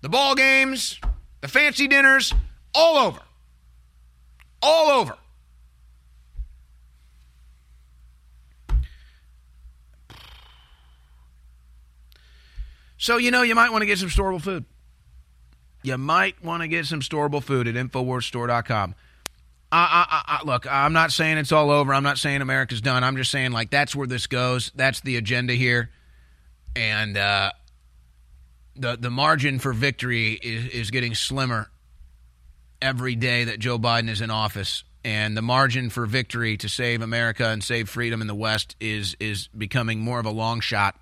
[0.00, 1.00] the ball games,
[1.40, 2.32] the fancy dinners,
[2.74, 3.20] all over.
[4.62, 5.16] All over.
[13.00, 14.66] So, you know, you might want to get some storable food.
[15.82, 18.94] You might want to get some storable food at InfoWarsStore.com.
[19.72, 21.94] I, I, I, look, I'm not saying it's all over.
[21.94, 23.02] I'm not saying America's done.
[23.02, 24.70] I'm just saying, like, that's where this goes.
[24.74, 25.90] That's the agenda here.
[26.76, 27.52] And uh,
[28.76, 31.70] the, the margin for victory is, is getting slimmer
[32.80, 34.84] every day that Joe Biden is in office.
[35.02, 39.16] And the margin for victory to save America and save freedom in the West is,
[39.18, 40.96] is becoming more of a long shot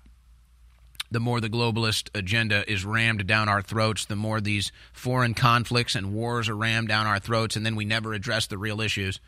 [1.11, 5.95] the more the globalist agenda is rammed down our throats, the more these foreign conflicts
[5.95, 9.19] and wars are rammed down our throats, and then we never address the real issues.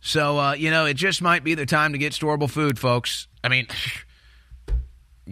[0.00, 3.28] So, uh, you know, it just might be the time to get storable food, folks.
[3.44, 3.66] I mean,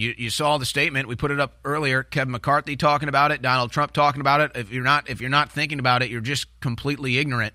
[0.00, 1.08] you, you saw the statement.
[1.08, 2.02] We put it up earlier.
[2.02, 4.52] Kevin McCarthy talking about it, Donald Trump talking about it.
[4.54, 7.54] If you're not if you're not thinking about it, you're just completely ignorant.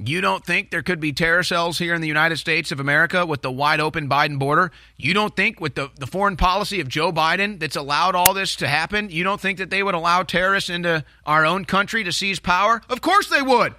[0.00, 3.26] You don't think there could be terror cells here in the United States of America
[3.26, 4.70] with the wide open Biden border?
[4.96, 8.54] You don't think with the, the foreign policy of Joe Biden that's allowed all this
[8.56, 12.12] to happen, you don't think that they would allow terrorists into our own country to
[12.12, 12.80] seize power?
[12.88, 13.74] Of course they would.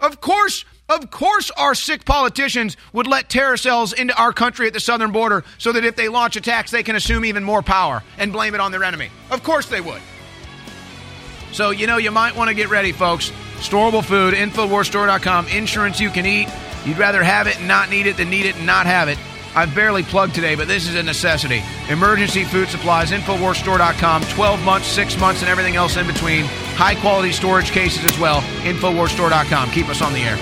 [0.00, 4.72] Of course, of course, our sick politicians would let terror cells into our country at
[4.72, 8.02] the southern border so that if they launch attacks, they can assume even more power
[8.18, 9.10] and blame it on their enemy.
[9.30, 10.00] Of course they would.
[11.52, 13.30] So, you know, you might want to get ready, folks.
[13.58, 16.48] Storable food, InfoWarsStore.com, insurance you can eat.
[16.84, 19.18] You'd rather have it and not need it than need it and not have it.
[19.56, 21.62] I've barely plugged today, but this is a necessity.
[21.88, 26.44] Emergency food supplies, InfoWarsStore.com, 12 months, 6 months, and everything else in between.
[26.76, 28.42] High quality storage cases as well.
[28.62, 29.70] InfoWarsStore.com.
[29.70, 30.38] Keep us on the air.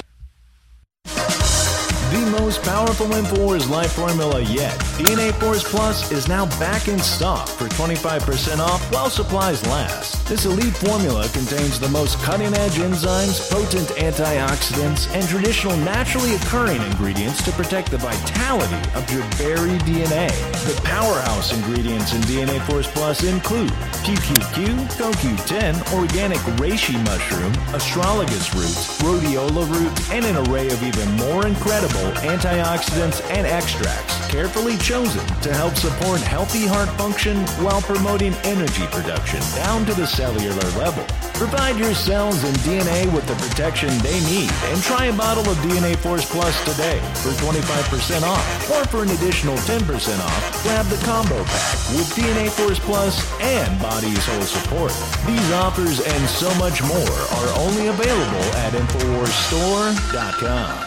[2.45, 7.69] Most powerful InfoWars Life formula yet, DNA Force Plus, is now back in stock for
[7.69, 10.29] 25% off while supplies last.
[10.29, 16.83] This elite formula contains the most cutting edge enzymes, potent antioxidants, and traditional naturally occurring
[16.83, 20.29] ingredients to protect the vitality of your very DNA.
[20.67, 23.71] The powerhouse ingredients in DNA Force Plus include
[24.05, 24.67] PQQ,
[24.99, 32.13] CoQ10, organic reishi mushroom, astragalus roots, rhodiola root, and an array of even more incredible
[32.35, 39.39] antioxidants and extracts carefully chosen to help support healthy heart function while promoting energy production
[39.55, 41.07] down to the cellular level.
[41.35, 45.57] Provide your cells and DNA with the protection they need and try a bottle of
[45.59, 48.71] DNA Force Plus today for 25% off.
[48.71, 53.81] Or for an additional 10% off, grab the combo pack with DNA Force Plus and
[53.81, 54.93] Body Soul Support.
[55.27, 60.85] These offers and so much more are only available at InfoWarsStore.com.